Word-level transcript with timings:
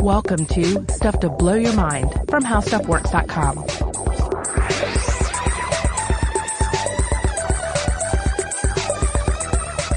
Welcome 0.00 0.46
to 0.46 0.84
Stuff 0.92 1.20
to 1.20 1.30
Blow 1.30 1.54
Your 1.54 1.72
Mind 1.74 2.12
from 2.28 2.42
HowStuffWorks.com. 2.42 3.64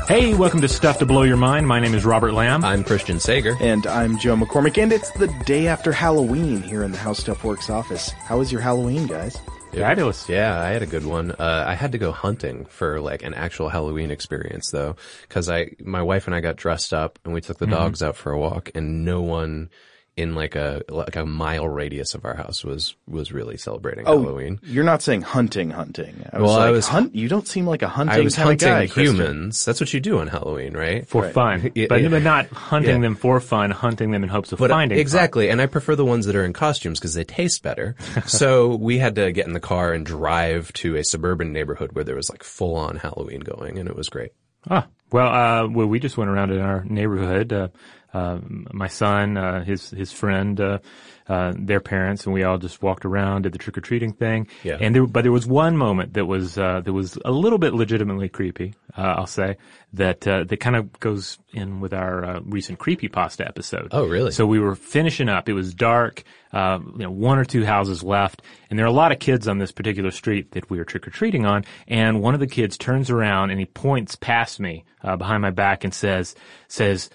Hey, 0.08 0.36
welcome 0.36 0.62
to 0.62 0.68
Stuff 0.68 1.00
to 1.00 1.08
Blow 1.08 1.24
Your 1.24 1.38
Mind. 1.38 1.68
My 1.68 1.80
name 1.80 1.96
is 1.96 2.06
Robert 2.06 2.34
Lamb. 2.34 2.64
I'm 2.64 2.84
Christian 2.84 3.20
Sager. 3.20 3.58
And 3.60 3.88
I'm 3.88 4.20
Joe 4.20 4.36
McCormick, 4.36 4.82
and 4.82 4.94
it's 4.94 5.10
the 5.12 5.28
day 5.46 5.66
after 5.68 5.92
Halloween 5.92 6.62
here 6.62 6.84
in 6.84 6.92
the 6.92 6.98
How 7.00 7.14
Stuff 7.14 7.44
Works 7.44 7.72
office. 7.72 8.12
How 8.12 8.38
was 8.38 8.52
your 8.52 8.62
Halloween, 8.62 9.08
guys? 9.08 9.36
Fabulous. 9.82 10.30
Yeah, 10.30 10.60
I 10.60 10.70
had 10.70 10.84
a 10.84 10.88
good 10.88 11.06
one. 11.06 11.32
Uh, 11.32 11.64
I 11.68 11.76
had 11.76 11.92
to 11.94 11.98
go 11.98 12.12
hunting 12.12 12.66
for 12.66 13.00
like 13.00 13.24
an 13.24 13.34
actual 13.34 13.70
Halloween 13.70 14.12
experience 14.12 14.72
though, 14.72 14.96
cause 15.30 15.50
I, 15.50 15.72
my 15.84 16.02
wife 16.02 16.28
and 16.28 16.36
I 16.36 16.42
got 16.42 16.56
dressed 16.56 16.94
up 16.94 17.20
and 17.24 17.34
we 17.34 17.42
took 17.42 17.58
the 17.58 17.68
dogs 17.68 18.02
out 18.02 18.16
for 18.16 18.32
a 18.32 18.40
walk 18.40 18.72
and 18.76 19.06
no 19.06 19.22
one 19.22 19.70
in 20.18 20.34
like 20.34 20.56
a, 20.56 20.82
like 20.88 21.18
a 21.18 21.26
mile 21.26 21.68
radius 21.68 22.14
of 22.16 22.24
our 22.24 22.36
house 22.36 22.64
was, 22.64 22.96
was 23.06 23.34
really 23.34 23.58
celebrating 23.58 24.06
Halloween. 24.06 24.60
You're 24.64 24.86
not 24.86 25.02
saying 25.02 25.24
hunting, 25.24 25.72
hunting. 25.72 26.26
I 26.32 26.38
Well, 26.38 26.48
was 26.48 26.58
I 26.58 26.72
was- 26.72 26.88
hunt. 26.88 27.14
You 27.16 27.28
don't 27.28 27.46
seem 27.48 27.66
like 27.68 27.82
a 27.82 27.90
hunting 27.90 28.16
I 28.16 28.22
was 28.22 28.34
hunting 28.36 28.54
of 28.54 28.60
guy, 28.60 28.88
Christian. 28.88 29.16
humans. 29.18 29.66
That's 29.66 29.82
what 29.82 29.94
you 29.94 30.00
do 30.00 30.20
on 30.20 30.28
Halloween, 30.28 30.74
right? 30.74 31.06
For 31.06 31.30
fun. 31.30 31.70
Yeah, 31.76 31.88
but, 31.90 32.02
yeah. 32.02 32.08
but 32.08 32.24
not 32.24 32.48
hunting 32.48 32.96
Yeah. 32.96 33.02
them 33.02 33.16
for 33.16 33.42
fun, 33.42 33.72
hunting 33.72 34.12
them 34.12 34.24
in 34.24 34.30
hopes 34.30 34.54
of 34.54 34.60
But 34.60 34.72
uh, 34.72 34.76
finding 34.76 34.96
fun. 34.96 35.02
exactly, 35.02 35.50
and 35.50 35.62
I 35.62 35.66
prefer 35.66 35.96
the 35.96 36.06
ones 36.06 36.26
that 36.28 36.36
are 36.38 36.46
in 36.46 36.54
costumes 36.54 37.00
because 37.00 37.14
they 37.14 37.26
taste 37.26 37.62
better. 37.62 37.96
so 38.26 38.76
we 38.76 39.00
had 39.00 39.16
to 39.16 39.34
get 39.34 39.48
in 39.48 39.54
the 39.54 39.60
car 39.60 39.92
and 39.92 40.06
drive 40.06 40.72
to 40.74 40.96
a 40.96 41.04
suburban 41.04 41.52
neighborhood 41.52 41.92
where 41.92 42.06
there 42.06 42.16
was 42.16 42.30
like 42.30 42.44
full 42.44 42.76
on 42.78 42.96
Halloween 42.98 43.42
going, 43.42 43.78
and 43.78 43.90
it 43.90 43.96
was 43.98 44.08
great. 44.08 44.32
Ah, 44.70 44.88
well, 45.12 45.28
uh, 45.28 45.68
well, 45.68 45.86
we 45.88 46.00
just 46.00 46.18
went 46.18 46.30
around 46.32 46.52
in 46.52 46.60
our 46.60 46.84
neighborhood. 46.86 47.52
Uh, 47.54 47.68
uh, 48.16 48.40
my 48.72 48.88
son, 48.88 49.36
uh, 49.36 49.64
his 49.66 49.90
his 49.90 50.12
friend, 50.14 50.60
uh, 50.62 50.80
uh, 51.28 51.54
their 51.58 51.82
parents, 51.82 52.26
and 52.26 52.34
we 52.34 52.44
all 52.44 52.58
just 52.58 52.82
walked 52.82 53.04
around, 53.04 53.42
did 53.42 53.52
the 53.52 53.58
trick 53.58 53.78
or 53.78 53.82
treating 53.82 54.14
thing. 54.14 54.48
Yeah. 54.64 54.78
And 54.80 54.96
there, 54.96 55.06
but 55.06 55.24
there 55.24 55.34
was 55.34 55.46
one 55.46 55.76
moment 55.76 56.14
that 56.14 56.26
was 56.26 56.58
uh, 56.58 56.80
that 56.82 56.94
was 56.94 57.18
a 57.26 57.32
little 57.32 57.58
bit 57.58 57.74
legitimately 57.74 58.30
creepy. 58.30 58.74
Uh, 58.98 59.16
I'll 59.18 59.28
say 59.28 59.58
that 59.94 60.26
uh, 60.26 60.46
that 60.46 60.58
kind 60.62 60.78
of 60.78 60.98
goes 61.00 61.40
in 61.52 61.82
with 61.82 61.94
our 61.94 62.24
uh, 62.24 62.40
recent 62.46 62.80
creepy 62.80 63.10
pasta 63.10 63.46
episode. 63.46 63.90
Oh, 63.92 64.06
really? 64.08 64.32
So 64.32 64.46
we 64.46 64.60
were 64.60 64.76
finishing 64.76 65.28
up. 65.28 65.50
It 65.50 65.54
was 65.54 65.74
dark. 65.74 66.24
Uh, 66.54 66.80
you 66.94 67.04
know, 67.04 67.12
one 67.12 67.38
or 67.38 67.44
two 67.44 67.66
houses 67.66 68.02
left, 68.02 68.42
and 68.70 68.80
there 68.80 68.86
are 68.86 68.90
a 68.90 68.94
lot 68.94 69.12
of 69.12 69.20
kids 69.20 69.46
on 69.46 69.58
this 69.58 69.74
particular 69.74 70.10
street 70.10 70.52
that 70.52 70.70
we 70.70 70.78
were 70.78 70.86
trick 70.86 71.06
or 71.06 71.12
treating 71.12 71.46
on. 71.46 71.66
And 71.86 72.22
one 72.22 72.34
of 72.34 72.40
the 72.40 72.48
kids 72.48 72.78
turns 72.78 73.10
around 73.10 73.50
and 73.50 73.60
he 73.60 73.66
points 73.66 74.16
past 74.16 74.62
me 74.62 74.86
uh, 75.04 75.18
behind 75.18 75.42
my 75.42 75.52
back 75.52 75.84
and 75.84 75.94
says, 75.94 76.34
"says 76.70 77.10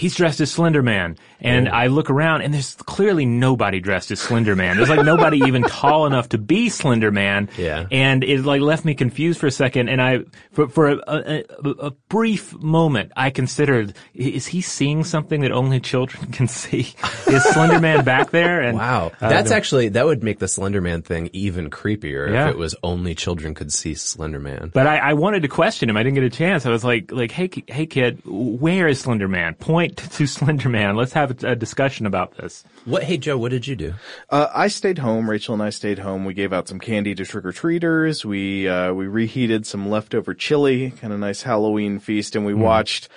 He's 0.00 0.14
dressed 0.16 0.40
as 0.40 0.50
Slender 0.50 0.82
Man." 0.82 1.16
And 1.42 1.68
Oh. 1.68 1.72
I 1.72 1.86
look 1.86 2.10
around, 2.10 2.42
and 2.42 2.52
there's 2.52 2.74
clearly 2.74 3.24
nobody 3.24 3.80
dressed 3.80 4.10
as 4.10 4.20
Slender 4.20 4.54
Man. 4.56 4.76
There's 4.76 4.90
like 4.90 5.04
nobody 5.04 5.38
even 5.46 5.62
tall 5.62 6.06
enough 6.06 6.30
to 6.30 6.38
be 6.38 6.68
Slender 6.68 7.10
Man. 7.10 7.48
Yeah. 7.56 7.86
And 7.90 8.22
it 8.24 8.44
like 8.44 8.60
left 8.60 8.84
me 8.84 8.94
confused 8.94 9.40
for 9.40 9.46
a 9.46 9.50
second. 9.50 9.88
And 9.88 10.02
I, 10.02 10.20
for, 10.52 10.68
for 10.68 10.88
a, 10.90 10.98
a, 11.06 11.44
a, 11.86 11.90
brief 12.10 12.52
moment, 12.58 13.12
I 13.16 13.30
considered, 13.30 13.94
is 14.14 14.46
he 14.46 14.60
seeing 14.60 15.02
something 15.04 15.40
that 15.40 15.52
only 15.52 15.80
children 15.80 16.26
can 16.32 16.46
see? 16.46 16.92
Is 17.26 17.42
Slender 17.44 17.80
Man 17.80 18.04
back 18.04 18.30
there? 18.30 18.60
And 18.60 18.76
Wow, 18.76 19.12
uh, 19.20 19.28
that's 19.30 19.50
no. 19.50 19.56
actually 19.56 19.88
that 19.90 20.04
would 20.04 20.22
make 20.22 20.40
the 20.40 20.48
Slender 20.48 20.80
Man 20.82 21.00
thing 21.02 21.30
even 21.32 21.70
creepier 21.70 22.30
Yeah. 22.30 22.48
if 22.48 22.54
it 22.54 22.58
was 22.58 22.74
only 22.82 23.14
children 23.14 23.54
could 23.54 23.72
see 23.72 23.94
Slender 23.94 24.40
Man. 24.40 24.70
But 24.74 24.86
I, 24.86 24.98
I 24.98 25.12
wanted 25.14 25.40
to 25.42 25.48
question 25.48 25.88
him. 25.88 25.96
I 25.96 26.02
didn't 26.02 26.16
get 26.16 26.24
a 26.24 26.30
chance. 26.30 26.66
I 26.66 26.70
was 26.70 26.84
like, 26.84 27.10
like, 27.12 27.30
hey, 27.30 27.48
hey, 27.66 27.86
kid, 27.86 28.20
where 28.26 28.88
is 28.88 29.00
Slender 29.00 29.28
Man? 29.28 29.54
Point 29.54 29.89
to 29.96 30.26
Slender 30.28 30.68
Man. 30.68 30.96
Let's 30.96 31.12
have 31.12 31.42
a, 31.44 31.52
a 31.52 31.56
discussion 31.56 32.06
about 32.06 32.36
this. 32.36 32.64
What? 32.84 33.02
Hey 33.04 33.16
Joe, 33.18 33.36
what 33.38 33.50
did 33.50 33.66
you 33.66 33.76
do? 33.76 33.94
Uh, 34.28 34.48
I 34.54 34.68
stayed 34.68 34.98
home. 34.98 35.28
Rachel 35.28 35.54
and 35.54 35.62
I 35.62 35.70
stayed 35.70 35.98
home. 35.98 36.24
We 36.24 36.34
gave 36.34 36.52
out 36.52 36.68
some 36.68 36.78
candy 36.80 37.14
to 37.14 37.24
trick 37.24 37.44
or 37.44 37.52
treaters. 37.52 38.24
We 38.24 38.68
uh, 38.68 38.92
we 38.92 39.06
reheated 39.06 39.66
some 39.66 39.88
leftover 39.90 40.34
chili, 40.34 40.90
kind 40.92 41.12
of 41.12 41.18
nice 41.20 41.42
Halloween 41.42 41.98
feast, 41.98 42.36
and 42.36 42.44
we 42.46 42.52
Hmm. 42.52 42.60
watched 42.60 43.08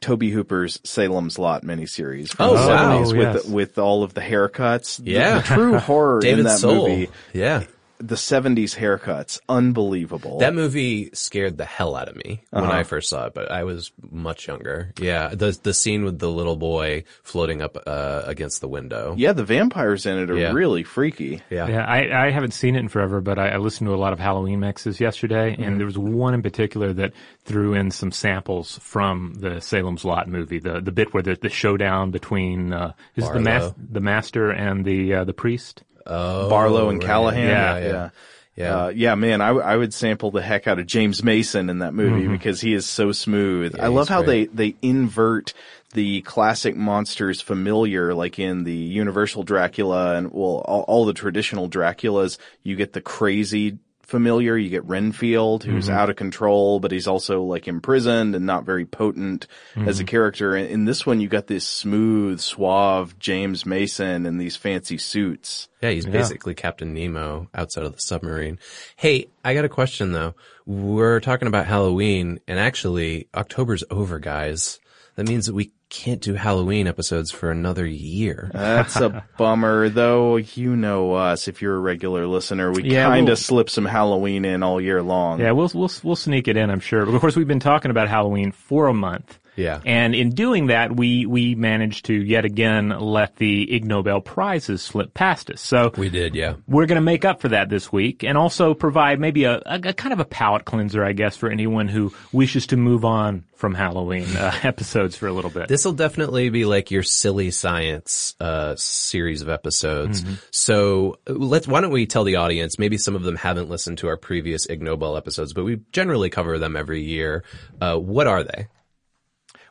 Tobe 0.00 0.24
Hooper's 0.24 0.80
Salem's 0.82 1.38
Lot 1.38 1.62
miniseries 1.62 2.30
from 2.34 2.50
Oh, 2.50 2.56
the 2.60 2.68
wow. 2.68 2.98
70s 3.04 3.14
yes. 3.16 3.34
with 3.44 3.52
with 3.52 3.78
all 3.78 4.02
of 4.02 4.14
the 4.14 4.20
haircuts. 4.20 4.96
The- 5.02 5.12
Yeah. 5.12 5.38
the, 5.38 5.42
true 5.44 5.78
horror 5.78 6.20
David 6.20 6.40
in 6.40 6.44
that 6.46 6.58
Soul. 6.58 6.88
movie. 6.88 7.08
Yeah, 7.32 7.64
The 8.04 8.16
70s 8.16 8.76
haircuts, 8.76 9.38
unbelievable. 9.48 10.38
that 10.38 10.54
movie 10.54 11.10
scared 11.12 11.56
the 11.56 11.64
hell 11.64 11.94
out 11.94 12.08
of 12.08 12.16
me 12.16 12.42
when 12.50 12.64
Uh-huh. 12.64 12.72
I 12.72 12.82
first 12.82 13.08
saw 13.08 13.26
it, 13.26 13.34
but 13.34 13.50
I 13.50 13.64
was 13.64 13.92
much 14.10 14.48
younger. 14.48 14.92
Yeah, 15.00 15.28
the 15.28 15.56
the 15.62 15.72
scene 15.72 16.04
with 16.04 16.18
the 16.18 16.28
little 16.30 16.56
boy 16.56 17.04
floating 17.22 17.62
up 17.62 17.76
uh, 17.86 18.22
against 18.26 18.60
the 18.60 18.68
window. 18.68 19.14
yeah, 19.16 19.32
the 19.32 19.44
vampires 19.44 20.04
in 20.06 20.18
it 20.18 20.30
are 20.30 20.36
Yeah. 20.36 20.52
really 20.52 20.82
freaky. 20.82 21.40
Yeah. 21.50 21.68
Yeah, 21.68 21.84
I, 21.84 22.26
I 22.26 22.30
haven't 22.30 22.52
seen 22.54 22.74
it 22.76 22.80
in 22.80 22.88
forever, 22.88 23.20
but 23.20 23.38
I, 23.38 23.50
I 23.50 23.56
listened 23.58 23.86
to 23.88 23.94
a 23.94 23.96
lot 23.96 24.12
of 24.12 24.18
Halloween 24.18 24.60
mixes 24.60 25.00
yesterday, 25.00 25.54
and 25.58 25.78
there 25.78 25.86
was 25.86 25.98
one 25.98 26.34
in 26.34 26.42
particular 26.42 26.92
that 26.94 27.12
threw 27.44 27.74
in 27.74 27.90
some 27.90 28.10
samples 28.12 28.78
from 28.82 29.34
the 29.38 29.60
Salem's 29.60 30.04
Lot 30.04 30.28
movie, 30.28 30.58
the 30.58 30.80
the 30.80 30.92
bit 30.92 31.14
where 31.14 31.22
the, 31.22 31.36
the 31.40 31.48
showdown 31.48 32.10
between 32.10 32.72
uh, 32.72 32.92
is 33.16 33.26
it 33.28 33.32
the 33.32 33.40
mas- 33.40 33.72
the 33.76 34.00
master 34.00 34.50
and 34.50 34.84
the 34.84 35.14
uh, 35.14 35.24
the 35.24 35.32
priest. 35.34 35.82
Oh, 36.06 36.48
Barlow 36.48 36.88
and 36.88 36.98
right. 36.98 37.06
Callahan. 37.06 37.48
Yeah, 37.48 37.78
yeah. 37.78 37.86
yeah. 37.86 38.10
Yeah. 38.54 38.76
Uh, 38.76 38.88
yeah, 38.88 39.14
man, 39.14 39.40
I, 39.40 39.46
w- 39.48 39.64
I 39.64 39.74
would 39.74 39.94
sample 39.94 40.30
the 40.30 40.42
heck 40.42 40.66
out 40.66 40.78
of 40.78 40.86
James 40.86 41.24
Mason 41.24 41.70
in 41.70 41.78
that 41.78 41.94
movie 41.94 42.28
because 42.28 42.60
he 42.60 42.74
is 42.74 42.84
so 42.84 43.10
smooth. 43.10 43.80
I 43.80 43.86
love 43.86 44.10
how 44.10 44.22
great. 44.22 44.54
they, 44.54 44.72
they 44.72 44.86
invert 44.86 45.54
the 45.94 46.20
classic 46.20 46.76
monsters 46.76 47.40
familiar, 47.40 48.12
like 48.12 48.38
in 48.38 48.64
the 48.64 48.74
Universal 48.74 49.44
Dracula 49.44 50.16
and, 50.16 50.30
well, 50.32 50.62
all, 50.66 50.82
all 50.82 51.04
the 51.06 51.14
traditional 51.14 51.70
Draculas. 51.70 52.36
You 52.62 52.76
get 52.76 52.92
the 52.92 53.00
crazy 53.00 53.78
familiar. 54.12 54.56
You 54.56 54.68
get 54.68 54.84
Renfield, 54.84 55.64
who's 55.64 55.86
mm-hmm. 55.86 55.96
out 55.96 56.10
of 56.10 56.16
control, 56.16 56.78
but 56.78 56.92
he's 56.92 57.08
also 57.08 57.42
like 57.42 57.66
imprisoned 57.66 58.36
and 58.36 58.44
not 58.44 58.64
very 58.64 58.84
potent 58.84 59.46
as 59.74 59.98
a 59.98 60.02
mm-hmm. 60.02 60.08
character. 60.08 60.54
In, 60.54 60.66
in 60.66 60.84
this 60.84 61.04
one, 61.06 61.20
you 61.20 61.28
got 61.28 61.46
this 61.46 61.66
smooth, 61.66 62.38
suave 62.38 63.18
James 63.18 63.64
Mason 63.64 64.26
in 64.26 64.36
these 64.36 64.54
fancy 64.54 64.98
suits. 64.98 65.68
Yeah, 65.80 65.90
he's 65.90 66.06
basically 66.06 66.54
Captain 66.54 66.92
Nemo 66.92 67.48
outside 67.54 67.84
of 67.84 67.94
the 67.94 68.00
submarine. 68.00 68.58
Hey, 68.96 69.28
I 69.42 69.54
got 69.54 69.64
a 69.64 69.70
question 69.70 70.12
though. 70.12 70.34
We're 70.66 71.20
talking 71.20 71.48
about 71.48 71.66
Halloween, 71.66 72.38
and 72.46 72.60
actually, 72.60 73.28
October's 73.34 73.82
over, 73.90 74.20
guys. 74.20 74.78
That 75.16 75.26
means 75.26 75.46
that 75.46 75.54
we 75.54 75.72
can't 75.92 76.20
do 76.20 76.34
Halloween 76.34 76.86
episodes 76.86 77.30
for 77.30 77.50
another 77.50 77.86
year. 77.86 78.50
That's 78.54 78.96
a 78.96 79.24
bummer, 79.38 79.88
though. 79.90 80.36
You 80.36 80.74
know 80.74 81.12
us. 81.12 81.46
If 81.48 81.60
you're 81.62 81.76
a 81.76 81.80
regular 81.80 82.26
listener, 82.26 82.72
we 82.72 82.84
Yeah, 82.84 83.04
kind 83.08 83.26
we'll- 83.26 83.32
of 83.34 83.38
slip 83.38 83.68
some 83.70 83.84
Halloween 83.84 84.44
in 84.44 84.62
all 84.62 84.80
year 84.80 85.02
long. 85.02 85.38
Yeah, 85.40 85.52
we'll 85.52 85.70
we'll 85.74 85.90
we'll 86.02 86.16
sneak 86.16 86.48
it 86.48 86.56
in, 86.56 86.70
I'm 86.70 86.80
sure. 86.80 87.04
But 87.04 87.14
of 87.14 87.20
course, 87.20 87.36
we've 87.36 87.46
been 87.46 87.60
talking 87.60 87.90
about 87.90 88.08
Halloween 88.08 88.52
for 88.52 88.88
a 88.88 88.94
month. 88.94 89.38
Yeah. 89.56 89.80
And 89.84 90.14
in 90.14 90.30
doing 90.30 90.68
that, 90.68 90.94
we 90.94 91.26
we 91.26 91.54
managed 91.54 92.06
to 92.06 92.14
yet 92.14 92.44
again 92.44 92.88
let 92.88 93.36
the 93.36 93.70
Ig 93.72 93.84
Nobel 93.84 94.20
prizes 94.20 94.82
slip 94.82 95.14
past 95.14 95.50
us. 95.50 95.60
So 95.60 95.92
we 95.96 96.08
did, 96.08 96.34
yeah. 96.34 96.54
we're 96.66 96.86
going 96.86 96.96
to 96.96 97.02
make 97.02 97.24
up 97.24 97.40
for 97.40 97.48
that 97.48 97.68
this 97.68 97.92
week, 97.92 98.24
and 98.24 98.38
also 98.38 98.74
provide 98.74 99.20
maybe 99.20 99.44
a, 99.44 99.56
a, 99.66 99.80
a 99.84 99.92
kind 99.92 100.12
of 100.12 100.20
a 100.20 100.24
palate 100.24 100.64
cleanser, 100.64 101.04
I 101.04 101.12
guess, 101.12 101.36
for 101.36 101.50
anyone 101.50 101.88
who 101.88 102.12
wishes 102.32 102.66
to 102.68 102.76
move 102.76 103.04
on 103.04 103.44
from 103.54 103.74
Halloween 103.74 104.36
uh, 104.36 104.52
episodes 104.62 105.16
for 105.16 105.26
a 105.26 105.32
little 105.32 105.50
bit. 105.50 105.68
This 105.68 105.84
will 105.84 105.92
definitely 105.92 106.48
be 106.50 106.64
like 106.64 106.90
your 106.90 107.02
silly 107.02 107.50
science 107.50 108.34
uh, 108.40 108.74
series 108.76 109.42
of 109.42 109.48
episodes. 109.48 110.24
So 110.50 111.18
uh, 111.28 111.34
let's. 111.34 111.68
Why 111.68 111.80
don't 111.80 111.92
we 111.92 112.06
tell 112.06 112.24
the 112.24 112.36
audience? 112.36 112.78
Maybe 112.78 112.98
some 112.98 113.14
of 113.14 113.22
them 113.22 113.36
haven't 113.36 113.68
listened 113.68 113.98
to 113.98 114.08
our 114.08 114.16
previous 114.16 114.68
Ig 114.68 114.82
Nobel 114.82 115.16
episodes, 115.16 115.52
but 115.52 115.64
we 115.64 115.80
generally 115.92 116.30
cover 116.30 116.58
them 116.58 116.76
every 116.76 117.02
year. 117.02 117.44
Uh, 117.80 117.96
what 117.96 118.26
are 118.26 118.44
they? 118.44 118.68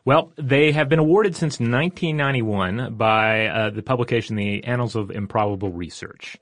Well, 0.04 0.32
they 0.36 0.72
have 0.72 0.88
been 0.88 0.98
awarded 0.98 1.36
since 1.36 1.60
1991 1.60 2.94
by 2.94 3.46
uh, 3.46 3.70
the 3.70 3.82
publication 3.82 4.34
The 4.34 4.64
Annals 4.64 4.96
of 4.96 5.12
Improbable 5.12 5.70
Research. 5.70 6.38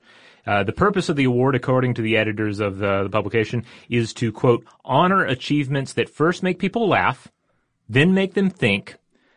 Uh, 0.47 0.63
the 0.63 0.71
purpose 0.71 1.09
of 1.09 1.15
the 1.15 1.25
award, 1.25 1.53
according 1.53 1.93
to 1.93 2.01
the 2.01 2.17
editors 2.17 2.59
of 2.59 2.79
the, 2.79 3.03
the 3.03 3.09
publication, 3.09 3.63
is 3.87 4.13
to, 4.15 4.31
quote, 4.31 4.65
honor 4.83 5.25
achievements 5.25 5.93
that 5.93 6.09
first 6.09 6.41
make 6.41 6.57
people 6.57 6.87
laugh, 6.87 7.27
then 7.87 8.15
make 8.15 8.33
them 8.33 8.49
think, 8.49 8.95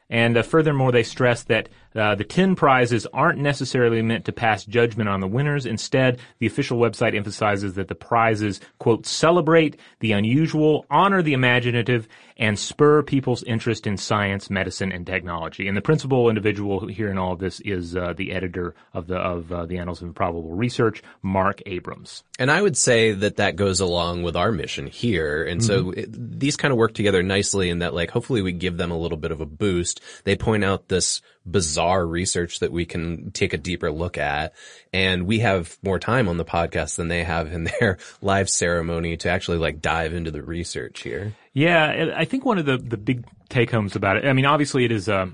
and 0.08 0.38
uh, 0.38 0.42
furthermore, 0.42 0.90
they 0.90 1.02
stress 1.02 1.42
that 1.42 1.68
Uh, 1.94 2.14
the 2.14 2.24
10 2.24 2.56
prizes 2.56 3.06
aren't 3.12 3.38
necessarily 3.38 4.02
meant 4.02 4.24
to 4.24 4.32
pass 4.32 4.64
judgment 4.64 5.08
on 5.08 5.20
the 5.20 5.28
winners. 5.28 5.66
Instead, 5.66 6.18
the 6.38 6.46
official 6.46 6.78
website 6.78 7.14
emphasizes 7.16 7.74
that 7.74 7.88
the 7.88 7.94
prizes, 7.94 8.60
quote, 8.78 9.06
celebrate 9.06 9.78
the 10.00 10.12
unusual, 10.12 10.86
honor 10.90 11.22
the 11.22 11.32
imaginative, 11.32 12.08
and 12.36 12.58
spur 12.58 13.02
people's 13.02 13.42
interest 13.44 13.86
in 13.86 13.96
science, 13.96 14.50
medicine, 14.50 14.90
and 14.90 15.06
technology. 15.06 15.68
And 15.68 15.76
the 15.76 15.82
principal 15.82 16.28
individual 16.28 16.88
here 16.88 17.08
in 17.08 17.18
all 17.18 17.32
of 17.32 17.38
this 17.38 17.60
is 17.60 17.94
uh, 17.96 18.12
the 18.16 18.32
editor 18.32 18.74
of 18.92 19.06
the 19.06 19.16
of 19.16 19.52
uh, 19.52 19.66
the 19.66 19.78
Annals 19.78 20.02
of 20.02 20.08
Improbable 20.08 20.52
Research, 20.52 21.02
Marc 21.22 21.62
Abrahams. 21.66 22.24
And 22.38 22.50
I 22.50 22.60
would 22.60 22.76
say 22.76 23.12
that 23.12 23.36
that 23.36 23.54
goes 23.54 23.80
along 23.80 24.24
with 24.24 24.36
our 24.36 24.50
mission 24.50 24.88
here. 24.88 25.44
And 25.44 25.64
so 25.64 25.90
it, 25.92 26.08
these 26.10 26.56
kind 26.56 26.72
of 26.72 26.78
work 26.78 26.94
together 26.94 27.22
nicely 27.22 27.70
in 27.70 27.78
that 27.78 27.94
like 27.94 28.10
hopefully 28.10 28.42
we 28.42 28.52
give 28.52 28.76
them 28.76 28.90
a 28.90 28.98
little 28.98 29.18
bit 29.18 29.30
of 29.30 29.40
a 29.40 29.46
boost. 29.46 30.00
They 30.24 30.34
point 30.34 30.64
out 30.64 30.88
this 30.88 31.22
bizarre 31.46 32.06
research 32.06 32.60
that 32.60 32.72
we 32.72 32.86
can 32.86 33.30
take 33.32 33.52
a 33.52 33.58
deeper 33.58 33.90
look 33.90 34.18
at. 34.18 34.54
And 34.92 35.26
we 35.26 35.40
have 35.40 35.76
more 35.82 35.98
time 35.98 36.28
on 36.28 36.36
the 36.36 36.44
podcast 36.44 36.96
than 36.96 37.08
they 37.08 37.24
have 37.24 37.52
in 37.52 37.64
their 37.80 37.98
live 38.20 38.48
ceremony 38.48 39.16
to 39.18 39.28
actually 39.28 39.58
like 39.58 39.80
dive 39.80 40.14
into 40.14 40.30
the 40.30 40.42
research 40.42 41.02
here. 41.02 41.34
Yeah, 41.52 42.12
I 42.16 42.24
think 42.24 42.44
one 42.44 42.58
of 42.58 42.66
the, 42.66 42.78
the 42.78 42.96
big 42.96 43.24
take 43.48 43.70
homes 43.70 43.94
about 43.94 44.16
it. 44.16 44.24
I 44.24 44.32
mean, 44.32 44.46
obviously, 44.46 44.84
it 44.84 44.92
is 44.92 45.08
a 45.08 45.30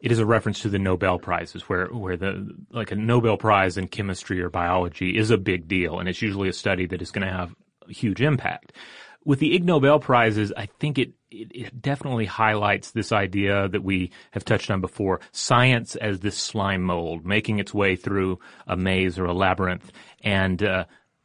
it 0.00 0.12
is 0.12 0.18
a 0.18 0.26
reference 0.26 0.60
to 0.60 0.68
the 0.68 0.78
Nobel 0.78 1.18
prizes, 1.18 1.62
where 1.62 1.86
where 1.86 2.18
the 2.18 2.54
like 2.70 2.92
a 2.92 2.96
Nobel 2.96 3.38
prize 3.38 3.78
in 3.78 3.88
chemistry 3.88 4.42
or 4.42 4.50
biology 4.50 5.16
is 5.16 5.30
a 5.30 5.38
big 5.38 5.66
deal, 5.66 5.98
and 5.98 6.08
it's 6.08 6.20
usually 6.20 6.50
a 6.50 6.52
study 6.52 6.86
that 6.86 7.00
is 7.00 7.10
going 7.10 7.26
to 7.26 7.32
have 7.32 7.54
huge 7.88 8.20
impact. 8.20 8.72
With 9.24 9.38
the 9.38 9.54
Ig 9.54 9.64
Nobel 9.64 10.00
prizes, 10.00 10.52
I 10.56 10.66
think 10.66 10.98
it, 10.98 11.12
it 11.30 11.50
it 11.54 11.82
definitely 11.82 12.26
highlights 12.26 12.90
this 12.90 13.10
idea 13.10 13.68
that 13.68 13.82
we 13.82 14.10
have 14.32 14.44
touched 14.44 14.70
on 14.70 14.80
before: 14.80 15.20
science 15.32 15.96
as 15.96 16.20
this 16.20 16.36
slime 16.36 16.82
mold 16.82 17.24
making 17.24 17.58
its 17.58 17.72
way 17.72 17.96
through 17.96 18.38
a 18.66 18.76
maze 18.76 19.18
or 19.18 19.24
a 19.24 19.32
labyrinth, 19.32 19.90
and 20.22 20.62
uh, 20.62 20.84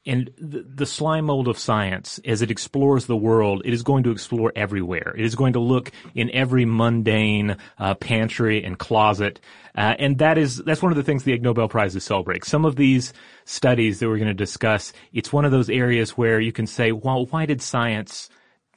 and 0.10 0.32
the, 0.40 0.64
the, 0.64 0.86
slime 0.88 1.26
mold 1.26 1.48
of 1.48 1.60
science, 1.60 2.20
as 2.26 2.42
it 2.42 2.50
explores 2.50 3.06
the 3.06 3.16
world, 3.16 3.62
it 3.64 3.74
is 3.74 3.84
going 3.84 4.04
to 4.04 4.12
explore 4.12 4.52
everywhere. 4.56 5.14
It 5.16 5.24
is 5.24 5.36
going 5.36 5.54
to 5.54 5.60
look 5.60 5.92
in 6.16 6.32
every 6.32 6.66
mundane 6.66 7.58
uh, 7.78 7.94
pantry 7.94 8.64
and 8.64 8.78
closet, 8.78 9.40
uh, 9.78 9.96
and 10.00 10.18
that 10.18 10.40
is 10.40 10.58
that's 10.58 10.82
one 10.82 10.92
of 10.92 10.96
the 10.96 11.04
things 11.04 11.24
the 11.24 11.34
Ig 11.34 11.44
Nobel 11.44 11.70
prizes 11.70 12.04
celebrate. 12.04 12.44
Some 12.44 12.66
of 12.66 12.76
these 12.76 13.14
studies 13.46 14.00
that 14.00 14.08
we're 14.08 14.18
going 14.18 14.28
to 14.30 14.34
discuss, 14.34 14.94
it's 15.14 15.32
one 15.32 15.46
of 15.46 15.52
those 15.52 15.70
areas 15.70 16.18
where 16.18 16.40
you 16.40 16.52
can 16.52 16.66
say, 16.66 16.92
well, 16.92 17.28
why 17.28 17.46
did 17.46 17.62
science 17.62 18.30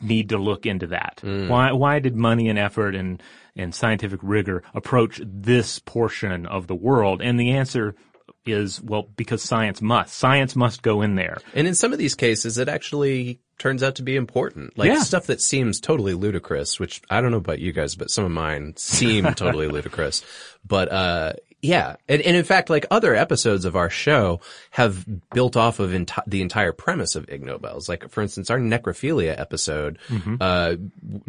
need 0.03 0.29
to 0.29 0.37
look 0.37 0.67
into 0.67 0.89
that? 0.89 1.21
Mm. 1.23 1.49
Why 1.49 1.73
why 1.73 1.99
did 1.99 2.15
money 2.15 2.51
and 2.51 2.59
effort 2.59 2.95
and 2.95 3.23
and 3.57 3.75
scientific 3.75 4.21
rigor 4.23 4.63
approach 4.75 5.21
this 5.25 5.79
portion 5.79 6.45
of 6.45 6.67
the 6.67 6.75
world? 6.75 7.23
And 7.23 7.41
the 7.41 7.53
answer 7.53 7.95
is 8.47 8.81
well 8.83 9.09
because 9.17 9.43
science 9.43 9.81
must 9.81 10.13
science 10.15 10.57
must 10.57 10.83
go 10.83 11.01
in 11.03 11.15
there 11.15 11.39
And 11.55 11.67
in 11.69 11.75
some 11.75 11.93
of 11.93 11.99
these 11.99 12.15
cases, 12.15 12.59
it 12.59 12.69
actually 12.69 13.41
turns 13.59 13.83
out 13.85 13.95
to 13.97 14.03
be 14.03 14.17
important. 14.17 14.77
Like 14.77 14.89
Yeah. 14.89 15.01
stuff 15.03 15.27
that 15.27 15.41
seems 15.41 15.79
totally 15.79 16.15
ludicrous, 16.15 16.81
which 16.81 17.01
I 17.09 17.21
don't 17.21 17.31
know 17.31 17.37
about 17.37 17.61
you 17.61 17.73
guys, 17.73 17.95
but 17.95 18.11
some 18.11 18.25
of 18.25 18.33
mine 18.33 18.75
seem 18.77 19.25
totally 19.35 19.69
ludicrous. 19.69 20.23
But, 20.67 20.91
uh, 20.91 21.33
yeah. 21.63 21.97
And, 22.09 22.21
and 22.23 22.37
in 22.37 22.45
fact, 22.45 22.69
like 22.69 22.85
other 22.91 23.15
episodes 23.15 23.65
of 23.65 23.77
our 23.77 23.89
show 23.89 24.41
have 24.73 25.07
built 25.33 25.57
off 25.57 25.79
of 25.79 25.91
enti- 25.93 26.23
the 26.27 26.43
entire 26.43 26.73
premise 26.73 27.15
of 27.15 27.31
Ig 27.31 27.43
Nobels. 27.45 27.89
Like, 27.89 28.11
for 28.11 28.21
instance, 28.21 28.51
our 28.51 28.59
necrophilia 28.59 29.39
episode, 29.39 29.99
Mm-hmm. 30.09 30.37
uh, 30.41 30.75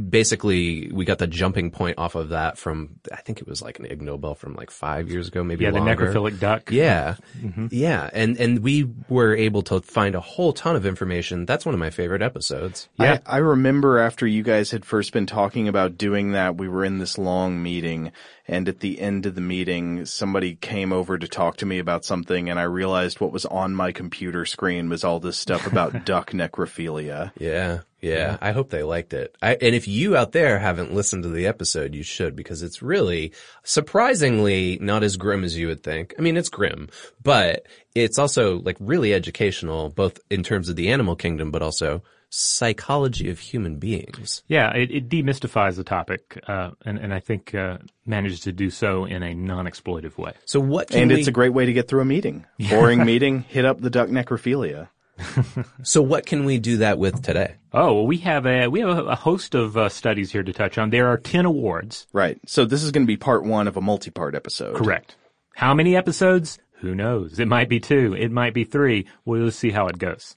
basically 0.10 0.90
we 0.92 1.06
got 1.06 1.18
the 1.20 1.28
jumping 1.28 1.72
point 1.72 1.98
off 1.98 2.16
of 2.16 2.30
that 2.30 2.58
from, 2.58 3.00
I 3.12 3.18
think 3.18 3.40
it 3.42 3.48
was 3.48 3.62
like 3.62 3.80
an 3.80 3.86
Ig 3.86 4.02
Nobel 4.02 4.36
from 4.36 4.56
like 4.56 4.72
five 4.72 5.10
years 5.10 5.28
ago, 5.28 5.44
maybe 5.44 5.66
yeah 5.66 5.72
the 5.72 5.80
necrophilic 5.80 6.40
duck 6.40 6.72
Yeah. 6.72 7.16
Mm-hmm. 7.40 7.68
Yeah. 7.72 8.10
And, 8.12 8.38
and 8.40 8.60
we 8.60 8.90
were 9.10 9.36
able 9.36 9.62
to 9.64 9.82
find 9.82 10.16
a 10.16 10.20
whole 10.20 10.54
ton 10.54 10.76
of 10.76 10.86
information. 10.86 11.46
That's 11.46 11.66
one 11.66 11.74
of 11.74 11.80
my 11.80 11.90
favorite 11.90 12.22
episodes. 12.22 12.90
Yeah. 13.00 13.20
I, 13.26 13.36
I 13.36 13.38
remember 13.38 14.00
after 14.00 14.26
you 14.28 14.44
guys 14.44 14.72
had 14.72 14.86
first 14.86 15.14
been 15.14 15.26
talking 15.26 15.68
about 15.68 15.98
doing 15.98 16.32
that, 16.32 16.58
we 16.58 16.68
were 16.68 16.84
in 16.86 16.98
this 16.98 17.18
long 17.18 17.62
meeting 17.62 18.12
and 18.48 18.68
at 18.68 18.82
the 18.82 19.00
end 19.00 19.26
of 19.26 19.36
the 19.36 19.42
meeting, 19.42 20.06
somebody 20.06 20.56
came 20.56 20.92
over 20.92 21.18
to 21.18 21.28
talk 21.28 21.58
to 21.58 21.66
me 21.66 21.80
about 21.80 22.04
something 22.04 22.50
and 22.50 22.60
I 22.60 22.64
realized 22.64 23.20
what 23.20 23.32
was 23.32 23.46
on 23.46 23.74
my 23.74 23.92
computer 23.92 24.46
screen 24.46 24.90
was 24.90 25.04
all 25.04 25.20
this 25.20 25.38
stuff 25.38 25.66
about 25.66 26.06
duck 26.06 26.32
necrophilia. 26.32 27.32
Yeah. 27.38 27.80
Yeah. 28.02 28.38
I 28.42 28.52
hope 28.52 28.70
they 28.70 28.84
liked 28.84 29.14
it. 29.14 29.34
I, 29.42 29.56
and 29.56 29.74
if 29.74 29.88
you 29.88 30.18
out 30.18 30.34
there 30.34 30.60
haven't 30.60 30.94
listened 30.94 31.24
to 31.24 31.30
the 31.30 31.48
episode, 31.48 31.96
you 31.96 32.04
should 32.04 32.36
because 32.36 32.62
it's 32.62 32.82
really 32.82 33.32
surprisingly 33.64 34.78
not 34.82 35.04
as 35.04 35.16
grim 35.16 35.46
as 35.46 35.58
you 35.58 35.68
would 35.68 35.84
think. 35.84 36.14
I 36.20 36.22
mean, 36.22 36.36
it's 36.36 36.50
grim, 36.50 36.90
but 37.22 37.66
it's 37.96 38.20
also 38.20 38.60
like 38.60 38.76
really 38.82 39.14
educational, 39.14 39.90
both 39.90 40.20
in 40.30 40.44
terms 40.44 40.68
of 40.68 40.76
the 40.76 40.90
animal 40.90 41.16
kingdom, 41.16 41.50
but 41.50 41.62
also 41.62 42.04
psychology 42.34 43.30
of 43.30 43.38
human 43.38 43.78
beings. 43.78 44.42
Yeah, 44.48 44.74
it, 44.74 44.90
it 44.90 45.10
demystifies 45.10 45.76
the 45.76 45.84
topic, 45.84 46.42
uh, 46.48 46.72
and, 46.84 46.98
and 46.98 47.14
I 47.14 47.20
think 47.20 47.54
uh, 47.54 47.78
manages 48.08 48.40
to 48.42 48.52
do 48.52 48.72
so 48.72 49.06
in 49.06 49.22
a 49.22 49.36
non-exploitive 49.36 50.18
way. 50.18 50.34
So 50.46 50.60
what 50.60 50.90
can 50.90 51.04
And 51.04 51.12
we, 51.12 51.20
it's 51.20 51.28
a 51.28 51.32
great 51.32 51.54
way 51.54 51.68
to 51.68 51.74
get 51.74 51.88
through 51.88 52.02
a 52.02 52.06
meeting. 52.06 52.46
Boring 52.70 53.06
meeting, 53.06 53.42
hit 53.42 53.66
up 53.66 53.82
the 53.82 53.92
duck 53.92 54.10
necrophilia. 54.10 54.90
so 55.84 56.02
what 56.02 56.26
can 56.26 56.44
we 56.44 56.58
do 56.58 56.78
that 56.78 56.98
with 56.98 57.22
today? 57.22 57.56
Oh, 57.72 57.94
well, 57.94 58.08
we 58.08 58.18
have 58.18 58.48
a 58.48 58.68
we 58.68 58.80
have 58.80 58.98
a, 58.98 59.04
a 59.04 59.16
host 59.16 59.54
of 59.54 59.78
uh, 59.78 59.88
studies 59.90 60.32
here 60.32 60.42
to 60.42 60.52
touch 60.52 60.80
on. 60.80 60.90
There 60.90 61.08
are 61.10 61.18
ten 61.18 61.46
awards. 61.46 62.08
Right. 62.14 62.40
So 62.48 62.66
this 62.66 62.82
is 62.82 62.90
going 62.90 63.04
to 63.04 63.08
be 63.08 63.18
part 63.18 63.44
one 63.44 63.68
of 63.68 63.78
a 63.78 63.82
multi-part 63.82 64.34
episode. 64.34 64.76
Correct. 64.76 65.16
How 65.54 65.76
many 65.76 65.96
episodes? 65.96 66.58
Who 66.80 66.96
knows? 66.96 67.40
It 67.40 67.48
might 67.48 67.70
be 67.70 67.80
two. 67.80 68.16
It 68.16 68.32
might 68.32 68.56
be 68.56 68.64
three. 68.64 69.06
We'll 69.24 69.52
see 69.52 69.70
how 69.70 69.88
it 69.88 70.00
goes. 70.00 70.36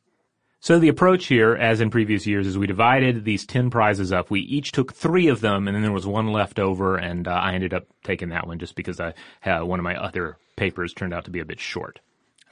So 0.66 0.80
the 0.80 0.88
approach 0.88 1.26
here, 1.26 1.54
as 1.54 1.80
in 1.80 1.90
previous 1.90 2.26
years, 2.26 2.44
is 2.44 2.58
we 2.58 2.66
divided 2.66 3.24
these 3.24 3.46
10 3.46 3.70
prizes 3.70 4.12
up. 4.12 4.32
We 4.32 4.40
each 4.40 4.72
took 4.72 4.92
three 4.92 5.28
of 5.28 5.40
them, 5.40 5.68
and 5.68 5.76
then 5.76 5.82
there 5.84 5.92
was 5.92 6.08
one 6.08 6.32
left 6.32 6.58
over, 6.58 6.96
and 6.96 7.28
uh, 7.28 7.30
I 7.30 7.52
ended 7.52 7.72
up 7.72 7.84
taking 8.02 8.30
that 8.30 8.48
one 8.48 8.58
just 8.58 8.74
because 8.74 8.98
I, 8.98 9.14
uh, 9.44 9.64
one 9.64 9.78
of 9.78 9.84
my 9.84 9.94
other 9.94 10.38
papers 10.56 10.92
turned 10.92 11.14
out 11.14 11.24
to 11.26 11.30
be 11.30 11.38
a 11.38 11.44
bit 11.44 11.60
short. 11.60 12.00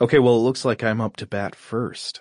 Okay, 0.01 0.21
well, 0.21 0.37
it 0.37 0.43
looks 0.45 0.65
like 0.65 0.85
I'm 0.85 1.01
up 1.01 1.17
to 1.17 1.27
bat 1.27 1.57
first. 1.57 2.21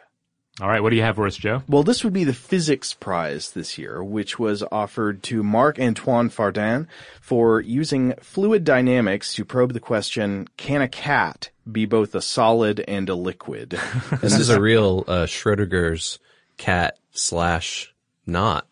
All 0.62 0.68
right, 0.68 0.84
what 0.84 0.92
do 0.92 0.96
you 0.96 1.02
have 1.02 1.16
for 1.16 1.26
us, 1.26 1.36
Joe? 1.36 1.64
Well, 1.68 1.82
this 1.82 2.04
would 2.04 2.14
be 2.14 2.26
the 2.26 2.34
physics 2.34 2.94
prize 2.94 3.52
this 3.52 3.80
year, 3.80 4.04
which 4.04 4.38
was 4.38 4.64
offered 4.72 5.24
to 5.24 5.42
Marc 5.42 5.80
Antoine 5.80 6.30
Fardin 6.30 6.88
for 7.22 7.60
using 7.60 8.14
fluid 8.22 8.64
dynamics 8.64 9.34
to 9.34 9.46
probe 9.46 9.74
the 9.74 9.80
question, 9.80 10.48
can 10.58 10.82
a 10.82 10.88
cat 10.88 11.50
be 11.70 11.88
both 11.88 12.14
a 12.14 12.22
solid 12.22 12.84
and 12.88 13.10
a 13.10 13.16
liquid? 13.16 13.80
This 14.22 14.38
is 14.38 14.50
a 14.50 14.62
real 14.62 15.06
uh, 15.08 15.26
Schrodinger's 15.26 16.20
cat 16.58 17.00
slash 17.12 17.92
not 18.28 18.68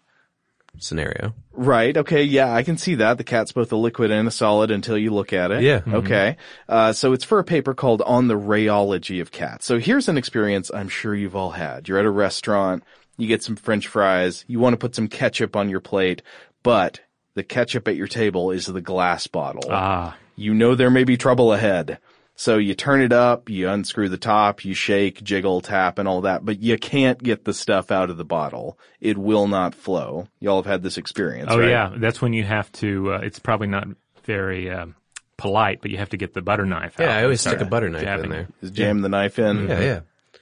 scenario. 0.84 1.34
right. 1.52 1.96
Okay. 1.96 2.24
Yeah, 2.24 2.54
I 2.54 2.64
can 2.64 2.78
see 2.78 2.96
that. 2.96 3.18
The 3.18 3.24
cat's 3.24 3.52
both 3.52 3.72
a 3.72 3.76
liquid 3.76 4.12
and 4.12 4.28
a 4.28 4.32
solid 4.32 4.72
until 4.72 4.98
you 4.98 5.14
look 5.14 5.34
at 5.34 5.52
it. 5.52 5.64
Yeah. 5.64 5.82
Okay. 5.88 6.38
Uh, 6.68 6.94
so 6.94 7.14
it's 7.14 7.24
for 7.24 7.40
a 7.40 7.44
paper 7.44 7.74
called 7.74 8.02
On 8.02 8.28
the 8.28 8.38
Rheology 8.38 9.22
of 9.22 9.32
Cats. 9.32 9.66
So 9.66 9.80
here's 9.80 10.08
an 10.10 10.18
experience 10.18 10.72
I'm 10.74 10.90
sure 10.90 11.16
you've 11.16 11.36
all 11.36 11.52
had. 11.52 11.88
You're 11.88 12.00
at 12.00 12.06
a 12.06 12.12
restaurant, 12.12 12.84
you 13.18 13.28
get 13.28 13.44
some 13.44 13.56
french 13.56 13.88
fries, 13.88 14.44
you 14.48 14.60
want 14.60 14.74
to 14.74 14.78
put 14.78 14.96
some 14.96 15.08
ketchup 15.08 15.56
on 15.56 15.70
your 15.70 15.82
plate, 15.82 16.22
but 16.64 17.00
the 17.36 17.44
ketchup 17.44 17.88
at 17.88 17.96
your 17.96 18.08
table 18.08 18.52
is 18.52 18.66
the 18.66 18.82
glass 18.82 19.28
bottle. 19.28 19.64
Ah, 19.70 20.18
you 20.36 20.54
know 20.54 20.76
there 20.76 20.90
may 20.90 21.04
be 21.04 21.18
trouble 21.18 21.54
ahead. 21.54 22.00
So 22.42 22.58
you 22.58 22.74
turn 22.74 23.04
it 23.04 23.14
up, 23.14 23.52
you 23.52 23.70
unscrew 23.70 24.10
the 24.10 24.18
top, 24.18 24.66
you 24.66 24.74
shake, 24.74 25.24
jiggle, 25.24 25.62
tap, 25.62 26.00
and 26.00 26.08
all 26.08 26.22
that, 26.22 26.44
but 26.44 26.60
you 26.60 26.76
can't 26.76 27.22
get 27.22 27.46
the 27.46 27.54
stuff 27.54 27.92
out 27.92 28.10
of 28.10 28.18
the 28.18 28.26
bottle. 28.26 28.80
It 29.00 29.16
will 29.16 29.48
not 29.48 29.76
flow. 29.76 30.28
Y'all 30.40 30.56
have 30.56 30.66
had 30.66 30.82
this 30.82 30.98
experience, 30.98 31.50
oh 31.52 31.60
right? 31.60 31.70
yeah, 31.70 31.94
that's 31.96 32.20
when 32.20 32.34
you 32.34 32.44
have 32.44 32.72
to, 32.72 33.14
uh, 33.14 33.20
it's 33.20 33.38
probably 33.38 33.68
not 33.68 33.90
very, 34.24 34.72
um, 34.72 34.96
polite, 35.38 35.84
but 35.84 35.92
you 35.92 36.00
have 36.00 36.10
to 36.10 36.18
get 36.18 36.34
the 36.34 36.42
butter 36.42 36.66
knife 36.66 37.00
out. 37.00 37.06
Yeah, 37.06 37.16
I 37.16 37.22
always 37.26 37.42
stick 37.42 37.62
a 37.62 37.66
butter 37.66 37.90
knife 37.92 38.02
jabbing. 38.02 38.26
in 38.26 38.32
there. 38.32 38.48
Just 38.62 38.74
jam 38.74 39.02
the 39.02 39.10
knife 39.10 39.38
in. 39.38 39.68
Yeah, 39.68 39.80
yeah. 39.80 40.00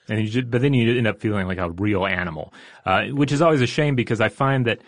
And 0.08 0.22
you 0.22 0.30
just, 0.30 0.50
but 0.50 0.62
then 0.62 0.74
you 0.74 0.98
end 0.98 1.06
up 1.06 1.20
feeling 1.20 1.48
like 1.48 1.58
a 1.58 1.70
real 1.70 2.06
animal, 2.06 2.54
uh, 2.86 3.08
which 3.08 3.34
is 3.34 3.42
always 3.42 3.60
a 3.60 3.68
shame 3.68 3.96
because 3.96 4.22
I 4.22 4.30
find 4.30 4.68
that 4.68 4.80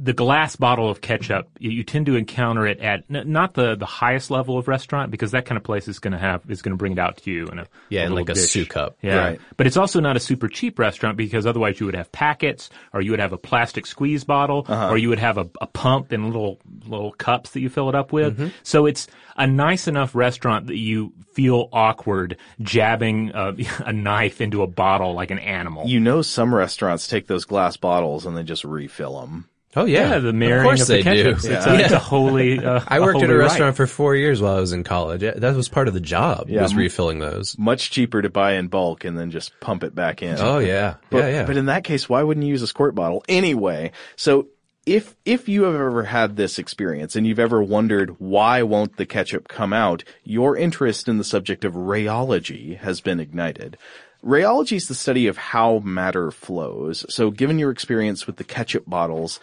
the 0.00 0.12
glass 0.12 0.54
bottle 0.54 0.88
of 0.88 1.00
ketchup, 1.00 1.48
you, 1.58 1.70
you 1.70 1.82
tend 1.82 2.06
to 2.06 2.14
encounter 2.14 2.66
it 2.68 2.78
at 2.78 3.02
n- 3.12 3.32
not 3.32 3.54
the, 3.54 3.74
the 3.74 3.84
highest 3.86 4.30
level 4.30 4.56
of 4.56 4.68
restaurant 4.68 5.10
because 5.10 5.32
that 5.32 5.44
kind 5.44 5.56
of 5.56 5.64
place 5.64 5.88
is 5.88 5.98
going 5.98 6.12
to 6.12 6.18
have 6.18 6.48
is 6.48 6.62
going 6.62 6.70
to 6.72 6.76
bring 6.76 6.92
it 6.92 6.98
out 7.00 7.16
to 7.16 7.30
you 7.32 7.46
in 7.48 7.58
a 7.58 7.66
Yeah, 7.88 8.02
in 8.02 8.10
little 8.10 8.18
like 8.26 8.28
a 8.30 8.34
dish. 8.34 8.50
soup 8.50 8.68
cup. 8.68 8.96
Yeah, 9.02 9.16
Right. 9.18 9.40
but 9.56 9.66
it's 9.66 9.76
also 9.76 9.98
not 9.98 10.16
a 10.16 10.20
super 10.20 10.46
cheap 10.48 10.78
restaurant 10.78 11.16
because 11.16 11.46
otherwise 11.46 11.80
you 11.80 11.86
would 11.86 11.96
have 11.96 12.12
packets 12.12 12.70
or 12.92 13.00
you 13.00 13.10
would 13.10 13.18
have 13.18 13.32
a 13.32 13.38
plastic 13.38 13.86
squeeze 13.86 14.22
bottle 14.22 14.64
Uh-huh. 14.68 14.88
or 14.90 14.98
you 14.98 15.08
would 15.08 15.18
have 15.18 15.36
a, 15.36 15.50
a 15.60 15.66
pump 15.66 16.12
and 16.12 16.26
little 16.26 16.60
little 16.86 17.10
cups 17.12 17.50
that 17.50 17.60
you 17.60 17.68
fill 17.68 17.88
it 17.88 17.94
up 17.96 18.12
with. 18.12 18.34
Mm-hmm. 18.38 18.48
So 18.62 18.86
it's 18.86 19.08
a 19.36 19.46
nice 19.48 19.88
enough 19.88 20.14
restaurant 20.14 20.68
that 20.68 20.76
you 20.78 21.12
feel 21.32 21.68
awkward 21.72 22.36
jabbing 22.60 23.32
a, 23.34 23.54
a 23.84 23.92
knife 23.92 24.40
into 24.40 24.62
a 24.62 24.66
bottle 24.68 25.14
like 25.14 25.30
an 25.32 25.38
animal. 25.40 25.86
You 25.88 25.98
know 25.98 26.22
some 26.22 26.54
restaurants 26.54 27.08
take 27.08 27.26
those 27.26 27.44
glass 27.44 27.76
bottles 27.76 28.26
and 28.26 28.36
they 28.36 28.42
just 28.44 28.64
refill 28.64 29.20
them. 29.20 29.48
Oh 29.80 29.84
yeah, 29.84 30.10
Yeah, 30.14 30.18
the 30.18 30.28
of 30.28 30.34
marrying 30.34 30.62
course 30.64 30.80
of, 30.82 30.88
the 30.88 31.02
they 31.02 31.22
do. 31.22 31.34
ketchups. 31.34 31.44
It's, 31.50 31.66
a, 31.66 31.74
it's 31.80 31.92
a 31.92 31.98
holy. 31.98 32.58
Uh, 32.64 32.80
I 32.88 33.00
worked 33.00 33.16
at 33.16 33.22
holy 33.22 33.34
a 33.34 33.38
rite. 33.38 33.44
restaurant 33.48 33.76
for 33.76 33.86
four 33.86 34.14
years 34.16 34.40
while 34.42 34.56
I 34.56 34.60
was 34.60 34.72
in 34.72 34.84
college. 34.84 35.20
That 35.20 35.54
was 35.54 35.68
part 35.68 35.88
of 35.88 35.94
the 35.94 36.00
job. 36.00 36.48
Yeah. 36.48 36.62
Was 36.62 36.74
refilling 36.74 37.18
those. 37.20 37.56
Much 37.58 37.90
cheaper 37.90 38.20
to 38.22 38.28
buy 38.30 38.54
in 38.54 38.68
bulk 38.68 39.04
and 39.04 39.18
then 39.18 39.30
just 39.30 39.52
pump 39.60 39.84
it 39.84 39.94
back 39.94 40.22
in. 40.22 40.36
Oh 40.38 40.58
yeah, 40.58 40.94
But, 41.10 41.18
yeah, 41.18 41.28
yeah. 41.28 41.44
But 41.46 41.56
in 41.56 41.66
that 41.66 41.84
case, 41.84 42.08
why 42.08 42.22
wouldn't 42.22 42.44
you 42.44 42.50
use 42.50 42.62
a 42.62 42.66
squirt 42.66 42.94
bottle 42.94 43.24
anyway? 43.28 43.92
So 44.16 44.48
if 44.86 45.14
if 45.26 45.48
you 45.48 45.64
have 45.64 45.74
ever 45.74 46.02
had 46.04 46.36
this 46.36 46.58
experience 46.58 47.14
and 47.14 47.26
you've 47.26 47.38
ever 47.38 47.62
wondered 47.62 48.16
why 48.18 48.62
won't 48.62 48.96
the 48.96 49.04
ketchup 49.06 49.46
come 49.46 49.72
out, 49.72 50.02
your 50.24 50.56
interest 50.56 51.08
in 51.08 51.18
the 51.18 51.24
subject 51.24 51.64
of 51.64 51.74
rheology 51.74 52.78
has 52.78 53.00
been 53.00 53.20
ignited. 53.20 53.76
Rheology 54.24 54.76
is 54.76 54.88
the 54.88 54.94
study 54.96 55.28
of 55.28 55.36
how 55.36 55.78
matter 55.80 56.30
flows. 56.32 57.06
So 57.08 57.30
given 57.30 57.58
your 57.58 57.70
experience 57.70 58.26
with 58.26 58.36
the 58.36 58.44
ketchup 58.44 58.84
bottles, 58.86 59.38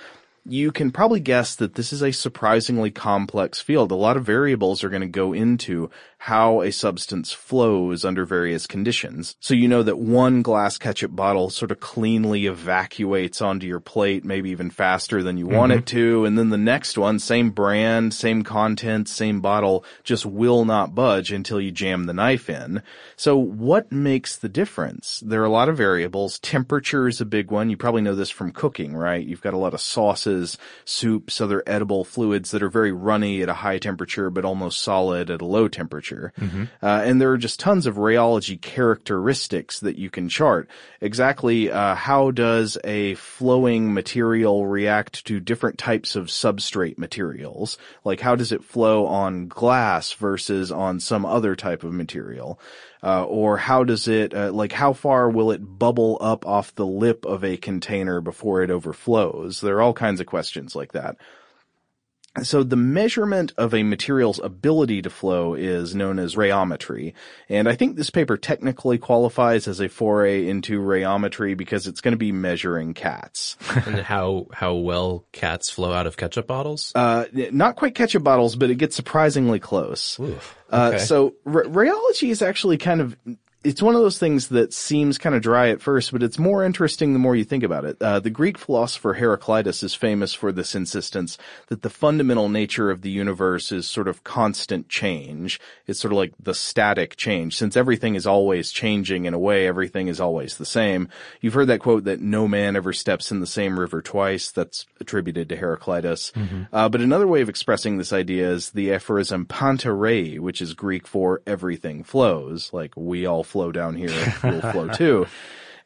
you 0.48 0.72
can 0.72 0.92
probably 0.92 1.20
guess 1.20 1.56
that 1.56 1.74
this 1.74 1.92
is 1.92 2.04
a 2.04 2.12
surprisingly 2.12 2.92
complex 2.92 3.60
field. 3.60 3.92
A 3.92 3.96
lot 3.96 4.16
of 4.16 4.26
variables 4.26 4.84
are 4.84 4.90
going 4.90 5.02
to 5.02 5.08
go 5.08 5.34
into 5.34 5.90
how 6.26 6.62
a 6.62 6.72
substance 6.72 7.32
flows 7.32 8.04
under 8.04 8.26
various 8.26 8.66
conditions. 8.66 9.36
So 9.40 9.54
you 9.54 9.68
know 9.68 9.84
that 9.84 10.00
one 10.00 10.42
glass 10.42 10.80
ketchup 10.80 11.16
bottle 11.16 11.52
sort 11.52 11.70
of 11.70 11.80
cleanly 11.80 12.48
evacuates 12.48 13.44
onto 13.44 13.68
your 13.68 13.80
plate, 13.80 14.26
maybe 14.26 14.50
even 14.50 14.72
faster 14.72 15.22
than 15.22 15.38
you 15.38 15.46
want 15.46 15.72
it 15.72 15.86
mm-hmm. 15.86 15.98
to. 15.98 16.26
And 16.26 16.36
then 16.36 16.50
the 16.50 16.58
next 16.58 16.98
one, 16.98 17.20
same 17.20 17.52
brand, 17.52 18.12
same 18.16 18.42
content, 18.42 19.08
same 19.08 19.40
bottle, 19.40 19.86
just 20.04 20.26
will 20.26 20.66
not 20.66 20.96
budge 20.96 21.32
until 21.32 21.62
you 21.62 21.72
jam 21.72 22.06
the 22.06 22.14
knife 22.14 22.50
in. 22.50 22.82
So 23.16 23.38
what 23.38 23.92
makes 23.92 24.36
the 24.36 24.50
difference? 24.50 25.22
There 25.24 25.44
are 25.44 25.46
a 25.46 25.50
lot 25.50 25.70
of 25.70 25.78
variables. 25.78 26.40
Temperature 26.40 27.08
is 27.08 27.22
a 27.22 27.26
big 27.26 27.52
one. 27.52 27.70
You 27.70 27.78
probably 27.78 28.02
know 28.02 28.16
this 28.16 28.32
from 28.32 28.52
cooking, 28.52 28.96
right? 28.96 29.24
You've 29.24 29.42
got 29.42 29.54
a 29.54 29.60
lot 29.60 29.76
of 29.76 29.82
sauces, 29.82 30.58
soups, 30.86 31.40
other 31.40 31.62
edible 31.68 32.04
fluids 32.04 32.50
that 32.50 32.64
are 32.64 32.70
very 32.70 32.92
runny 32.92 33.44
at 33.44 33.50
a 33.50 33.54
high 33.54 33.78
temperature, 33.78 34.32
but 34.32 34.44
almost 34.44 34.82
solid 34.82 35.30
at 35.30 35.42
a 35.42 35.46
low 35.46 35.68
temperature. 35.68 36.15
Uh, 36.84 37.02
and 37.04 37.22
there 37.22 37.32
are 37.32 37.38
just 37.38 37.60
tons 37.60 37.86
of 37.86 37.96
rheology 37.96 38.60
characteristics 38.60 39.80
that 39.80 39.98
you 39.98 40.10
can 40.10 40.30
chart. 40.30 40.70
Exactly 41.02 41.72
uh, 41.72 41.96
how 41.96 42.32
does 42.32 42.78
a 42.84 43.16
flowing 43.16 43.94
material 43.94 44.66
react 44.66 45.26
to 45.26 45.40
different 45.40 45.78
types 45.78 46.16
of 46.16 46.28
substrate 46.28 46.98
materials? 46.98 47.78
Like 48.04 48.22
how 48.22 48.36
does 48.36 48.52
it 48.52 48.64
flow 48.64 49.06
on 49.08 49.48
glass 49.48 50.14
versus 50.14 50.72
on 50.72 51.00
some 51.00 51.26
other 51.26 51.56
type 51.56 51.84
of 51.84 51.94
material? 51.94 52.60
Uh, 53.04 53.24
or 53.26 53.58
how 53.58 53.84
does 53.84 54.08
it, 54.08 54.34
uh, 54.34 54.52
like 54.52 54.72
how 54.72 54.92
far 54.92 55.30
will 55.30 55.52
it 55.52 55.60
bubble 55.60 56.18
up 56.22 56.46
off 56.48 56.74
the 56.74 56.88
lip 56.88 57.24
of 57.26 57.44
a 57.44 57.58
container 57.58 58.20
before 58.20 58.64
it 58.64 58.72
overflows? 58.72 59.62
There 59.62 59.78
are 59.78 59.82
all 59.82 59.94
kinds 59.94 60.20
of 60.20 60.26
questions 60.26 60.76
like 60.76 60.94
that. 60.94 61.18
So 62.44 62.64
the 62.64 62.76
measurement 62.76 63.54
of 63.58 63.74
a 63.74 63.84
material's 63.84 64.40
ability 64.40 65.02
to 65.04 65.10
flow 65.10 65.54
is 65.54 65.96
known 65.96 66.20
as 66.20 66.36
rheometry. 66.36 67.14
And 67.48 67.70
I 67.70 67.76
think 67.76 67.96
this 67.96 68.10
paper 68.10 68.36
technically 68.38 68.98
qualifies 68.98 69.68
as 69.68 69.80
a 69.80 69.88
foray 69.88 70.48
into 70.48 70.80
rheometry 70.82 71.54
because 71.54 71.88
it's 71.88 72.02
going 72.02 72.12
to 72.14 72.18
be 72.18 72.32
measuring 72.32 72.94
cats. 72.94 73.56
and 73.86 74.00
how 74.00 74.48
how 74.52 74.74
well 74.74 75.26
cats 75.32 75.70
flow 75.70 75.94
out 75.94 76.08
of 76.08 76.18
ketchup 76.18 76.48
bottles. 76.48 76.92
Uh, 76.94 77.26
not 77.34 77.76
quite 77.76 77.96
ketchup 77.96 78.24
bottles, 78.24 78.56
but 78.56 78.70
it 78.70 78.76
gets 78.76 78.96
surprisingly 78.96 79.60
close. 79.60 80.20
Oof. 80.20 80.58
Uh, 80.70 80.98
so 80.98 81.36
r- 81.46 81.64
rheology 81.64 82.30
is 82.30 82.42
actually 82.42 82.78
kind 82.78 83.00
of, 83.00 83.16
it's 83.66 83.82
one 83.82 83.96
of 83.96 84.02
those 84.02 84.20
things 84.20 84.50
that 84.50 84.74
seems 84.74 85.18
kind 85.18 85.34
of 85.34 85.42
dry 85.42 85.70
at 85.70 85.82
first, 85.82 86.12
but 86.12 86.22
it's 86.22 86.38
more 86.38 86.64
interesting 86.64 87.14
the 87.14 87.20
more 87.20 87.36
you 87.36 87.44
think 87.44 87.64
about 87.64 87.84
it. 87.84 87.98
Uh, 88.00 88.20
the 88.20 88.30
Greek 88.30 88.60
philosopher 88.60 89.14
Heraclitus 89.14 89.82
is 89.82 89.96
famous 89.96 90.36
for 90.36 90.52
this 90.52 90.76
insistence 90.76 91.38
that 91.68 91.82
the 91.82 91.90
fundamental 91.90 92.48
nature 92.48 92.92
of 92.92 93.02
the 93.02 93.10
universe 93.10 93.72
is 93.72 93.90
sort 93.90 94.08
of 94.08 94.24
constant 94.24 94.88
change. 94.88 95.60
It's 95.88 96.00
sort 96.00 96.12
of 96.12 96.18
like 96.18 96.34
the 96.40 96.54
static 96.54 97.16
change. 97.16 97.58
Since 97.58 97.76
everything 97.76 98.14
is 98.14 98.28
always 98.28 98.72
changing 98.72 99.26
in 99.26 99.34
a 99.34 99.40
way, 99.40 99.66
everything 99.66 100.10
is 100.10 100.20
always 100.20 100.58
the 100.58 100.66
same. 100.66 101.10
You've 101.42 101.56
heard 101.56 101.68
that 101.68 101.80
quote 101.80 102.04
that 102.04 102.22
no 102.22 102.48
man 102.48 102.76
ever 102.76 102.94
steps 102.94 103.32
in 103.32 103.40
the 103.40 103.48
same 103.48 103.80
river 103.80 104.04
twice. 104.04 104.52
That's 104.52 104.86
attributed 105.00 105.50
to 105.50 105.56
Heraclitus. 105.56 106.32
Uh, 106.72 106.88
but 106.88 107.02
another 107.02 107.28
way 107.28 107.42
of 107.42 107.50
expressing 107.50 107.98
this 107.98 108.14
idea 108.14 108.48
is 108.48 108.70
the 108.70 108.94
aphorism 108.94 109.48
panta 109.48 109.90
rhei, 109.90 110.38
which 110.38 110.62
is 110.62 110.76
Greek 110.76 111.08
for 111.08 111.42
everything 111.48 112.04
flows. 112.04 112.70
Like 112.72 112.94
we 112.96 113.26
all 113.26 113.44
flow 113.44 113.55
down 113.72 113.96
here, 113.96 114.36
we'll 114.44 114.62
flow 114.62 114.88
too. 114.90 115.28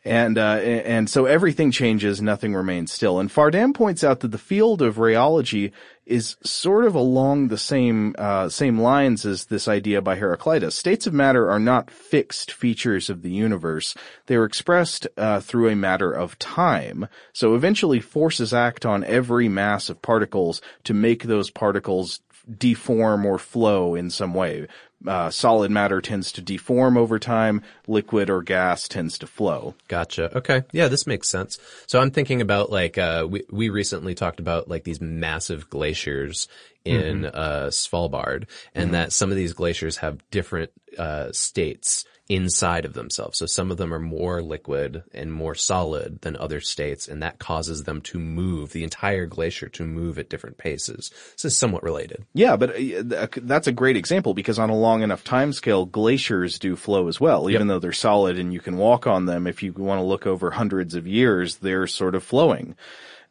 And, 0.06 0.38
uh, 0.38 0.56
and 0.56 1.10
so 1.10 1.26
everything 1.26 1.72
changes, 1.72 2.22
nothing 2.22 2.56
remains 2.56 2.92
still. 2.92 3.20
And 3.20 3.30
Fardin 3.30 3.74
points 3.74 4.04
out 4.04 4.22
that 4.22 4.32
the 4.32 4.38
field 4.38 4.82
of 4.82 4.96
rheology 4.96 5.74
is 6.06 6.38
sort 6.42 6.86
of 6.86 6.96
along 6.96 7.50
the 7.50 7.58
same, 7.58 8.16
uh, 8.18 8.48
same 8.48 8.80
lines 8.80 9.26
as 9.26 9.46
this 9.46 9.68
idea 9.68 10.02
by 10.02 10.16
Heraclitus. 10.16 10.74
States 10.74 11.06
of 11.06 11.14
matter 11.14 11.52
are 11.52 11.60
not 11.60 11.92
fixed 11.92 12.52
features 12.52 13.10
of 13.10 13.22
the 13.22 13.30
universe. 13.30 13.94
They 14.28 14.36
are 14.36 14.46
expressed, 14.46 15.06
uh, 15.18 15.42
through 15.42 15.70
a 15.70 15.76
matter 15.76 16.12
of 16.12 16.40
time. 16.40 17.08
So 17.34 17.54
eventually 17.54 18.00
forces 18.00 18.54
act 18.54 18.86
on 18.86 19.04
every 19.04 19.50
mass 19.50 19.90
of 19.90 20.02
particles 20.02 20.62
to 20.86 20.94
make 20.94 21.24
those 21.24 21.52
particles 21.52 22.22
deform 22.58 23.26
or 23.26 23.38
flow 23.38 23.96
in 23.96 24.10
some 24.10 24.34
way. 24.34 24.68
Uh, 25.08 25.30
solid 25.30 25.72
matter 25.72 26.02
tends 26.02 26.32
to 26.34 26.42
deform 26.42 26.98
over 26.98 27.18
time. 27.20 27.62
Liquid 27.88 28.30
or 28.30 28.42
gas 28.42 28.88
tends 28.88 29.18
to 29.20 29.28
flow. 29.28 29.76
Gotcha. 29.88 30.36
Okay. 30.38 30.64
Yeah, 30.74 30.90
this 30.90 31.08
makes 31.08 31.30
sense. 31.30 31.58
So 31.88 32.02
I'm 32.02 32.12
thinking 32.12 32.42
about 32.42 32.70
like 32.70 32.98
uh 32.98 33.26
we 33.30 33.44
we 33.50 33.70
recently 33.70 34.14
talked 34.14 34.42
about 34.42 34.68
like 34.68 34.84
these 34.84 35.00
massive 35.00 35.70
glaciers 35.70 36.50
in 36.84 37.26
uh 37.26 37.68
Svalbard 37.72 38.50
and 38.76 38.94
that 38.94 39.14
some 39.14 39.32
of 39.32 39.38
these 39.38 39.54
glaciers 39.54 39.98
have 39.98 40.20
different 40.32 40.72
uh 40.98 41.32
states 41.32 42.04
inside 42.30 42.86
of 42.86 42.94
themselves. 42.94 43.40
So 43.40 43.48
some 43.48 43.72
of 43.72 43.78
them 43.78 43.92
are 43.92 44.00
more 44.00 44.42
liquid 44.44 45.04
and 45.14 45.34
more 45.34 45.56
solid 45.56 46.22
than 46.22 46.38
other 46.38 46.62
states 46.62 47.08
and 47.08 47.24
that 47.24 47.40
causes 47.40 47.84
them 47.84 48.02
to 48.02 48.20
move 48.20 48.72
the 48.72 48.84
entire 48.84 49.26
glacier 49.26 49.68
to 49.70 49.84
move 49.84 50.20
at 50.20 50.30
different 50.30 50.60
paces. 50.60 51.12
This 51.34 51.46
is 51.46 51.58
somewhat 51.58 51.82
related. 51.82 52.26
Yeah, 52.36 52.56
but 52.56 52.76
uh, 52.76 53.28
that's 53.42 53.68
a 53.68 53.72
great 53.72 53.98
example 53.98 54.36
because 54.36 54.60
on 54.60 54.70
a 54.70 54.78
long 54.78 55.02
enough 55.02 55.24
time 55.24 55.54
scale, 55.54 55.86
glaciers 55.86 56.60
do 56.60 56.76
flow 56.76 57.08
as 57.08 57.20
well. 57.20 57.50
Even 57.50 57.68
though 57.68 57.80
they're 57.80 57.92
solid 57.92 58.38
and 58.38 58.54
you 58.54 58.60
can 58.60 58.78
walk 58.78 59.08
on 59.08 59.26
them, 59.26 59.48
if 59.48 59.64
you 59.64 59.74
want 59.74 60.00
to 60.00 60.06
look 60.06 60.28
over 60.28 60.52
hundreds 60.52 60.94
of 60.94 61.08
years, 61.08 61.58
they're 61.58 61.88
sort 61.88 62.14
of 62.14 62.24
flowing. 62.24 62.76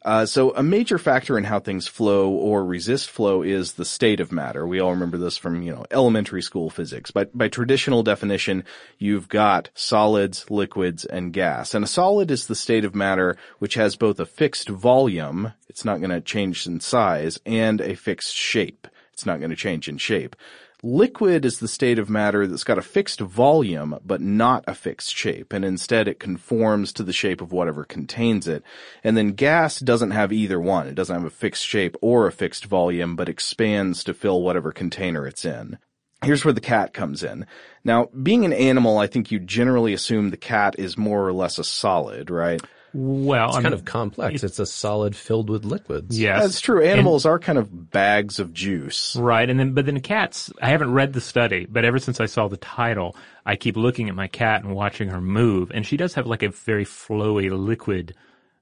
Uh, 0.03 0.25
so 0.25 0.51
a 0.55 0.63
major 0.63 0.97
factor 0.97 1.37
in 1.37 1.43
how 1.43 1.59
things 1.59 1.87
flow 1.87 2.29
or 2.29 2.63
resist 2.63 3.09
flow 3.09 3.41
is 3.41 3.73
the 3.73 3.83
state 3.83 4.21
of 4.21 4.31
matter. 4.31 4.65
We 4.65 4.79
all 4.79 4.91
remember 4.91 5.17
this 5.17 5.37
from, 5.37 5.61
you 5.61 5.73
know, 5.73 5.85
elementary 5.91 6.41
school 6.41 6.69
physics. 6.69 7.11
But 7.11 7.37
by 7.37 7.49
traditional 7.49 8.01
definition, 8.01 8.63
you've 8.97 9.27
got 9.27 9.69
solids, 9.73 10.49
liquids, 10.49 11.03
and 11.03 11.33
gas. 11.33 11.73
And 11.73 11.83
a 11.83 11.87
solid 11.87 12.31
is 12.31 12.47
the 12.47 12.55
state 12.55 12.85
of 12.85 12.95
matter 12.95 13.35
which 13.59 13.73
has 13.73 13.97
both 13.97 14.21
a 14.21 14.25
fixed 14.25 14.69
volume, 14.69 15.53
it's 15.67 15.83
not 15.83 15.99
going 15.99 16.11
to 16.11 16.21
change 16.21 16.65
in 16.65 16.79
size, 16.79 17.39
and 17.45 17.81
a 17.81 17.95
fixed 17.95 18.35
shape. 18.35 18.87
It's 19.13 19.25
not 19.25 19.39
going 19.39 19.49
to 19.49 19.55
change 19.57 19.89
in 19.89 19.97
shape. 19.97 20.37
Liquid 20.81 21.43
is 21.43 21.59
the 21.59 21.67
state 21.67 21.99
of 21.99 22.09
matter 22.09 22.47
that's 22.47 22.63
got 22.63 22.77
a 22.77 22.81
fixed 22.81 23.19
volume, 23.19 23.99
but 24.05 24.21
not 24.21 24.63
a 24.65 24.73
fixed 24.73 25.13
shape, 25.13 25.51
and 25.51 25.65
instead 25.65 26.07
it 26.07 26.21
conforms 26.21 26.93
to 26.93 27.03
the 27.03 27.11
shape 27.11 27.41
of 27.41 27.51
whatever 27.51 27.83
contains 27.83 28.47
it. 28.47 28.63
And 29.03 29.17
then 29.17 29.33
gas 29.33 29.79
doesn't 29.79 30.11
have 30.11 30.31
either 30.31 30.57
one. 30.57 30.87
It 30.87 30.95
doesn't 30.95 31.13
have 31.13 31.25
a 31.25 31.29
fixed 31.29 31.65
shape 31.65 31.97
or 32.01 32.27
a 32.27 32.31
fixed 32.31 32.63
volume, 32.63 33.17
but 33.17 33.27
expands 33.27 34.05
to 34.05 34.13
fill 34.13 34.41
whatever 34.41 34.71
container 34.71 35.27
it's 35.27 35.43
in. 35.43 35.77
Here's 36.23 36.45
where 36.45 36.53
the 36.53 36.61
cat 36.61 36.93
comes 36.93 37.23
in. 37.23 37.45
Now, 37.83 38.07
being 38.23 38.45
an 38.45 38.53
animal, 38.53 38.99
I 38.99 39.07
think 39.07 39.31
you 39.31 39.39
generally 39.39 39.91
assume 39.91 40.29
the 40.29 40.37
cat 40.37 40.75
is 40.77 40.97
more 40.97 41.27
or 41.27 41.33
less 41.33 41.59
a 41.59 41.63
solid, 41.65 42.29
right? 42.29 42.61
Well, 42.93 43.49
It's 43.49 43.57
I 43.57 43.61
kind 43.61 43.73
of 43.73 43.85
complex. 43.85 44.43
It's 44.43 44.59
a 44.59 44.65
solid 44.65 45.15
filled 45.15 45.49
with 45.49 45.65
liquids. 45.65 46.19
yes, 46.19 46.41
That's 46.41 46.61
true. 46.61 46.83
Animals 46.83 47.25
are 47.25 47.37
kind 47.39 47.57
of 47.57 47.91
bags 47.91 48.39
of 48.39 48.53
juice. 48.53 49.15
Right, 49.15 49.49
and 49.49 49.59
then 49.59 49.73
but 49.73 49.85
then 49.85 49.99
cats. 50.01 50.51
I 50.61 50.69
haven't 50.69 50.93
read 50.93 51.13
the 51.13 51.21
study, 51.21 51.65
but 51.69 51.85
ever 51.85 51.99
since 51.99 52.19
I 52.19 52.25
saw 52.25 52.47
the 52.47 52.57
title, 52.57 53.15
I 53.45 53.55
keep 53.55 53.77
looking 53.77 54.09
at 54.09 54.15
my 54.15 54.27
cat 54.27 54.63
and 54.63 54.75
watching 54.75 55.09
her 55.09 55.21
move, 55.21 55.71
and 55.73 55.85
she 55.85 55.97
does 55.97 56.13
have 56.15 56.25
like 56.27 56.43
a 56.43 56.49
very 56.49 56.85
flowy 56.85 57.49
liquid 57.51 58.15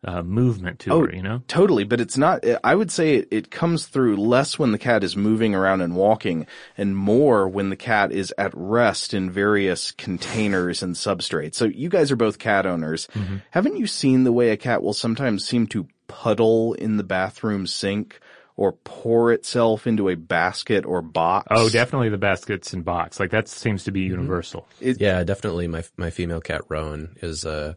uh, 0.03 0.21
movement 0.21 0.79
to 0.79 1.01
her. 1.01 1.13
You 1.13 1.21
know, 1.21 1.41
Totally, 1.47 1.83
but 1.83 1.99
it's 1.99 2.17
not, 2.17 2.43
I 2.63 2.75
would 2.75 2.91
say 2.91 3.15
it, 3.15 3.27
it 3.31 3.51
comes 3.51 3.87
through 3.87 4.17
less 4.17 4.59
when 4.59 4.71
the 4.71 4.77
cat 4.77 5.03
is 5.03 5.15
moving 5.17 5.55
around 5.55 5.81
and 5.81 5.95
walking 5.95 6.47
and 6.77 6.95
more 6.95 7.47
when 7.47 7.69
the 7.69 7.75
cat 7.75 8.11
is 8.11 8.33
at 8.37 8.51
rest 8.53 9.13
in 9.13 9.31
various 9.31 9.91
containers 9.91 10.83
and 10.83 10.95
substrates. 10.95 11.55
So 11.55 11.65
you 11.65 11.89
guys 11.89 12.11
are 12.11 12.15
both 12.15 12.39
cat 12.39 12.65
owners. 12.65 13.07
Haven't 13.51 13.77
you 13.77 13.87
seen 13.87 14.23
the 14.23 14.31
way 14.31 14.49
a 14.49 14.57
cat 14.57 14.83
will 14.83 14.93
sometimes 14.93 15.47
seem 15.47 15.67
to 15.67 15.87
puddle 16.07 16.73
in 16.73 16.97
the 16.97 17.03
bathroom 17.03 17.67
sink 17.67 18.19
or 18.55 18.71
pour 18.71 19.31
itself 19.31 19.85
into 19.85 20.09
a 20.09 20.15
basket 20.15 20.85
or 20.85 21.01
box? 21.01 21.47
oh, 21.51 21.69
definitely 21.69 22.09
the 22.09 22.17
baskets 22.17 22.73
and 22.73 22.85
box. 22.85 23.19
Like 23.19 23.31
that 23.31 23.47
seems 23.47 23.83
to 23.85 23.91
be 23.91 24.01
universal. 24.01 24.67
Yeah, 24.79 25.23
definitely. 25.23 25.67
My 25.67 25.83
my 25.97 26.11
female 26.11 26.41
cat 26.41 26.61
Rowan 26.69 27.15
is 27.21 27.45
uh 27.45 27.73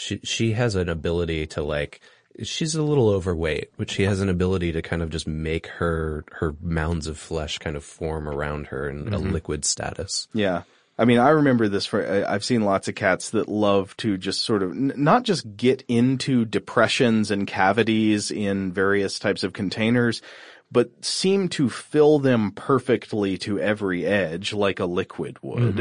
she 0.00 0.20
she 0.24 0.52
has 0.52 0.74
an 0.74 0.88
ability 0.88 1.46
to 1.48 1.62
like 1.62 2.00
She's 2.42 2.74
a 2.74 2.82
little 2.82 3.08
overweight, 3.08 3.72
but 3.76 3.90
she 3.90 4.04
has 4.04 4.20
an 4.20 4.28
ability 4.28 4.72
to 4.72 4.82
kind 4.82 5.02
of 5.02 5.10
just 5.10 5.26
make 5.26 5.66
her 5.66 6.24
her 6.32 6.54
mounds 6.62 7.06
of 7.06 7.18
flesh 7.18 7.58
kind 7.58 7.76
of 7.76 7.84
form 7.84 8.28
around 8.28 8.68
her 8.68 8.88
in 8.88 9.08
a 9.08 9.18
mm-hmm. 9.18 9.30
liquid 9.30 9.64
status. 9.64 10.28
Yeah. 10.32 10.62
I 10.96 11.06
mean, 11.06 11.18
I 11.18 11.30
remember 11.30 11.68
this 11.68 11.86
for, 11.86 12.26
I've 12.28 12.44
seen 12.44 12.62
lots 12.62 12.86
of 12.88 12.94
cats 12.94 13.30
that 13.30 13.48
love 13.48 13.96
to 13.98 14.18
just 14.18 14.42
sort 14.42 14.62
of, 14.62 14.72
n- 14.72 14.92
not 14.96 15.22
just 15.22 15.56
get 15.56 15.82
into 15.88 16.44
depressions 16.44 17.30
and 17.30 17.46
cavities 17.46 18.30
in 18.30 18.70
various 18.72 19.18
types 19.18 19.42
of 19.42 19.54
containers, 19.54 20.20
but 20.72 21.04
seem 21.04 21.48
to 21.48 21.68
fill 21.68 22.20
them 22.20 22.52
perfectly 22.52 23.36
to 23.38 23.58
every 23.58 24.06
edge 24.06 24.52
like 24.52 24.78
a 24.78 24.84
liquid 24.84 25.36
would. 25.42 25.80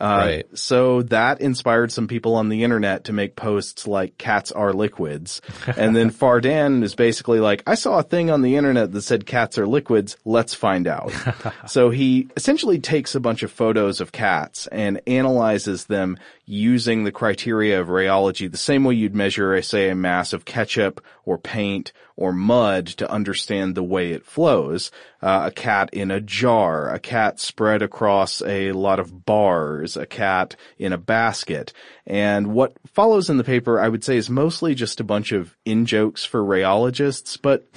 Uh, 0.00 0.04
Right. 0.28 0.58
So 0.58 1.02
that 1.02 1.40
inspired 1.40 1.92
some 1.92 2.08
people 2.08 2.34
on 2.34 2.48
the 2.48 2.64
internet 2.64 3.04
to 3.04 3.12
make 3.12 3.36
posts 3.36 3.86
like 3.86 4.16
cats 4.16 4.50
are 4.52 4.72
liquids. 4.72 5.42
and 5.76 5.94
then 5.94 6.10
Fardin 6.10 6.82
is 6.82 6.94
basically 6.94 7.40
like, 7.40 7.62
I 7.66 7.74
saw 7.74 7.98
a 7.98 8.02
thing 8.02 8.30
on 8.30 8.42
the 8.42 8.56
internet 8.56 8.92
that 8.92 9.02
said 9.02 9.26
cats 9.26 9.58
are 9.58 9.66
liquids. 9.66 10.16
Let's 10.24 10.54
find 10.54 10.86
out. 10.86 11.12
so 11.66 11.90
he 11.90 12.28
essentially 12.36 12.78
takes 12.78 13.14
a 13.14 13.20
bunch 13.20 13.42
of 13.42 13.52
photos 13.52 14.00
of 14.00 14.12
cats 14.12 14.66
and 14.68 15.00
analyzes 15.06 15.84
them 15.86 16.16
using 16.46 17.04
the 17.04 17.12
criteria 17.12 17.78
of 17.78 17.88
rheology, 17.88 18.50
the 18.50 18.56
same 18.56 18.84
way 18.84 18.94
you'd 18.94 19.14
measure, 19.14 19.60
say, 19.60 19.90
a 19.90 19.94
mass 19.94 20.32
of 20.32 20.46
ketchup 20.46 21.04
or 21.26 21.36
paint 21.36 21.92
or 22.18 22.32
mud 22.32 22.84
to 22.84 23.08
understand 23.08 23.76
the 23.76 23.82
way 23.82 24.10
it 24.10 24.26
flows. 24.26 24.90
Uh, 25.22 25.44
a 25.46 25.50
cat 25.52 25.88
in 25.92 26.10
a 26.10 26.20
jar, 26.20 26.92
a 26.92 26.98
cat 26.98 27.38
spread 27.38 27.80
across 27.80 28.42
a 28.42 28.72
lot 28.72 28.98
of 28.98 29.24
bars, 29.24 29.96
a 29.96 30.04
cat 30.04 30.56
in 30.78 30.92
a 30.92 30.98
basket. 30.98 31.72
And 32.06 32.48
what 32.48 32.76
follows 32.88 33.30
in 33.30 33.36
the 33.36 33.44
paper, 33.44 33.80
I 33.80 33.88
would 33.88 34.02
say, 34.02 34.16
is 34.16 34.28
mostly 34.28 34.74
just 34.74 34.98
a 34.98 35.04
bunch 35.04 35.30
of 35.30 35.56
in-jokes 35.64 36.24
for 36.24 36.42
rheologists, 36.42 37.38
but 37.40 37.68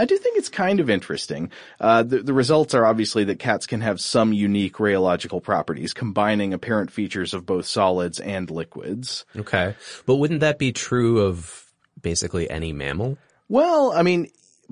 I 0.00 0.04
do 0.04 0.16
think 0.16 0.36
it's 0.36 0.48
kind 0.48 0.80
of 0.80 0.90
interesting. 0.90 1.52
Uh, 1.78 2.02
the, 2.02 2.24
the 2.24 2.32
results 2.32 2.74
are 2.74 2.84
obviously 2.84 3.22
that 3.24 3.38
cats 3.38 3.66
can 3.66 3.82
have 3.82 4.00
some 4.00 4.32
unique 4.32 4.78
rheological 4.78 5.40
properties, 5.40 5.94
combining 5.94 6.52
apparent 6.52 6.90
features 6.90 7.34
of 7.34 7.46
both 7.46 7.66
solids 7.66 8.18
and 8.18 8.50
liquids. 8.50 9.24
Okay. 9.36 9.76
But 10.06 10.16
wouldn't 10.16 10.40
that 10.40 10.58
be 10.58 10.72
true 10.72 11.20
of 11.20 11.70
basically 12.02 12.50
any 12.50 12.72
mammal? 12.72 13.16
Well, 13.50 13.92
I 13.92 14.02
mean, 14.02 14.30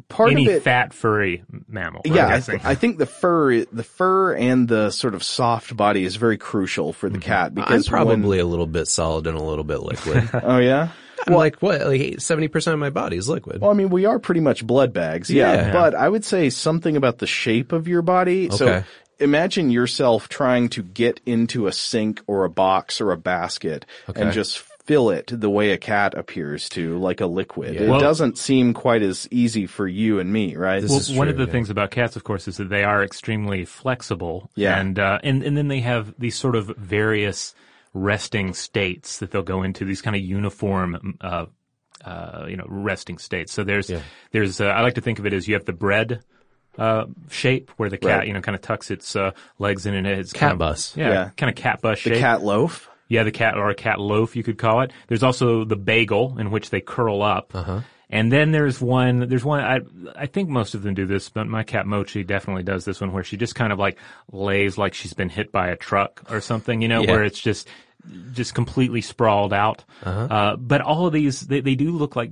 part 0.08 0.30
Any 0.30 0.46
of 0.46 0.52
it, 0.54 0.62
fat 0.62 0.94
furry 0.94 1.42
mammal. 1.66 2.02
I'm 2.06 2.14
yeah, 2.14 2.28
I, 2.28 2.40
th- 2.40 2.64
I 2.64 2.74
think 2.76 2.98
the 2.98 3.06
fur, 3.06 3.64
the 3.64 3.82
fur 3.82 4.34
and 4.34 4.68
the 4.68 4.90
sort 4.90 5.14
of 5.14 5.24
soft 5.24 5.76
body 5.76 6.04
is 6.04 6.14
very 6.14 6.38
crucial 6.38 6.92
for 6.92 7.10
the 7.10 7.18
mm-hmm. 7.18 7.26
cat 7.26 7.46
I'm 7.48 7.54
because 7.54 7.90
when- 7.90 8.06
probably 8.06 8.38
a 8.38 8.46
little 8.46 8.68
bit 8.68 8.86
solid 8.86 9.26
and 9.26 9.36
a 9.36 9.42
little 9.42 9.64
bit 9.64 9.82
liquid. 9.82 10.30
oh 10.42 10.58
yeah. 10.58 10.90
I'm 11.26 11.34
like 11.34 11.56
what? 11.60 11.84
Like 11.84 12.20
seventy 12.20 12.46
percent 12.46 12.74
of 12.74 12.78
my 12.78 12.90
body 12.90 13.16
is 13.16 13.28
liquid. 13.28 13.60
Well, 13.60 13.72
I 13.72 13.74
mean, 13.74 13.90
we 13.90 14.06
are 14.06 14.20
pretty 14.20 14.40
much 14.40 14.64
blood 14.64 14.92
bags, 14.92 15.28
yeah, 15.28 15.52
Yeah. 15.52 15.72
But 15.72 15.96
I 15.96 16.08
would 16.08 16.24
say 16.24 16.48
something 16.48 16.96
about 16.96 17.18
the 17.18 17.26
shape 17.26 17.72
of 17.72 17.88
your 17.88 18.02
body. 18.02 18.50
So 18.50 18.84
imagine 19.18 19.70
yourself 19.70 20.28
trying 20.28 20.68
to 20.70 20.82
get 20.84 21.20
into 21.26 21.66
a 21.66 21.72
sink 21.72 22.22
or 22.28 22.44
a 22.44 22.50
box 22.50 23.00
or 23.00 23.10
a 23.10 23.16
basket 23.16 23.84
and 24.14 24.32
just 24.32 24.64
fill 24.88 25.10
it 25.10 25.26
the 25.30 25.50
way 25.50 25.72
a 25.72 25.76
cat 25.76 26.14
appears 26.16 26.66
to, 26.70 26.96
like 26.98 27.20
a 27.20 27.26
liquid. 27.26 27.74
Yeah. 27.74 27.82
It 27.82 27.88
Well- 27.90 28.00
doesn't 28.00 28.38
seem 28.38 28.72
quite 28.72 29.02
as 29.02 29.28
easy 29.30 29.66
for 29.66 29.86
you 29.86 30.18
and 30.18 30.32
me, 30.32 30.56
right? 30.56 30.80
This 30.80 30.90
Well, 30.90 31.00
is 31.00 31.12
one 31.12 31.26
true, 31.26 31.32
of 31.32 31.36
the 31.36 31.44
yeah. 31.44 31.52
things 31.52 31.68
about 31.68 31.90
cats, 31.90 32.16
of 32.16 32.24
course, 32.24 32.48
is 32.48 32.56
that 32.56 32.70
they 32.70 32.84
are 32.84 33.04
extremely 33.04 33.66
flexible. 33.66 34.50
Yeah. 34.56 34.80
And, 34.80 34.98
uh, 34.98 35.18
and, 35.22 35.42
and 35.42 35.56
then 35.58 35.68
they 35.68 35.80
have 35.80 36.14
these 36.18 36.36
sort 36.36 36.56
of 36.56 36.68
various 36.78 37.54
resting 37.92 38.54
states 38.54 39.18
that 39.18 39.30
they'll 39.30 39.42
go 39.42 39.62
into, 39.62 39.84
these 39.84 40.00
kind 40.00 40.16
of 40.16 40.22
uniform, 40.22 41.18
uh, 41.20 41.46
uh, 42.04 42.46
you 42.48 42.56
know, 42.56 42.64
resting 42.68 43.18
states. 43.18 43.52
So 43.52 43.64
there's, 43.64 43.90
there's, 44.32 44.58
uh, 44.60 44.66
I 44.68 44.80
like 44.80 44.94
to 44.94 45.00
think 45.02 45.18
of 45.18 45.26
it 45.26 45.34
as 45.34 45.46
you 45.48 45.54
have 45.54 45.66
the 45.66 45.72
bread, 45.74 46.20
uh, 46.78 47.04
shape 47.28 47.70
where 47.76 47.90
the 47.90 47.98
cat, 47.98 48.20
Right. 48.20 48.28
you 48.28 48.32
know, 48.32 48.40
kind 48.40 48.54
of 48.56 48.62
tucks 48.62 48.90
its, 48.90 49.14
uh, 49.16 49.32
legs 49.58 49.84
in 49.84 49.92
and 49.94 50.06
it's 50.06 50.32
Cat 50.32 50.40
kind 50.40 50.52
of, 50.52 50.58
bus. 50.58 50.96
Yeah, 50.96 51.10
Yeah. 51.10 51.30
Kind 51.36 51.50
of 51.50 51.56
cat 51.56 51.82
bus 51.82 52.02
the 52.04 52.10
shape. 52.10 52.20
cat 52.20 52.42
loaf. 52.42 52.88
Yeah, 53.08 53.22
the 53.22 53.30
cat 53.32 53.56
or 53.56 53.70
a 53.70 53.74
cat 53.74 53.98
loaf, 53.98 54.36
you 54.36 54.42
could 54.42 54.58
call 54.58 54.82
it. 54.82 54.92
There's 55.06 55.22
also 55.22 55.64
the 55.64 55.76
bagel 55.76 56.36
in 56.38 56.50
which 56.50 56.70
they 56.70 56.80
curl 56.80 57.22
up. 57.22 57.54
Uh-huh. 57.54 57.80
And 58.10 58.32
then 58.32 58.52
there's 58.52 58.80
one, 58.80 59.28
there's 59.28 59.44
one, 59.44 59.60
I, 59.60 59.80
I 60.16 60.26
think 60.26 60.48
most 60.48 60.74
of 60.74 60.82
them 60.82 60.94
do 60.94 61.04
this, 61.04 61.28
but 61.28 61.46
my 61.46 61.62
cat 61.62 61.86
Mochi 61.86 62.24
definitely 62.24 62.62
does 62.62 62.86
this 62.86 63.00
one 63.02 63.12
where 63.12 63.22
she 63.22 63.36
just 63.36 63.54
kind 63.54 63.70
of 63.72 63.78
like 63.78 63.98
lays 64.32 64.78
like 64.78 64.94
she's 64.94 65.12
been 65.12 65.28
hit 65.28 65.52
by 65.52 65.68
a 65.68 65.76
truck 65.76 66.22
or 66.30 66.40
something, 66.40 66.80
you 66.80 66.88
know, 66.88 67.02
Yeah. 67.02 67.10
where 67.10 67.22
it's 67.24 67.38
just, 67.38 67.68
just 68.32 68.54
completely 68.54 69.02
sprawled 69.02 69.52
out. 69.52 69.84
Uh, 70.02 70.56
but 70.56 70.80
all 70.80 71.06
of 71.06 71.12
these, 71.12 71.40
they, 71.42 71.60
they 71.60 71.74
do 71.74 71.90
look 71.90 72.16
like 72.16 72.30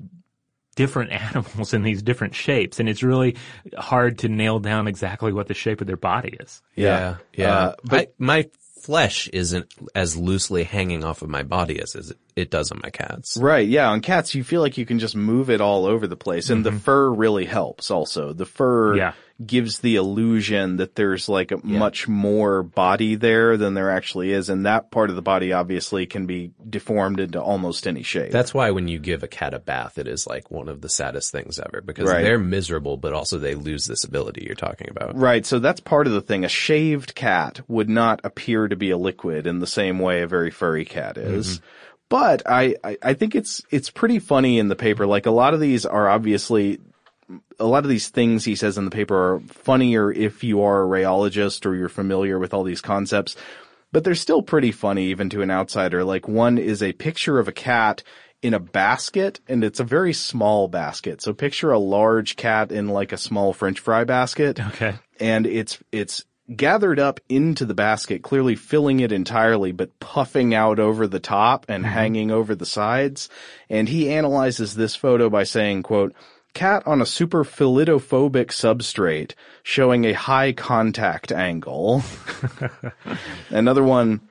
different 0.77 1.11
animals 1.35 1.75
in 1.75 1.83
these 1.83 2.03
different 2.03 2.35
shapes. 2.35 2.81
And 2.81 2.89
it's 2.89 3.03
really 3.03 3.37
hard 3.77 4.19
to 4.21 4.29
nail 4.31 4.59
down 4.61 4.87
exactly 4.89 5.33
what 5.33 5.47
the 5.47 5.55
shape 5.55 5.83
of 5.83 5.87
their 5.87 5.97
body 5.99 6.37
is. 6.41 6.63
Yeah, 6.75 7.17
yeah. 7.35 7.55
Uh, 7.55 7.75
but- 7.85 8.01
I, 8.01 8.07
my 8.19 8.51
flesh 8.87 9.29
isn't 9.33 9.67
as 9.97 10.17
loosely 10.17 10.63
hanging 10.63 11.03
off 11.03 11.21
of 11.21 11.29
my 11.29 11.43
body 11.43 11.81
as, 11.81 11.97
as 11.97 12.15
it 12.37 12.51
does 12.53 12.71
on 12.71 12.81
my 12.85 12.91
cats. 12.91 13.37
Right, 13.37 13.67
yeah. 13.67 13.91
On 13.91 14.01
cats, 14.01 14.37
you 14.37 14.45
feel 14.45 14.61
like 14.61 14.79
you 14.79 14.87
can 14.87 15.01
just 15.01 15.17
move 15.17 15.51
it 15.51 15.61
all 15.61 15.87
over 15.87 16.07
the 16.07 16.17
place. 16.17 16.51
And 16.51 16.65
the 16.65 16.71
mm-hmm. 16.71 16.79
fur 16.79 17.11
really 17.11 17.47
helps 17.47 17.91
also. 17.91 18.33
The 18.33 18.47
fur 18.47 18.97
Yeah. 18.97 19.13
Gives 19.45 19.81
the 19.81 19.97
illusion 19.97 20.77
that 20.79 20.95
there's 20.95 21.29
like 21.29 21.53
a 21.53 21.59
much 21.67 22.09
more 22.09 22.63
body 22.63 23.17
there 23.17 23.59
than 23.59 23.75
there 23.75 23.91
actually 23.91 24.33
is. 24.33 24.49
And 24.49 24.65
that 24.65 24.91
part 24.91 25.11
of 25.11 25.17
the 25.17 25.21
body 25.23 25.53
obviously 25.53 26.07
can 26.07 26.25
be 26.27 26.53
deformed 26.69 27.21
into 27.21 27.41
almost 27.43 27.87
any 27.87 28.03
shape. 28.03 28.33
That's 28.33 28.55
why 28.55 28.71
when 28.71 28.89
you 28.89 28.99
give 28.99 29.23
a 29.23 29.29
cat 29.29 29.53
a 29.53 29.59
bath, 29.59 29.99
it 29.99 30.09
is 30.09 30.27
like 30.27 30.51
one 30.51 30.69
of 30.71 30.81
the 30.81 30.89
saddest 30.89 31.33
things 31.33 31.59
ever 31.59 31.83
because 31.83 32.09
Right. 32.09 32.23
they're 32.23 32.39
miserable, 32.39 32.97
but 32.97 33.13
also 33.13 33.39
they 33.39 33.55
lose 33.55 33.87
this 33.87 34.05
ability 34.05 34.45
you're 34.47 34.55
talking 34.55 34.89
about. 34.89 35.17
Right, 35.19 35.45
so 35.45 35.59
that's 35.59 35.81
part 35.81 36.07
of 36.07 36.15
the 36.15 36.23
thing. 36.23 36.45
A 36.45 36.49
shaved 36.49 37.15
cat 37.15 37.61
would 37.69 37.91
not 37.91 38.21
appear 38.25 38.69
to 38.69 38.77
be 38.77 38.91
a 38.91 38.97
liquid 38.97 39.47
in 39.47 39.59
the 39.59 39.67
same 39.67 39.99
way 39.99 40.23
a 40.23 40.27
very 40.27 40.51
furry 40.51 40.87
cat 40.87 41.19
is. 41.19 41.59
Mm-hmm. 41.59 41.67
But 42.09 42.43
I, 42.47 42.77
I, 42.85 42.97
I 43.03 43.15
think 43.15 43.35
it's, 43.35 43.61
it's 43.71 43.91
pretty 43.91 44.21
funny 44.21 44.59
in 44.59 44.69
the 44.69 44.77
paper. 44.77 45.07
Like 45.07 45.27
a 45.27 45.31
lot 45.31 45.53
of 45.55 45.61
these 45.61 45.85
are 45.85 46.09
obviously, 46.09 46.79
a 47.59 47.67
lot 47.67 47.85
of 47.85 47.91
these 47.91 48.09
things 48.09 48.45
he 48.45 48.55
says 48.55 48.79
in 48.79 48.85
the 48.85 48.91
paper 48.91 49.35
are 49.35 49.41
funnier 49.41 50.13
if 50.13 50.45
you 50.45 50.63
are 50.63 50.83
a 50.83 50.87
rheologist 50.87 51.67
or 51.67 51.75
you're 51.75 51.89
familiar 51.89 52.39
with 52.39 52.55
all 52.55 52.63
these 52.63 52.81
concepts. 52.81 53.37
But 53.93 54.05
they're 54.05 54.15
still 54.15 54.43
pretty 54.43 54.73
funny 54.73 55.07
even 55.07 55.31
to 55.31 55.43
an 55.43 55.51
outsider. 55.51 56.05
Like 56.05 56.29
one 56.29 56.59
is 56.59 56.83
a 56.83 56.93
picture 56.93 57.39
of 57.39 57.49
a 57.49 57.53
cat 57.53 58.03
in 58.43 58.55
a 58.55 58.61
basket 58.61 59.41
and 59.49 59.65
it's 59.65 59.81
a 59.81 59.85
very 59.85 60.13
small 60.13 60.69
basket. 60.69 61.23
So 61.23 61.33
picture 61.33 61.71
a 61.71 61.79
large 61.79 62.37
cat 62.37 62.71
in 62.71 62.89
like 62.89 63.13
a 63.13 63.17
small 63.17 63.53
french 63.53 63.81
fry 63.81 64.05
basket 64.05 64.61
Okay. 64.61 64.95
and 65.19 65.47
it's 65.47 65.79
it's 65.93 66.25
gathered 66.55 67.01
up 67.01 67.19
into 67.29 67.65
the 67.65 67.75
basket, 67.75 68.23
clearly 68.23 68.55
filling 68.55 69.01
it 69.01 69.11
entirely, 69.13 69.73
but 69.73 69.99
puffing 69.99 70.55
out 70.55 70.79
over 70.79 71.07
the 71.07 71.21
top 71.21 71.67
and 71.69 71.85
mm-hmm. 71.85 71.93
hanging 71.93 72.31
over 72.31 72.55
the 72.55 72.67
sides. 72.67 73.29
And 73.69 73.89
he 73.89 74.13
analyzes 74.13 74.75
this 74.75 74.95
photo 74.95 75.29
by 75.29 75.43
saying, 75.45 75.83
quote, 75.83 76.15
cat 76.57 76.83
on 76.87 77.03
a 77.03 77.07
super 77.07 77.45
philidophobic 77.45 78.47
substrate 78.47 79.35
showing 79.63 80.07
a 80.07 80.15
high 80.15 80.53
contact 80.53 81.31
angle. 81.31 82.03
Another 83.51 83.85
one, 83.85 84.23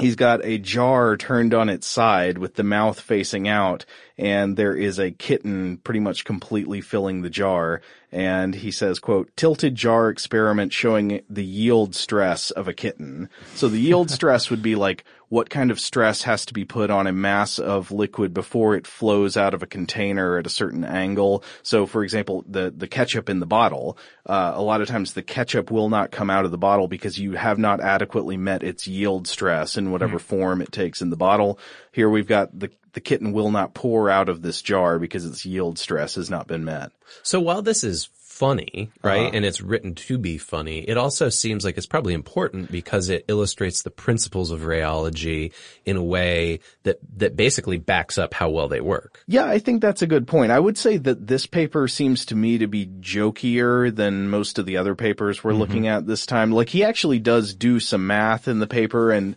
he's 0.00 0.16
got 0.16 0.42
a 0.44 0.56
jar 0.56 1.18
turned 1.18 1.52
on 1.52 1.68
its 1.68 1.86
side 1.86 2.38
with 2.38 2.54
the 2.54 2.62
mouth 2.62 2.98
facing 2.98 3.46
out 3.46 3.84
and 4.16 4.56
there 4.56 4.74
is 4.74 4.98
a 4.98 5.10
kitten 5.10 5.76
pretty 5.78 6.00
much 6.00 6.24
completely 6.24 6.80
filling 6.80 7.20
the 7.20 7.30
jar 7.30 7.82
and 8.10 8.54
he 8.54 8.70
says 8.70 8.98
quote 8.98 9.28
tilted 9.36 9.74
jar 9.74 10.08
experiment 10.08 10.72
showing 10.72 11.22
the 11.28 11.44
yield 11.44 11.94
stress 11.94 12.50
of 12.50 12.68
a 12.68 12.74
kitten 12.74 13.28
so 13.54 13.68
the 13.68 13.80
yield 13.80 14.10
stress 14.18 14.50
would 14.50 14.62
be 14.62 14.74
like 14.74 15.04
what 15.28 15.50
kind 15.50 15.70
of 15.70 15.78
stress 15.78 16.22
has 16.22 16.46
to 16.46 16.54
be 16.54 16.64
put 16.64 16.90
on 16.90 17.06
a 17.06 17.12
mass 17.12 17.58
of 17.58 17.90
liquid 17.90 18.32
before 18.32 18.74
it 18.74 18.86
flows 18.86 19.36
out 19.36 19.54
of 19.54 19.62
a 19.62 19.66
container 19.66 20.38
at 20.38 20.46
a 20.46 20.50
certain 20.50 20.84
angle. 20.84 21.44
So 21.62 21.86
for 21.86 22.02
example 22.02 22.44
the 22.48 22.72
the 22.74 22.86
ketchup 22.86 23.28
in 23.28 23.40
the 23.40 23.46
bottle 23.46 23.98
uh, 24.26 24.52
a 24.54 24.62
lot 24.62 24.80
of 24.80 24.88
times 24.88 25.12
the 25.12 25.22
ketchup 25.22 25.70
will 25.70 25.88
not 25.88 26.10
come 26.10 26.30
out 26.30 26.44
of 26.44 26.50
the 26.50 26.58
bottle 26.58 26.88
because 26.88 27.18
you 27.18 27.32
have 27.32 27.58
not 27.58 27.80
adequately 27.80 28.36
met 28.36 28.62
its 28.62 28.86
yield 28.86 29.26
stress 29.26 29.76
in 29.76 29.90
whatever 29.90 30.18
form 30.18 30.60
it 30.60 30.72
takes 30.72 31.00
in 31.00 31.10
the 31.10 31.16
bottle. 31.16 31.58
Here 31.92 32.08
we've 32.08 32.26
got 32.26 32.58
the 32.58 32.70
the 32.92 33.00
kitten 33.00 33.32
will 33.32 33.50
not 33.50 33.74
pour 33.74 34.10
out 34.10 34.28
of 34.28 34.42
this 34.42 34.62
jar 34.62 34.98
because 34.98 35.24
its 35.24 35.44
yield 35.44 35.78
stress 35.78 36.16
has 36.16 36.30
not 36.30 36.46
been 36.46 36.64
met. 36.64 36.90
So 37.22 37.40
while 37.40 37.62
this 37.62 37.84
is 37.84 38.08
funny, 38.38 38.90
right, 39.02 39.18
Uh-huh. 39.26 39.30
and 39.34 39.44
it's 39.44 39.60
written 39.60 39.94
to 39.94 40.18
be 40.18 40.38
funny, 40.38 40.80
it 40.80 40.96
also 40.96 41.28
seems 41.28 41.64
like 41.64 41.76
it's 41.76 41.86
probably 41.86 42.14
important 42.14 42.70
because 42.70 43.08
it 43.08 43.24
illustrates 43.28 43.82
the 43.82 43.90
principles 43.90 44.50
of 44.50 44.60
rheology 44.60 45.52
in 45.84 45.96
a 45.96 46.02
way 46.02 46.60
that, 46.84 46.98
that 47.16 47.36
basically 47.36 47.78
backs 47.78 48.16
up 48.18 48.32
how 48.34 48.48
well 48.50 48.68
they 48.68 48.80
work. 48.80 49.22
Yeah, 49.26 49.46
I 49.46 49.58
think 49.58 49.82
that's 49.82 50.02
a 50.02 50.06
good 50.06 50.26
point. 50.28 50.52
I 50.52 50.60
would 50.60 50.78
say 50.78 50.96
that 50.98 51.26
this 51.26 51.46
paper 51.46 51.88
seems 51.88 52.26
to 52.26 52.36
me 52.36 52.58
to 52.58 52.66
be 52.68 52.86
jokier 52.86 53.94
than 53.94 54.28
most 54.30 54.58
of 54.58 54.66
the 54.66 54.76
other 54.76 54.94
papers 54.94 55.42
we're 55.42 55.52
looking 55.52 55.88
at 55.88 56.06
this 56.06 56.24
time. 56.26 56.52
Like 56.52 56.68
he 56.68 56.84
actually 56.84 57.18
does 57.18 57.54
do 57.54 57.80
some 57.80 58.06
math 58.06 58.46
in 58.48 58.60
the 58.60 58.66
paper 58.66 59.10
and 59.10 59.34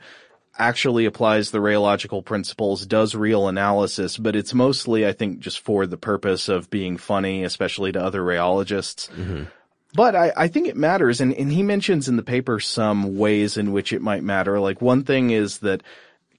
actually 0.61 1.05
applies 1.05 1.51
the 1.51 1.57
rheological 1.57 2.23
principles, 2.23 2.85
does 2.85 3.15
real 3.15 3.47
analysis, 3.47 4.17
but 4.17 4.35
it's 4.35 4.53
mostly, 4.53 5.05
I 5.07 5.11
think, 5.11 5.39
just 5.39 5.59
for 5.59 5.87
the 5.87 5.97
purpose 5.97 6.47
of 6.47 6.69
being 6.69 6.97
funny, 6.97 7.43
especially 7.43 7.91
to 7.93 8.03
other 8.03 8.21
rheologists. 8.21 9.09
Mm-hmm. 9.09 9.45
But 9.93 10.15
I, 10.15 10.31
I 10.37 10.47
think 10.47 10.67
it 10.67 10.77
matters, 10.77 11.19
and, 11.19 11.33
and 11.33 11.51
he 11.51 11.63
mentions 11.63 12.07
in 12.07 12.15
the 12.15 12.23
paper 12.23 12.59
some 12.59 13.17
ways 13.17 13.57
in 13.57 13.73
which 13.73 13.91
it 13.91 14.01
might 14.01 14.23
matter. 14.23 14.59
Like 14.59 14.81
one 14.81 15.03
thing 15.03 15.31
is 15.31 15.59
that 15.59 15.83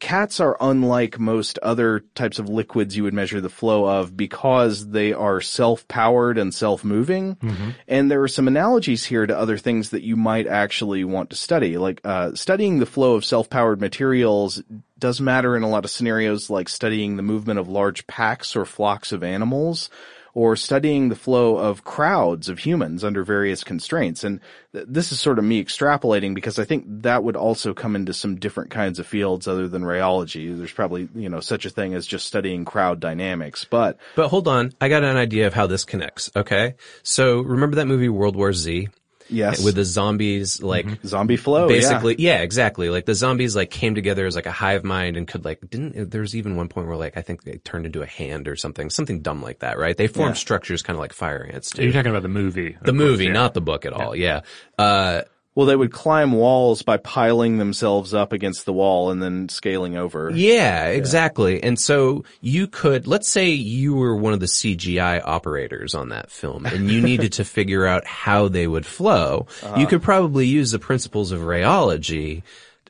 cats 0.03 0.41
are 0.41 0.57
unlike 0.61 1.21
most 1.21 1.61
other 1.61 2.01
types 2.17 2.41
of 2.41 2.49
liquids 2.49 2.97
you 2.97 3.05
would 3.05 3.15
measure 3.15 3.41
the 3.41 3.49
flow 3.49 3.89
of 3.89 4.17
because 4.17 4.89
they 4.89 5.13
are 5.13 5.41
self-powered 5.41 6.39
and 6.39 6.53
self-moving. 6.53 7.37
And 7.87 8.11
there 8.11 8.21
are 8.21 8.29
some 8.29 8.49
analogies 8.49 9.05
here 9.05 9.25
to 9.25 9.39
other 9.39 9.57
things 9.59 9.91
that 9.91 10.03
you 10.03 10.17
might 10.17 10.49
actually 10.49 11.05
want 11.05 11.31
to 11.31 11.37
study. 11.37 11.79
Like, 11.79 12.01
uh, 12.03 12.35
studying 12.35 12.81
the 12.81 12.87
flow 12.87 13.15
of 13.15 13.25
self-powered 13.25 13.81
materials 13.81 14.61
does 14.99 15.21
matter 15.21 15.57
in 15.57 15.63
a 15.63 15.69
lot 15.69 15.85
of 15.85 15.91
scenarios 15.91 16.51
like 16.51 16.69
studying 16.69 17.17
the 17.17 17.23
movement 17.23 17.61
of 17.61 17.69
large 17.69 18.05
packs 18.09 18.57
or 18.57 18.65
flocks 18.65 19.13
of 19.13 19.23
animals 19.23 19.89
or 20.35 20.57
studying 20.57 21.09
the 21.09 21.17
flow 21.17 21.57
of 21.57 21.85
crowds 21.85 22.49
of 22.49 22.59
humans 22.59 23.05
under 23.05 23.23
various 23.23 23.63
constraints. 23.63 24.25
And 24.25 24.41
th- 24.73 24.87
this 24.89 25.13
is 25.13 25.21
sort 25.21 25.39
of 25.39 25.45
me 25.45 25.63
extrapolating 25.63 26.35
because 26.35 26.59
I 26.59 26.65
think 26.65 26.85
that 27.03 27.23
would 27.23 27.37
also 27.37 27.75
come 27.75 27.97
into 27.97 28.15
some 28.15 28.37
different 28.37 28.71
kinds 28.71 28.99
of 28.99 29.07
fields 29.07 29.47
other 29.47 29.69
than 29.69 29.83
rheology. 29.83 30.57
There's 30.57 30.73
probably, 30.73 31.09
you 31.15 31.29
know, 31.29 31.41
such 31.41 31.67
a 31.67 31.71
thing 31.71 31.95
as 31.95 32.07
just 32.07 32.27
studying 32.27 32.65
crowd 32.65 33.01
dynamics, 33.01 33.65
but 33.65 33.99
But 34.17 34.29
hold 34.29 34.49
on, 34.49 34.73
I 34.81 34.89
got 34.89 35.05
an 35.05 35.17
idea 35.17 35.47
of 35.47 35.55
how 35.55 35.67
this 35.67 35.85
connects. 35.85 36.31
Okay, 36.35 36.75
so 37.03 37.41
remember 37.41 37.77
that 37.77 37.87
movie 37.87 38.09
World 38.09 38.37
War 38.37 38.53
Z 38.53 38.89
yes, 39.33 39.65
with 39.65 39.75
the 39.75 39.85
zombies 39.85 40.63
like 40.63 40.87
zombie 41.05 41.37
flow, 41.37 41.67
basically 41.69 42.17
yeah. 42.19 42.43
exactly. 42.43 42.91
Like 42.91 43.07
the 43.07 43.15
zombies 43.15 43.57
like 43.57 43.71
came 43.71 43.95
together 43.95 44.27
as 44.27 44.37
like 44.37 44.47
a 44.47 44.53
hive 44.53 44.85
mind 44.85 45.17
and 45.17 45.27
could 45.27 45.45
like 45.45 45.59
didn't 45.69 46.11
there 46.11 46.21
was 46.21 46.37
even 46.37 46.57
one 46.57 46.69
point 46.69 46.87
where 46.87 46.97
like 46.97 47.17
i 47.17 47.23
think 47.23 47.43
they 47.45 47.57
turned 47.59 47.87
into 47.87 48.03
a 48.03 48.07
hand 48.07 48.47
or 48.49 48.57
something 48.57 48.91
something 48.91 49.21
dumb 49.23 49.43
like 49.43 49.61
that 49.61 49.79
right? 49.79 49.97
They 49.97 50.07
formed 50.07 50.31
Yeah. 50.37 50.41
structures 50.41 50.83
kind 50.83 50.97
of 50.97 51.01
like 51.01 51.13
fire 51.13 51.49
ants 51.53 51.73
You're 51.77 51.93
talking 51.93 52.11
about 52.11 52.23
the 52.23 52.29
movie. 52.29 52.77
the 52.83 52.93
movie 52.93 53.29
not 53.29 53.55
the 53.55 53.61
book 53.61 53.87
at 53.87 53.93
all 53.93 54.15
yeah. 54.15 54.41
Uh 54.79 55.23
Well, 55.55 55.67
they 55.67 55.77
would 55.77 55.93
climb 55.93 56.33
walls 56.33 56.81
by 56.81 56.97
piling 56.97 57.59
themselves 57.59 58.15
up 58.15 58.33
against 58.33 58.65
the 58.65 58.73
wall 58.73 59.11
and 59.11 59.23
then 59.23 59.49
scaling 59.51 59.97
over. 59.99 60.31
yeah 60.35 60.87
exactly 60.87 61.63
and 61.63 61.79
so 61.79 62.25
you 62.41 62.67
could 62.67 63.07
let's 63.07 63.29
say 63.29 63.51
you 63.51 63.95
were 63.95 64.17
one 64.17 64.33
of 64.33 64.41
the 64.41 64.47
cgi 64.47 65.21
operators 65.23 65.95
on 65.95 66.09
that 66.09 66.31
film 66.31 66.65
and 66.65 66.91
you 66.91 67.01
needed 67.11 67.33
to 67.35 67.45
figure 67.45 67.85
out 67.87 68.07
how 68.07 68.49
they 68.49 68.67
would 68.67 68.87
flow 68.87 69.47
Uh-huh. 69.63 69.79
you 69.79 69.87
could 69.87 70.03
probably 70.03 70.47
use 70.47 70.71
the 70.71 70.79
principles 70.79 71.33
of 71.33 71.41
rheology 71.43 72.43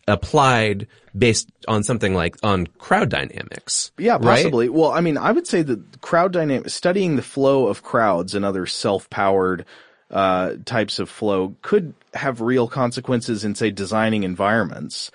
applied 0.09 0.87
based 1.17 1.49
on 1.69 1.83
something 1.83 2.15
like 2.15 2.37
on 2.43 2.67
crowd 2.79 3.09
dynamics 3.09 3.93
Yeah, 3.99 4.15
right? 4.15 4.23
possibly. 4.23 4.69
Well, 4.69 4.91
I 4.91 5.01
mean, 5.01 5.19
I 5.19 5.31
would 5.33 5.47
say 5.47 5.63
that 5.63 6.01
crowd 6.01 6.33
dynamics, 6.33 6.75
studying 6.75 7.17
the 7.17 7.23
flow 7.23 7.67
of 7.69 7.83
crowds 7.83 8.35
and 8.35 8.45
other 8.45 8.67
self-powered 8.67 9.65
uh, 10.13 10.55
types 10.65 10.99
of 10.99 11.09
flow 11.09 11.57
could 11.63 11.95
have 12.15 12.41
real 12.41 12.69
consequences 12.69 13.45
in, 13.45 13.55
say, 13.55 13.71
designing 13.71 14.23
environments. 14.23 15.11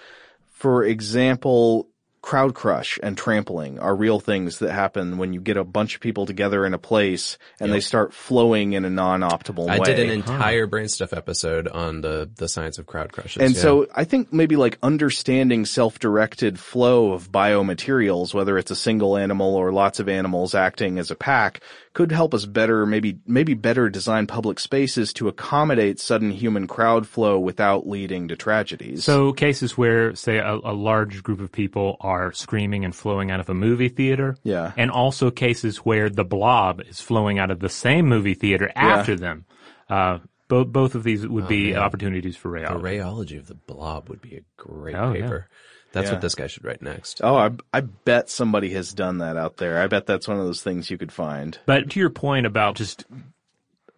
For 0.49 0.83
example, 0.83 1.87
crowd 2.27 2.53
crush 2.53 2.99
and 3.01 3.17
trampling 3.17 3.79
are 3.79 3.95
real 3.95 4.19
things 4.19 4.59
that 4.59 4.69
happen 4.69 5.17
when 5.17 5.31
you 5.31 5.39
get 5.39 5.55
a 5.55 5.63
bunch 5.63 5.95
of 5.95 6.01
people 6.01 6.25
together 6.25 6.65
in 6.65 6.73
a 6.73 6.77
place 6.77 7.37
and 7.61 7.71
they 7.71 7.79
start 7.79 8.13
flowing 8.13 8.73
in 8.73 8.83
a 8.83 8.89
non-optimal 8.89 9.69
I 9.69 9.79
way. 9.79 9.93
I 9.93 9.95
did 9.95 9.99
an 10.01 10.09
entire 10.09 10.67
brain 10.67 10.89
stuff 10.89 11.13
episode 11.13 11.69
on 11.69 12.01
the 12.01 12.29
the 12.35 12.49
science 12.49 12.79
of 12.79 12.85
crowd 12.85 13.13
crushes. 13.13 13.41
And 13.41 13.55
yeah. 13.55 13.61
so 13.61 13.87
I 13.95 14.03
think 14.03 14.33
maybe 14.33 14.57
like 14.57 14.77
understanding 14.83 15.63
self-directed 15.63 16.59
flow 16.59 17.13
of 17.13 17.31
biomaterials, 17.31 18.33
whether 18.33 18.57
it's 18.57 18.71
a 18.71 18.75
single 18.75 19.15
animal 19.15 19.55
or 19.55 19.71
lots 19.71 20.01
of 20.01 20.09
animals 20.09 20.53
acting 20.53 20.99
as 20.99 21.09
a 21.09 21.15
pack, 21.15 21.61
could 21.93 22.11
help 22.11 22.33
us 22.33 22.45
better, 22.45 22.85
maybe, 22.85 23.17
maybe 23.25 23.55
better 23.55 23.89
design 23.89 24.27
public 24.27 24.59
spaces 24.59 25.13
to 25.13 25.29
accommodate 25.29 25.99
sudden 25.99 26.29
human 26.29 26.67
crowd 26.67 27.07
flow 27.07 27.39
without 27.39 27.87
leading 27.87 28.27
to 28.27 28.35
tragedies. 28.35 29.03
So 29.03 29.33
cases 29.33 29.75
where, 29.75 30.13
say, 30.13 30.37
a, 30.37 30.53
a 30.55 30.75
large 30.75 31.23
group 31.23 31.39
of 31.39 31.51
people 31.51 31.97
are 32.01 32.16
screaming 32.33 32.83
and 32.85 32.95
flowing 32.95 33.31
out 33.31 33.39
of 33.39 33.49
a 33.49 33.53
movie 33.53 33.89
theater. 33.89 34.35
Yeah. 34.43 34.71
And 34.77 34.91
also 34.91 35.31
cases 35.31 35.77
where 35.77 36.09
the 36.09 36.23
blob 36.25 36.81
is 36.81 36.99
flowing 37.01 37.39
out 37.39 37.51
of 37.51 37.59
the 37.59 37.69
same 37.69 38.07
movie 38.07 38.33
theater 38.33 38.71
after 38.75 39.15
them. 39.15 39.45
Uh, 39.89 40.19
both 40.47 40.67
both 40.67 40.95
of 40.95 41.03
these 41.03 41.27
would 41.27 41.47
be 41.47 41.75
opportunities 41.75 42.37
for 42.37 42.49
rayology. 42.51 42.67
the 42.67 42.73
rheology. 42.79 42.99
rheology 43.35 43.39
of 43.39 43.47
the 43.47 43.55
blob 43.55 44.09
would 44.09 44.21
be 44.21 44.35
a 44.37 44.41
great 44.57 44.95
Oh, 44.95 45.11
yeah. 45.13 45.21
paper. 45.21 45.47
That's 45.93 46.07
Yeah. 46.07 46.13
what 46.13 46.21
this 46.21 46.35
guy 46.35 46.47
should 46.47 46.63
write 46.65 46.81
next. 46.81 47.21
oh, 47.23 47.35
I, 47.35 47.51
I 47.73 47.81
bet 47.81 48.29
somebody 48.29 48.69
has 48.71 48.93
done 48.93 49.17
that 49.19 49.37
out 49.37 49.57
there. 49.57 49.81
I 49.81 49.87
bet 49.87 50.05
that's 50.05 50.27
one 50.27 50.37
of 50.39 50.45
those 50.45 50.61
things 50.61 50.89
you 50.91 50.97
could 50.97 51.11
find. 51.11 51.57
But 51.65 51.89
to 51.91 51.99
your 51.99 52.09
point 52.09 52.45
about 52.45 52.75
just 52.75 53.05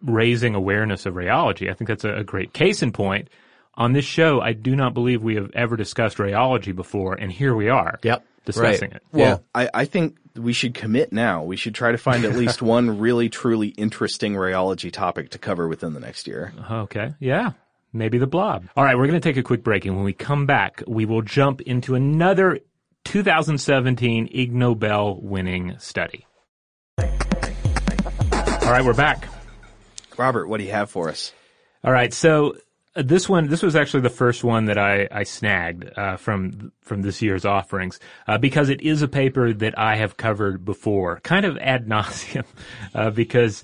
raising 0.02 0.54
awareness 0.54 1.06
of 1.06 1.14
rheology, 1.14 1.70
I 1.70 1.74
think 1.74 1.88
that's 1.88 2.04
a, 2.04 2.16
a 2.16 2.24
great 2.24 2.52
case 2.52 2.82
in 2.82 2.92
point. 2.92 3.28
On 3.80 3.94
this 3.94 4.04
show, 4.04 4.42
I 4.42 4.52
do 4.52 4.76
not 4.76 4.92
believe 4.92 5.22
we 5.22 5.36
have 5.36 5.50
ever 5.54 5.74
discussed 5.74 6.18
rheology 6.18 6.76
before, 6.76 7.14
and 7.14 7.32
here 7.32 7.54
we 7.54 7.70
are. 7.70 7.98
Yep. 8.02 8.22
Discussing 8.44 8.90
Right. 8.90 8.96
it. 8.96 9.02
Well, 9.10 9.42
I, 9.54 9.70
I 9.72 9.84
think 9.86 10.18
we 10.36 10.52
should 10.52 10.74
commit 10.74 11.14
now. 11.14 11.44
We 11.44 11.56
should 11.56 11.74
try 11.74 11.90
to 11.90 11.96
find 11.96 12.26
at 12.26 12.36
least 12.36 12.60
one 12.76 12.98
really 12.98 13.30
truly 13.30 13.68
interesting 13.68 14.34
rheology 14.34 14.92
topic 14.92 15.30
to 15.30 15.38
cover 15.38 15.66
within 15.66 15.94
the 15.94 16.00
next 16.00 16.26
year. 16.26 16.52
Okay. 16.70 17.14
Yeah. 17.20 17.52
Maybe 17.90 18.18
the 18.18 18.26
blob. 18.26 18.66
All 18.76 18.84
right. 18.84 18.96
We're 18.98 19.06
going 19.06 19.18
to 19.20 19.26
take 19.26 19.38
a 19.38 19.42
quick 19.42 19.64
break. 19.64 19.86
And 19.86 19.96
when 19.96 20.04
we 20.04 20.12
come 20.12 20.44
back, 20.44 20.82
we 20.86 21.06
will 21.06 21.22
jump 21.22 21.62
into 21.62 21.94
another 21.94 22.60
2017 23.04 24.28
Ig 24.30 24.52
Nobel 24.54 25.18
winning 25.22 25.76
study. 25.78 26.26
All 26.98 27.06
right. 28.70 28.84
We're 28.84 28.92
back. 28.92 29.26
Robert, 30.18 30.48
what 30.48 30.58
do 30.58 30.64
you 30.64 30.72
have 30.72 30.90
for 30.90 31.08
us? 31.08 31.32
All 31.82 31.92
right. 31.92 32.12
So 32.12 32.56
this 32.94 33.28
one, 33.28 33.48
this 33.48 33.62
was 33.62 33.76
actually 33.76 34.00
the 34.00 34.10
first 34.10 34.42
one 34.42 34.64
that 34.66 34.78
I, 34.78 35.08
I 35.10 35.22
snagged 35.22 35.90
uh, 35.96 36.16
from 36.16 36.72
from 36.82 37.02
this 37.02 37.22
year's 37.22 37.44
offerings 37.44 38.00
uh, 38.26 38.38
because 38.38 38.68
it 38.68 38.80
is 38.80 39.02
a 39.02 39.08
paper 39.08 39.52
that 39.52 39.78
I 39.78 39.96
have 39.96 40.16
covered 40.16 40.64
before, 40.64 41.20
kind 41.20 41.46
of 41.46 41.56
ad 41.58 41.86
nauseum, 41.88 42.44
uh, 42.94 43.10
because 43.10 43.62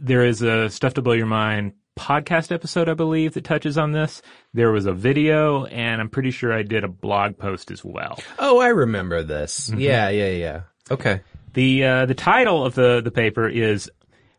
there 0.00 0.24
is 0.24 0.42
a 0.42 0.68
Stuff 0.70 0.94
to 0.94 1.02
Blow 1.02 1.12
Your 1.12 1.26
Mind 1.26 1.74
podcast 1.96 2.50
episode, 2.50 2.88
I 2.88 2.94
believe, 2.94 3.34
that 3.34 3.44
touches 3.44 3.78
on 3.78 3.92
this. 3.92 4.22
There 4.52 4.72
was 4.72 4.86
a 4.86 4.92
video, 4.92 5.66
and 5.66 6.00
I'm 6.00 6.10
pretty 6.10 6.32
sure 6.32 6.52
I 6.52 6.62
did 6.62 6.82
a 6.82 6.88
blog 6.88 7.38
post 7.38 7.70
as 7.70 7.84
well. 7.84 8.18
Oh, 8.38 8.60
I 8.60 8.68
remember 8.68 9.22
this. 9.22 9.70
Mm-hmm. 9.70 9.80
Yeah, 9.80 10.08
yeah, 10.08 10.30
yeah. 10.30 10.60
Okay. 10.90 11.20
The 11.52 11.84
uh, 11.84 12.06
the 12.06 12.14
title 12.14 12.66
of 12.66 12.74
the 12.74 13.00
the 13.00 13.12
paper 13.12 13.48
is 13.48 13.88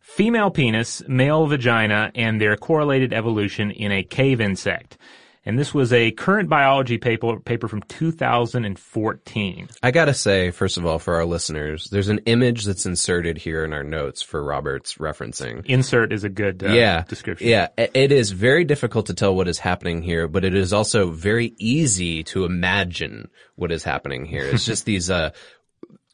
"Female 0.06 0.52
Penis, 0.52 1.02
Male 1.08 1.48
Vagina, 1.48 2.12
and 2.16 2.40
Their 2.40 2.56
Correlated 2.56 3.12
Evolution 3.12 3.72
in 3.72 3.92
a 3.92 4.04
Cave 4.04 4.40
Insect," 4.40 4.98
and 5.46 5.60
this 5.60 5.74
was 5.74 5.94
a 5.94 6.12
current 6.12 6.50
biology 6.50 6.98
paper 6.98 7.40
paper 7.40 7.68
from 7.68 7.82
2014. 7.84 9.68
I 9.84 9.92
gotta 9.92 10.14
say, 10.14 10.52
first 10.52 10.78
of 10.78 10.86
all, 10.86 11.00
for 11.00 11.16
our 11.16 11.26
listeners, 11.26 11.90
there's 11.90 12.08
an 12.08 12.20
image 12.26 12.66
that's 12.66 12.86
inserted 12.86 13.38
here 13.38 13.64
in 13.64 13.72
our 13.72 13.84
notes 13.84 14.22
for 14.22 14.44
Robert's 14.44 14.96
referencing. 14.96 15.66
Insert 15.66 16.12
is 16.12 16.24
a 16.24 16.30
good 16.30 16.64
uh, 16.64 16.70
yeah. 16.70 17.04
description. 17.04 17.48
Yeah. 17.48 17.68
It 17.78 18.12
is 18.12 18.32
very 18.32 18.64
difficult 18.64 19.08
to 19.08 19.14
tell 19.14 19.36
what 19.36 19.48
is 19.48 19.60
happening 19.60 20.02
here, 20.02 20.28
but 20.28 20.44
it 20.44 20.56
is 20.56 20.74
also 20.74 21.12
very 21.12 21.54
easy 21.60 22.24
to 22.26 22.46
imagine 22.46 23.30
what 23.56 23.72
is 23.72 23.84
happening 23.84 24.26
here. 24.26 24.46
It's 24.46 24.66
just 24.66 24.86
these, 24.86 25.10
uh, 25.10 25.32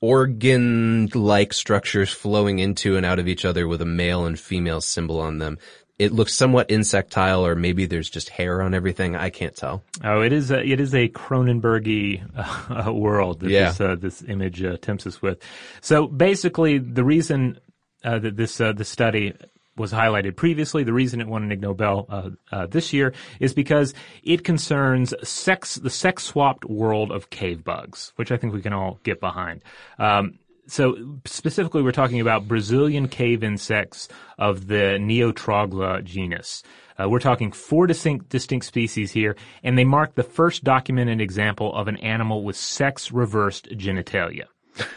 organ-like 0.01 1.53
structures 1.53 2.11
flowing 2.11 2.59
into 2.59 2.97
and 2.97 3.05
out 3.05 3.19
of 3.19 3.27
each 3.27 3.45
other 3.45 3.67
with 3.67 3.81
a 3.81 3.85
male 3.85 4.25
and 4.25 4.39
female 4.39 4.81
symbol 4.81 5.19
on 5.19 5.37
them. 5.37 5.57
It 5.99 6.11
looks 6.11 6.33
somewhat 6.33 6.71
insectile 6.71 7.45
or 7.45 7.55
maybe 7.55 7.85
there's 7.85 8.09
just 8.09 8.29
hair 8.29 8.63
on 8.63 8.73
everything. 8.73 9.15
I 9.15 9.29
can't 9.29 9.55
tell. 9.55 9.83
Oh, 10.03 10.21
it 10.21 10.33
is 10.33 10.49
a, 10.49 10.59
it 10.59 10.79
is 10.79 10.95
a 10.95 11.07
Cronenbergy 11.09 12.23
uh, 12.35 12.91
world 13.05 13.41
that 13.41 13.51
Yeah. 13.51 13.69
this 13.69 13.81
uh, 13.81 13.95
this 13.95 14.23
image 14.23 14.63
uh, 14.63 14.77
tempts 14.81 15.05
us 15.05 15.21
with. 15.21 15.39
So 15.81 16.07
basically, 16.07 16.79
the 16.79 17.03
reason 17.03 17.59
uh, 18.03 18.17
that 18.17 18.35
this 18.35 18.59
uh, 18.59 18.73
the 18.73 18.83
study 18.85 19.33
was 19.77 19.91
highlighted 19.91 20.35
previously, 20.35 20.83
the 20.83 20.93
reason 20.93 21.21
it 21.21 21.27
won 21.27 21.43
an 21.43 21.51
Ig 21.51 21.61
Nobel 21.61 22.05
uh, 22.09 22.29
uh, 22.51 22.67
this 22.67 22.93
year 22.93 23.13
is 23.39 23.53
because 23.53 23.93
it 24.23 24.43
concerns 24.43 25.13
sex 25.23 25.75
the 25.75 25.89
sex 25.89 26.23
swapped 26.23 26.65
world 26.65 27.11
of 27.11 27.29
cave 27.29 27.63
bugs, 27.63 28.13
which 28.17 28.31
I 28.31 28.37
think 28.37 28.53
we 28.53 28.61
can 28.61 28.73
all 28.73 28.99
get 29.03 29.19
behind. 29.19 29.63
Um, 29.97 30.39
so 30.67 31.19
specifically, 31.25 31.81
we're 31.81 31.91
talking 31.91 32.21
about 32.21 32.47
Brazilian 32.47 33.07
cave 33.07 33.43
insects 33.43 34.07
of 34.37 34.67
the 34.67 34.97
Neotrogla 34.99 36.03
genus. 36.03 36.63
Uh, 36.97 37.09
we're 37.09 37.19
talking 37.19 37.51
four 37.51 37.87
distinct, 37.87 38.29
distinct 38.29 38.65
species 38.65 39.11
here, 39.11 39.35
and 39.63 39.77
they 39.77 39.83
mark 39.83 40.15
the 40.15 40.23
first 40.23 40.63
documented 40.63 41.19
example 41.19 41.73
of 41.73 41.87
an 41.87 41.97
animal 41.97 42.43
with 42.43 42.55
sex 42.55 43.11
reversed 43.11 43.69
genitalia. 43.71 44.45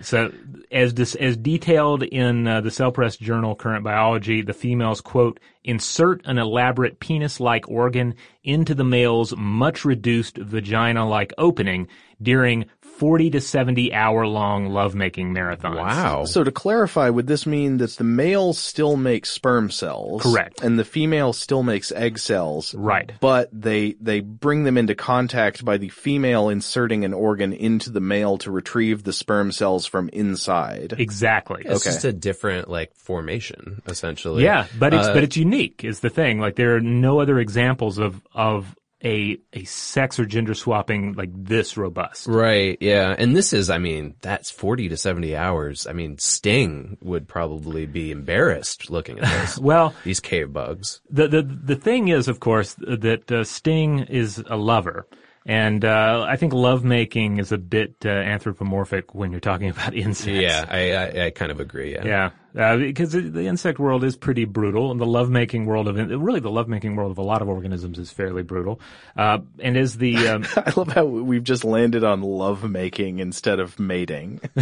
So, 0.00 0.32
as 0.72 0.92
dis, 0.92 1.14
as 1.14 1.36
detailed 1.36 2.02
in 2.02 2.48
uh, 2.48 2.60
the 2.60 2.70
Cell 2.70 2.90
Press 2.90 3.16
journal 3.16 3.54
Current 3.54 3.84
Biology, 3.84 4.42
the 4.42 4.52
females 4.52 5.00
quote 5.00 5.38
insert 5.62 6.20
an 6.26 6.36
elaborate 6.36 6.98
penis-like 6.98 7.68
organ 7.68 8.14
into 8.42 8.74
the 8.74 8.82
male's 8.82 9.36
much 9.36 9.84
reduced 9.84 10.36
vagina-like 10.36 11.32
opening 11.38 11.86
during 12.20 12.66
40 12.98 13.30
to 13.30 13.40
70 13.40 13.94
hour 13.94 14.26
long 14.26 14.66
lovemaking 14.66 15.32
marathons. 15.32 15.76
Wow. 15.76 16.24
So 16.24 16.42
to 16.44 16.50
clarify, 16.50 17.08
would 17.08 17.26
this 17.26 17.46
mean 17.46 17.78
that 17.78 17.90
the 17.92 18.04
male 18.04 18.52
still 18.52 18.96
makes 18.96 19.30
sperm 19.30 19.70
cells? 19.70 20.22
Correct. 20.22 20.60
And 20.62 20.78
the 20.78 20.84
female 20.84 21.32
still 21.32 21.62
makes 21.62 21.92
egg 21.92 22.18
cells? 22.18 22.74
Right. 22.74 23.12
But 23.20 23.48
they, 23.52 23.94
they 24.00 24.20
bring 24.20 24.64
them 24.64 24.76
into 24.76 24.94
contact 24.94 25.64
by 25.64 25.76
the 25.78 25.88
female 25.90 26.48
inserting 26.48 27.04
an 27.04 27.14
organ 27.14 27.52
into 27.52 27.90
the 27.90 28.00
male 28.00 28.36
to 28.38 28.50
retrieve 28.50 29.04
the 29.04 29.12
sperm 29.12 29.52
cells 29.52 29.86
from 29.86 30.08
inside. 30.10 30.94
Exactly. 30.98 31.62
It's 31.64 31.86
Okay. 31.86 31.94
just 31.94 32.04
a 32.04 32.12
different 32.12 32.68
like 32.68 32.92
formation, 32.96 33.80
essentially. 33.86 34.42
Yeah, 34.44 34.66
but 34.78 34.92
it's 34.92 35.06
Uh, 35.06 35.14
but 35.14 35.22
it's 35.22 35.36
unique 35.36 35.84
is 35.84 36.00
the 36.00 36.10
thing. 36.10 36.40
Like 36.40 36.56
there 36.56 36.74
are 36.76 36.80
no 36.80 37.20
other 37.20 37.38
examples 37.38 37.98
of 37.98 38.20
of 38.34 38.74
a 39.04 39.38
a 39.52 39.64
sex 39.64 40.18
or 40.18 40.26
gender 40.26 40.54
swapping 40.54 41.12
like 41.14 41.30
this 41.32 41.76
robust. 41.76 42.26
Right, 42.26 42.76
yeah. 42.80 43.14
And 43.16 43.36
this 43.36 43.52
is, 43.52 43.70
I 43.70 43.78
mean, 43.78 44.14
that's 44.22 44.50
40 44.50 44.88
to 44.88 44.96
70 44.96 45.36
hours. 45.36 45.86
I 45.86 45.92
mean, 45.92 46.18
Sting 46.18 46.98
would 47.00 47.28
probably 47.28 47.86
be 47.86 48.10
embarrassed 48.10 48.90
looking 48.90 49.18
at 49.20 49.24
this. 49.24 49.58
Well, 49.68 49.94
These 50.04 50.20
cave 50.20 50.52
bugs. 50.52 51.00
the 51.10 51.28
the 51.28 51.42
the 51.42 51.76
thing 51.76 52.08
is, 52.08 52.28
of 52.28 52.40
course, 52.40 52.74
that 52.74 53.30
uh, 53.30 53.44
Sting 53.44 54.00
is 54.00 54.42
a 54.48 54.56
lover. 54.56 55.06
And 55.46 55.82
uh, 55.82 56.26
I 56.28 56.36
think 56.36 56.52
lovemaking 56.52 57.38
is 57.38 57.52
a 57.52 57.56
bit 57.58 57.94
uh, 58.04 58.10
anthropomorphic 58.10 59.14
when 59.14 59.30
you're 59.30 59.40
talking 59.40 59.70
about 59.70 59.94
insects. 60.04 60.42
Yeah, 60.42 60.66
I, 60.68 60.92
I, 60.92 61.26
I 61.26 61.30
kind 61.30 61.50
of 61.50 61.58
agree, 61.58 61.92
yeah. 61.94 62.04
Yeah, 62.04 62.30
uh, 62.58 62.76
because 62.76 63.12
the 63.12 63.20
the 63.20 63.46
insect 63.46 63.78
world 63.78 64.02
is 64.02 64.16
pretty 64.16 64.44
brutal, 64.44 64.90
and 64.90 65.00
the 65.00 65.06
lovemaking 65.06 65.64
world 65.64 65.86
of 65.86 65.96
really 65.96 66.40
the 66.40 66.50
lovemaking 66.50 66.96
world 66.96 67.12
of 67.12 67.18
a 67.18 67.22
lot 67.22 67.40
of 67.40 67.48
organisms 67.48 67.98
is 67.98 68.10
fairly 68.10 68.42
brutal. 68.42 68.80
Uh, 69.16 69.38
and 69.60 69.76
as 69.76 69.96
the 69.96 70.28
um, 70.28 70.44
I 70.56 70.72
love 70.76 70.88
how 70.88 71.04
we've 71.04 71.44
just 71.44 71.64
landed 71.64 72.02
on 72.04 72.20
love 72.22 72.68
making 72.68 73.20
instead 73.20 73.60
of 73.60 73.78
mating. 73.78 74.40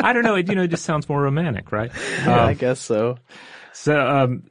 I 0.00 0.12
don't 0.12 0.24
know, 0.24 0.36
it, 0.36 0.48
you 0.48 0.54
know, 0.54 0.62
it 0.62 0.68
just 0.68 0.84
sounds 0.84 1.08
more 1.08 1.22
romantic, 1.22 1.70
right? 1.70 1.92
Yeah, 2.22 2.46
I 2.46 2.54
guess 2.54 2.80
so. 2.80 3.18
So, 3.72 3.98
um, 3.98 4.44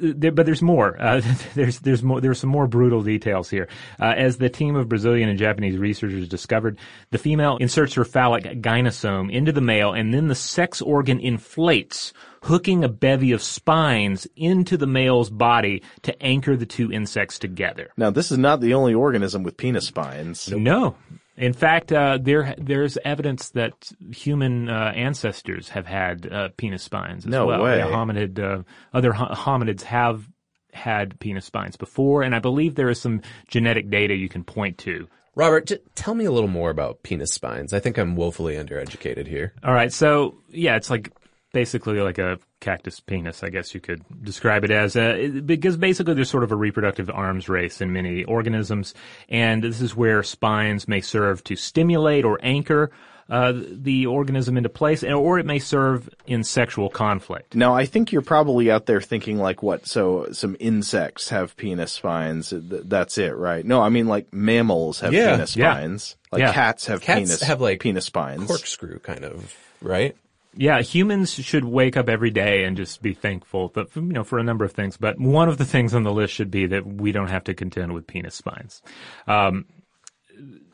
there, 0.00 0.32
but 0.32 0.46
there's 0.46 0.62
more. 0.62 1.00
Uh, 1.00 1.20
there's 1.54 1.80
there's 1.80 2.02
more. 2.02 2.20
There's 2.20 2.40
some 2.40 2.50
more 2.50 2.66
brutal 2.66 3.02
details 3.02 3.50
here. 3.50 3.68
Uh, 4.00 4.14
as 4.16 4.38
the 4.38 4.48
team 4.48 4.76
of 4.76 4.88
Brazilian 4.88 5.28
and 5.28 5.38
Japanese 5.38 5.78
researchers 5.78 6.28
discovered, 6.28 6.78
the 7.10 7.18
female 7.18 7.56
inserts 7.58 7.94
her 7.94 8.04
phallic 8.04 8.44
gynosome 8.60 9.32
into 9.32 9.52
the 9.52 9.60
male, 9.60 9.92
and 9.92 10.12
then 10.12 10.28
the 10.28 10.34
sex 10.34 10.80
organ 10.80 11.20
inflates, 11.20 12.12
hooking 12.42 12.84
a 12.84 12.88
bevy 12.88 13.32
of 13.32 13.42
spines 13.42 14.26
into 14.36 14.76
the 14.76 14.86
male's 14.86 15.30
body 15.30 15.82
to 16.02 16.22
anchor 16.22 16.56
the 16.56 16.66
two 16.66 16.92
insects 16.92 17.38
together. 17.38 17.90
Now, 17.96 18.10
this 18.10 18.30
is 18.30 18.38
not 18.38 18.60
the 18.60 18.74
only 18.74 18.94
organism 18.94 19.42
with 19.42 19.56
penis 19.56 19.86
spines. 19.86 20.48
No. 20.50 20.96
In 21.36 21.52
fact, 21.52 21.92
uh, 21.92 22.18
there 22.20 22.54
there's 22.58 22.96
evidence 23.04 23.50
that 23.50 23.72
human 24.12 24.68
uh, 24.68 24.92
ancestors 24.94 25.68
have 25.70 25.86
had 25.86 26.32
uh, 26.32 26.48
penis 26.56 26.82
spines 26.84 27.24
as 27.26 27.30
No 27.30 27.46
well. 27.46 27.62
way. 27.62 27.78
Yeah, 27.78 27.86
hominid, 27.88 28.38
uh, 28.38 28.62
other 28.92 29.12
ho- 29.12 29.34
hominids 29.34 29.82
have 29.82 30.28
had 30.72 31.18
penis 31.20 31.44
spines 31.44 31.76
before, 31.76 32.22
and 32.22 32.34
I 32.34 32.38
believe 32.38 32.74
there 32.76 32.88
is 32.90 33.00
some 33.00 33.20
genetic 33.48 33.90
data 33.90 34.14
you 34.14 34.28
can 34.28 34.44
point 34.44 34.78
to. 34.78 35.08
Robert, 35.36 35.66
j- 35.66 35.78
tell 35.96 36.14
me 36.14 36.24
a 36.24 36.30
little 36.30 36.48
more 36.48 36.70
about 36.70 37.02
penis 37.02 37.32
spines. 37.32 37.72
I 37.72 37.80
think 37.80 37.98
I'm 37.98 38.14
woefully 38.14 38.54
undereducated 38.54 39.26
here. 39.26 39.54
All 39.64 39.74
right, 39.74 39.92
so 39.92 40.36
yeah, 40.50 40.76
it's 40.76 40.90
like 40.90 41.10
basically 41.52 42.00
like 42.00 42.18
a 42.18 42.38
cactus 42.64 42.98
penis, 43.00 43.42
I 43.44 43.50
guess 43.50 43.74
you 43.74 43.80
could 43.80 44.02
describe 44.22 44.64
it 44.64 44.70
as, 44.70 44.96
uh, 44.96 45.40
because 45.44 45.76
basically 45.76 46.14
there's 46.14 46.30
sort 46.30 46.44
of 46.44 46.50
a 46.52 46.56
reproductive 46.56 47.08
arms 47.10 47.48
race 47.48 47.80
in 47.80 47.92
many 47.92 48.24
organisms, 48.24 48.94
and 49.28 49.62
this 49.62 49.80
is 49.80 49.94
where 49.94 50.22
spines 50.22 50.88
may 50.88 51.00
serve 51.00 51.44
to 51.44 51.54
stimulate 51.56 52.24
or 52.24 52.38
anchor 52.42 52.90
uh, 53.30 53.54
the 53.54 54.04
organism 54.04 54.58
into 54.58 54.68
place, 54.68 55.02
or 55.02 55.38
it 55.38 55.46
may 55.46 55.58
serve 55.58 56.10
in 56.26 56.44
sexual 56.44 56.90
conflict. 56.90 57.54
Now, 57.54 57.74
I 57.74 57.86
think 57.86 58.12
you're 58.12 58.20
probably 58.20 58.70
out 58.70 58.84
there 58.84 59.00
thinking 59.00 59.38
like, 59.38 59.62
what? 59.62 59.86
So 59.86 60.28
some 60.32 60.56
insects 60.60 61.30
have 61.30 61.56
penis 61.56 61.90
spines. 61.92 62.50
Th- 62.50 62.62
That's 62.84 63.16
it, 63.16 63.34
right? 63.34 63.64
No, 63.64 63.80
I 63.80 63.88
mean 63.88 64.08
like 64.08 64.30
mammals 64.34 65.00
have 65.00 65.14
Yeah, 65.14 65.32
penis 65.36 65.56
yeah. 65.56 65.72
spines. 65.72 66.16
Like 66.32 66.40
Yeah. 66.40 66.52
cats 66.52 66.84
have 66.86 67.00
Cats 67.00 67.18
penis 67.18 67.42
have, 67.42 67.62
like, 67.62 67.80
penis 67.80 68.04
spines. 68.04 68.46
Corkscrew 68.46 68.98
kind 68.98 69.24
of, 69.24 69.56
right? 69.80 70.14
Yeah, 70.56 70.80
humans 70.82 71.32
should 71.34 71.64
wake 71.64 71.96
up 71.96 72.08
every 72.08 72.30
day 72.30 72.64
and 72.64 72.76
just 72.76 73.02
be 73.02 73.14
thankful, 73.14 73.72
you 73.94 74.02
know, 74.02 74.24
for 74.24 74.38
a 74.38 74.44
number 74.44 74.64
of 74.64 74.72
things. 74.72 74.96
But 74.96 75.18
one 75.18 75.48
of 75.48 75.58
the 75.58 75.64
things 75.64 75.94
on 75.94 76.04
the 76.04 76.12
list 76.12 76.32
should 76.32 76.50
be 76.50 76.66
that 76.66 76.86
we 76.86 77.12
don't 77.12 77.28
have 77.28 77.44
to 77.44 77.54
contend 77.54 77.92
with 77.92 78.06
penis 78.06 78.34
spines. 78.34 78.82
Um, 79.26 79.66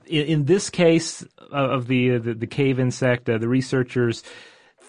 in, 0.07 0.27
in 0.27 0.45
this 0.45 0.71
case 0.71 1.25
of 1.51 1.87
the 1.87 2.19
the, 2.19 2.35
the 2.35 2.47
cave 2.47 2.79
insect, 2.79 3.29
uh, 3.29 3.39
the 3.39 3.49
researchers 3.49 4.23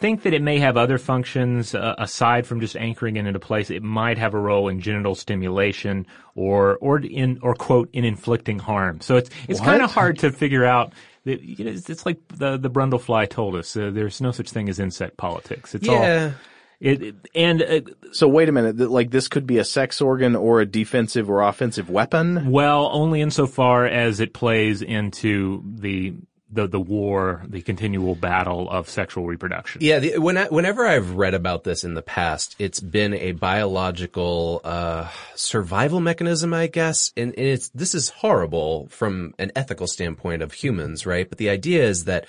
think 0.02 0.24
that 0.24 0.34
it 0.34 0.42
may 0.42 0.58
have 0.58 0.78
other 0.78 0.98
functions 0.98 1.76
uh, 1.76 1.94
aside 2.00 2.48
from 2.48 2.60
just 2.60 2.76
anchoring 2.76 3.18
it 3.18 3.28
into 3.28 3.40
place. 3.40 3.70
It 3.70 3.84
might 3.84 4.18
have 4.18 4.34
a 4.34 4.40
role 4.40 4.68
in 4.68 4.82
genital 4.82 5.14
stimulation 5.14 6.08
or 6.36 6.78
or 6.78 7.00
in 7.00 7.40
or 7.42 7.54
quote 7.54 7.90
in 7.94 8.04
inflicting 8.04 8.60
harm. 8.60 9.00
So 9.00 9.16
it's 9.16 9.30
it's 9.48 9.60
kind 9.60 9.82
of 9.82 9.92
hard 9.92 10.20
to 10.20 10.32
figure 10.32 10.66
out. 10.66 10.94
That, 11.26 11.42
you 11.42 11.66
know, 11.66 11.72
it's, 11.72 11.90
it's 11.90 12.06
like 12.06 12.18
the 12.30 12.58
the 12.58 12.70
Brundlefly 12.70 13.30
told 13.30 13.56
us. 13.56 13.76
Uh, 13.78 13.92
there's 13.94 14.22
no 14.22 14.32
such 14.32 14.50
thing 14.50 14.70
as 14.70 14.80
insect 14.80 15.18
politics. 15.18 15.76
It's 15.76 15.88
all 15.88 15.96
Yeah. 15.96 16.32
it, 16.80 17.02
it- 17.04 17.16
and 17.36 17.62
uh, 17.62 17.82
So 18.12 18.28
wait 18.28 18.50
a 18.50 18.52
minute. 18.52 18.78
Like 18.90 19.12
this 19.12 19.28
could 19.28 19.46
be 19.46 19.60
a 19.60 19.64
sex 19.64 20.02
organ 20.02 20.36
or 20.36 20.62
a 20.62 20.66
defensive 20.66 21.30
or 21.30 21.42
offensive 21.42 21.90
weapon. 21.90 22.50
well, 22.50 22.90
only 22.92 23.22
insofar 23.22 23.86
as 23.86 24.20
it 24.20 24.34
plays 24.34 24.82
into 24.82 25.64
the 25.76 26.16
the 26.52 26.68
the 26.68 26.80
war, 26.80 27.44
the 27.48 27.62
continual 27.62 28.16
battle 28.16 28.70
of 28.70 28.90
sexual 28.90 29.26
reproduction. 29.26 29.82
Yeah, 29.82 30.00
the, 30.00 30.18
when 30.18 30.38
I, 30.38 30.48
whenever 30.48 30.86
I've 30.86 31.16
read 31.16 31.34
about 31.34 31.64
this 31.64 31.84
in 31.84 31.94
the 31.94 32.02
past, 32.02 32.56
it's 32.60 32.80
been 32.80 33.14
a 33.14 33.32
biological 33.32 34.62
uh, 34.64 35.10
survival 35.36 36.02
mechanism, 36.02 36.54
I 36.54 36.68
guess. 36.68 37.12
And, 37.16 37.34
and 37.38 37.48
it's 37.48 37.70
this 37.70 37.96
is 37.96 38.10
horrible 38.10 38.88
from 38.90 39.34
an 39.40 39.52
ethical 39.56 39.88
standpoint 39.88 40.42
of 40.42 40.52
humans, 40.54 41.06
right? 41.06 41.28
But 41.28 41.38
the 41.38 41.50
idea 41.50 41.84
is 41.84 42.06
that 42.06 42.26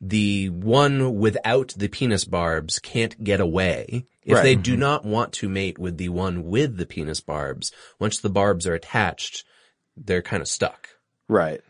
the 0.00 0.50
one 0.50 1.16
without 1.18 1.74
the 1.76 1.88
penis 1.88 2.24
barbs 2.24 2.78
can't 2.78 3.22
get 3.22 3.40
away. 3.40 4.06
If 4.24 4.34
Right. 4.34 4.42
they 4.42 4.54
do 4.54 4.76
not 4.76 5.04
want 5.04 5.32
to 5.34 5.48
mate 5.48 5.78
with 5.78 5.96
the 5.96 6.08
one 6.08 6.44
with 6.44 6.76
the 6.76 6.86
penis 6.86 7.20
barbs, 7.20 7.72
once 7.98 8.20
the 8.20 8.30
barbs 8.30 8.66
are 8.66 8.74
attached, 8.74 9.44
they're 9.96 10.22
kind 10.22 10.40
of 10.40 10.48
stuck. 10.48 10.88
Right. 11.28 11.60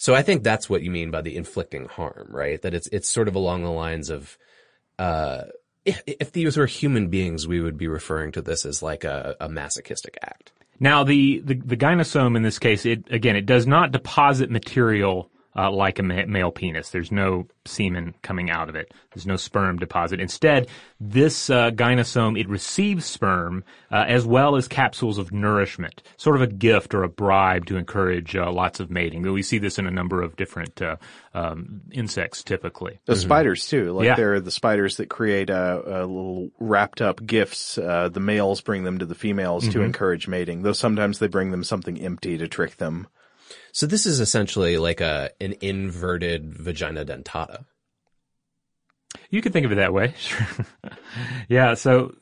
So 0.00 0.14
I 0.14 0.22
think 0.22 0.42
that's 0.42 0.70
what 0.70 0.82
you 0.82 0.90
mean 0.90 1.10
by 1.10 1.20
the 1.20 1.36
inflicting 1.36 1.84
harm, 1.84 2.28
right? 2.30 2.60
That 2.62 2.72
it's 2.72 2.86
it's 2.86 3.06
sort 3.06 3.28
of 3.28 3.34
along 3.34 3.64
the 3.64 3.70
lines 3.70 4.08
of, 4.08 4.38
uh, 4.98 5.42
if, 5.84 6.02
if 6.06 6.32
these 6.32 6.56
were 6.56 6.64
human 6.64 7.08
beings, 7.08 7.46
we 7.46 7.60
would 7.60 7.76
be 7.76 7.86
referring 7.86 8.32
to 8.32 8.40
this 8.40 8.64
as 8.64 8.82
like 8.82 9.04
a, 9.04 9.36
a 9.40 9.50
masochistic 9.50 10.16
act. 10.22 10.52
Now, 10.78 11.04
the, 11.04 11.42
the, 11.44 11.54
the 11.54 11.76
gynosome 11.76 12.34
in 12.34 12.42
this 12.42 12.58
case, 12.58 12.86
it, 12.86 13.08
again, 13.10 13.36
it 13.36 13.44
does 13.44 13.66
not 13.66 13.92
deposit 13.92 14.50
material 14.50 15.30
uh, 15.56 15.70
like 15.70 15.98
a 15.98 16.02
ma- 16.02 16.26
male 16.26 16.50
penis. 16.50 16.90
There's 16.90 17.10
no 17.10 17.46
semen 17.64 18.14
coming 18.22 18.50
out 18.50 18.68
of 18.68 18.74
it. 18.76 18.92
There's 19.12 19.26
no 19.26 19.36
sperm 19.36 19.78
deposit. 19.78 20.20
Instead, 20.20 20.68
this 21.00 21.50
uh, 21.50 21.70
gynosome, 21.70 22.38
it 22.38 22.48
receives 22.48 23.04
sperm 23.04 23.64
uh, 23.90 24.04
as 24.06 24.24
well 24.24 24.56
as 24.56 24.68
capsules 24.68 25.18
of 25.18 25.32
nourishment, 25.32 26.02
sort 26.16 26.36
of 26.36 26.42
a 26.42 26.46
gift 26.46 26.94
or 26.94 27.02
a 27.02 27.08
bribe 27.08 27.66
to 27.66 27.76
encourage 27.76 28.36
uh, 28.36 28.50
lots 28.50 28.80
of 28.80 28.90
mating. 28.90 29.22
We 29.22 29.42
see 29.42 29.58
this 29.58 29.78
in 29.78 29.86
a 29.86 29.90
number 29.90 30.22
of 30.22 30.36
different 30.36 30.80
uh, 30.80 30.96
um, 31.34 31.80
insects 31.92 32.42
typically. 32.44 33.00
The 33.06 33.16
spiders 33.16 33.66
too. 33.66 33.92
Like 33.92 34.06
Yeah. 34.06 34.14
they're 34.16 34.40
the 34.40 34.50
spiders 34.50 34.96
that 34.98 35.08
create 35.08 35.50
uh, 35.50 35.82
uh, 35.84 35.90
little 36.04 36.50
wrapped 36.60 37.00
up 37.00 37.24
gifts. 37.24 37.76
Uh, 37.78 38.08
the 38.08 38.20
males 38.20 38.60
bring 38.60 38.84
them 38.84 38.98
to 38.98 39.06
the 39.06 39.14
females 39.14 39.68
to 39.70 39.82
encourage 39.82 40.28
mating. 40.28 40.62
Though 40.62 40.72
sometimes 40.72 41.18
they 41.18 41.28
bring 41.28 41.50
them 41.50 41.64
something 41.64 42.00
empty 42.00 42.38
to 42.38 42.46
trick 42.48 42.76
them. 42.76 43.08
So 43.72 43.86
this 43.86 44.06
is 44.06 44.20
essentially 44.20 44.78
like 44.78 45.00
a 45.00 45.30
an 45.40 45.54
inverted 45.60 46.54
vagina 46.54 47.04
dentata. 47.04 47.64
You 49.30 49.42
could 49.42 49.52
think 49.52 49.66
of 49.66 49.72
it 49.72 49.76
that 49.76 49.92
way. 49.92 50.14
Yeah. 51.48 51.74
So 51.74 52.14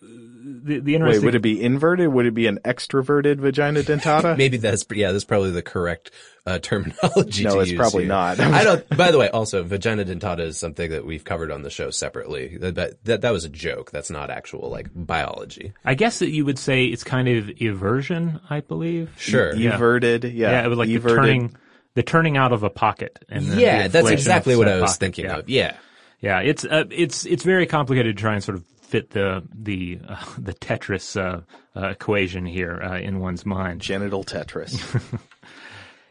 the, 0.65 0.81
the 0.81 0.99
Wait, 0.99 1.23
would 1.23 1.35
it 1.35 1.43
be 1.43 1.63
inverted? 1.63 2.09
Would 2.09 2.27
it 2.27 2.35
be 2.35 2.47
an 2.47 2.59
extroverted 2.65 3.37
vagina 3.39 3.81
dentata? 3.83 4.37
Maybe 4.39 4.57
that's 4.57 4.85
yeah, 4.93 5.13
that's 5.13 5.25
probably 5.25 5.51
the 5.51 5.63
correct 5.63 6.11
uh, 6.47 6.59
terminology. 6.59 7.45
No, 7.45 7.55
to 7.55 7.61
it's 7.61 7.71
use 7.71 7.79
probably 7.79 8.05
here. 8.05 8.09
not. 8.09 8.41
I 8.41 8.65
don't. 8.65 8.89
By 8.97 9.11
the 9.11 9.19
way, 9.19 9.29
also 9.29 9.63
vagina 9.65 10.05
dentata 10.05 10.41
is 10.41 10.59
something 10.59 10.91
that 10.91 11.05
we've 11.05 11.25
covered 11.25 11.51
on 11.51 11.63
the 11.63 11.71
show 11.71 11.91
separately. 11.91 12.57
That 12.59 12.75
that 12.77 13.05
that, 13.05 13.21
that 13.23 13.31
was 13.33 13.45
a 13.45 13.49
joke. 13.49 13.91
That's 13.91 14.11
not 14.11 14.31
actual 14.31 14.71
like 14.71 14.89
biology. 14.95 15.73
I 15.85 15.95
guess 15.95 16.21
that 16.21 16.31
you 16.31 16.45
would 16.45 16.59
say 16.59 16.87
it's 16.87 17.05
kind 17.05 17.29
of 17.29 17.47
eversion, 17.61 18.41
I 18.49 18.61
believe. 18.61 19.11
Sure. 19.19 19.55
Yeah. 19.55 19.75
Everted, 19.75 20.25
yeah. 20.25 20.51
Yeah, 20.53 20.65
it 20.65 20.69
was 20.69 20.79
like 20.79 20.89
the 20.89 20.99
turning, 21.01 21.57
the 21.95 22.03
turning 22.03 22.37
out 22.37 22.53
of 22.53 22.63
a 22.63 22.71
pocket. 22.71 23.19
And 23.29 23.45
then 23.47 23.59
Yeah, 23.59 23.89
that's 23.89 24.11
exactly 24.11 24.57
what 24.57 24.69
I 24.69 24.81
was 24.81 24.91
pocket. 24.93 25.01
thinking 25.01 25.25
Yeah. 25.27 25.37
of. 25.39 25.49
Yeah. 25.49 25.77
Yeah, 26.21 26.41
it's 26.41 26.65
uh, 26.65 26.85
it's 26.91 27.27
it's 27.27 27.45
very 27.45 27.67
complicated 27.67 28.17
to 28.17 28.21
try 28.21 28.35
and 28.35 28.43
sort 28.43 28.57
of 28.57 28.65
fit 28.89 29.11
the 29.11 29.45
the 29.55 30.01
uh, 30.09 30.25
the 30.39 30.55
Tetris 30.55 31.21
uh, 31.21 31.43
uh, 31.77 31.89
equation 31.89 32.47
here 32.47 32.81
uh, 32.83 32.99
in 32.99 33.21
one's 33.21 33.47
mind. 33.47 33.81
Genital 33.81 34.25
Tetris. 34.25 35.21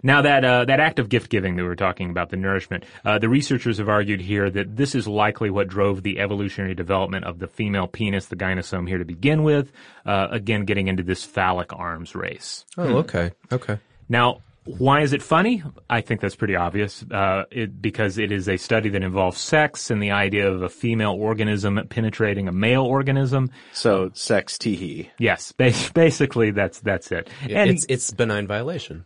Now 0.03 0.21
that 0.21 0.45
uh, 0.45 0.65
that 0.65 0.79
act 0.79 0.99
of 0.99 1.09
gift 1.09 1.29
giving 1.29 1.55
that 1.55 1.63
we 1.63 1.67
were 1.67 1.75
talking 1.75 2.09
about, 2.09 2.29
the 2.29 2.37
nourishment, 2.37 2.85
uh, 3.03 3.19
the 3.19 3.29
researchers 3.29 3.79
have 3.79 3.89
argued 3.89 4.21
here 4.21 4.49
that 4.49 4.75
this 4.75 4.93
is 4.95 5.07
likely 5.07 5.49
what 5.49 5.67
drove 5.67 6.03
the 6.03 6.19
evolutionary 6.19 6.75
development 6.75 7.25
of 7.25 7.39
the 7.39 7.47
female 7.47 7.87
penis, 7.87 8.27
the 8.27 8.35
gynosome, 8.35 8.87
here 8.87 8.99
to 8.99 9.05
begin 9.05 9.43
with. 9.43 9.71
Uh, 10.05 10.27
again, 10.29 10.65
getting 10.65 10.87
into 10.87 11.03
this 11.03 11.23
phallic 11.23 11.73
arms 11.73 12.15
race. 12.15 12.65
Oh, 12.77 12.97
okay. 12.97 13.31
Okay. 13.51 13.79
Now, 14.07 14.43
why 14.77 15.01
is 15.01 15.13
it 15.13 15.21
funny? 15.21 15.63
I 15.89 16.01
think 16.01 16.21
that's 16.21 16.35
pretty 16.35 16.55
obvious. 16.55 17.03
Uh, 17.09 17.43
it, 17.51 17.81
because 17.81 18.17
it 18.17 18.31
is 18.31 18.47
a 18.49 18.57
study 18.57 18.89
that 18.89 19.01
involves 19.03 19.39
sex 19.39 19.89
and 19.89 20.01
the 20.01 20.11
idea 20.11 20.51
of 20.51 20.61
a 20.61 20.69
female 20.69 21.13
organism 21.13 21.79
penetrating 21.89 22.47
a 22.47 22.51
male 22.51 22.83
organism. 22.83 23.49
so 23.73 24.11
sex 24.13 24.57
teehee. 24.57 25.09
Yes, 25.19 25.51
bas- 25.51 25.89
basically 25.91 26.51
that's 26.51 26.79
that's 26.81 27.11
it. 27.11 27.29
and 27.49 27.69
it's 27.69 27.85
it's 27.89 28.11
benign 28.11 28.47
violation. 28.47 29.05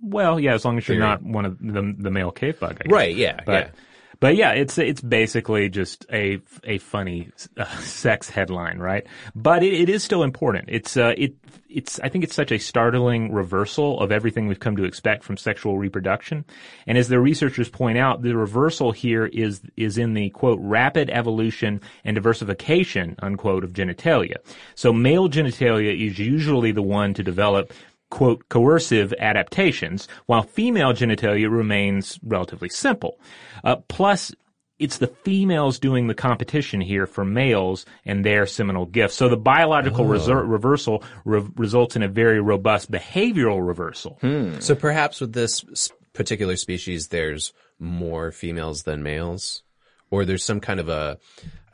well, 0.00 0.40
yeah, 0.40 0.54
as 0.54 0.64
long 0.64 0.78
as 0.78 0.88
you're 0.88 0.98
not 0.98 1.22
one 1.22 1.44
of 1.44 1.58
the 1.58 1.94
the 1.98 2.10
male 2.10 2.30
cave 2.30 2.58
bug. 2.60 2.78
I 2.80 2.84
guess. 2.84 2.92
Right, 2.92 3.14
yeah, 3.16 3.40
But, 3.44 3.52
yeah. 3.66 3.70
But 4.20 4.36
yeah, 4.36 4.52
it's 4.52 4.78
it's 4.78 5.00
basically 5.00 5.68
just 5.68 6.06
a 6.12 6.40
a 6.64 6.78
funny 6.78 7.30
uh, 7.56 7.64
sex 7.80 8.30
headline, 8.30 8.78
right? 8.78 9.06
But 9.34 9.62
it, 9.62 9.74
it 9.74 9.88
is 9.88 10.02
still 10.02 10.22
important. 10.22 10.68
It's 10.68 10.96
uh 10.96 11.14
it 11.16 11.34
it's 11.68 12.00
I 12.00 12.08
think 12.08 12.24
it's 12.24 12.34
such 12.34 12.52
a 12.52 12.58
startling 12.58 13.32
reversal 13.32 14.00
of 14.00 14.10
everything 14.10 14.46
we've 14.46 14.60
come 14.60 14.76
to 14.76 14.84
expect 14.84 15.24
from 15.24 15.36
sexual 15.36 15.78
reproduction. 15.78 16.44
And 16.86 16.96
as 16.96 17.08
the 17.08 17.20
researchers 17.20 17.68
point 17.68 17.98
out, 17.98 18.22
the 18.22 18.36
reversal 18.36 18.92
here 18.92 19.26
is 19.26 19.60
is 19.76 19.98
in 19.98 20.14
the 20.14 20.30
quote 20.30 20.58
rapid 20.62 21.10
evolution 21.10 21.80
and 22.04 22.14
diversification 22.14 23.16
unquote 23.20 23.64
of 23.64 23.72
genitalia. 23.72 24.36
So 24.74 24.92
male 24.92 25.28
genitalia 25.28 26.06
is 26.06 26.18
usually 26.18 26.72
the 26.72 26.82
one 26.82 27.14
to 27.14 27.22
develop 27.22 27.72
quote, 28.10 28.48
coercive 28.48 29.12
adaptations, 29.18 30.08
while 30.26 30.42
female 30.42 30.92
genitalia 30.92 31.50
remains 31.50 32.18
relatively 32.22 32.68
simple. 32.68 33.18
Uh, 33.64 33.76
plus, 33.88 34.32
it's 34.78 34.98
the 34.98 35.06
females 35.06 35.78
doing 35.78 36.06
the 36.06 36.14
competition 36.14 36.80
here 36.80 37.06
for 37.06 37.24
males 37.24 37.86
and 38.04 38.24
their 38.24 38.46
seminal 38.46 38.84
gifts. 38.84 39.14
So 39.14 39.28
the 39.28 39.36
biological 39.36 40.04
reser- 40.04 40.48
reversal 40.48 41.02
re- 41.24 41.48
results 41.56 41.96
in 41.96 42.02
a 42.02 42.08
very 42.08 42.40
robust 42.40 42.90
behavioral 42.90 43.66
reversal. 43.66 44.18
So 44.60 44.74
perhaps 44.74 45.20
with 45.20 45.32
this 45.32 45.64
particular 46.12 46.56
species, 46.56 47.08
there's 47.08 47.54
more 47.78 48.32
females 48.32 48.82
than 48.82 49.02
males, 49.02 49.62
or 50.10 50.24
there's 50.26 50.44
some 50.44 50.60
kind 50.60 50.78
of 50.78 50.88
a, 50.90 51.18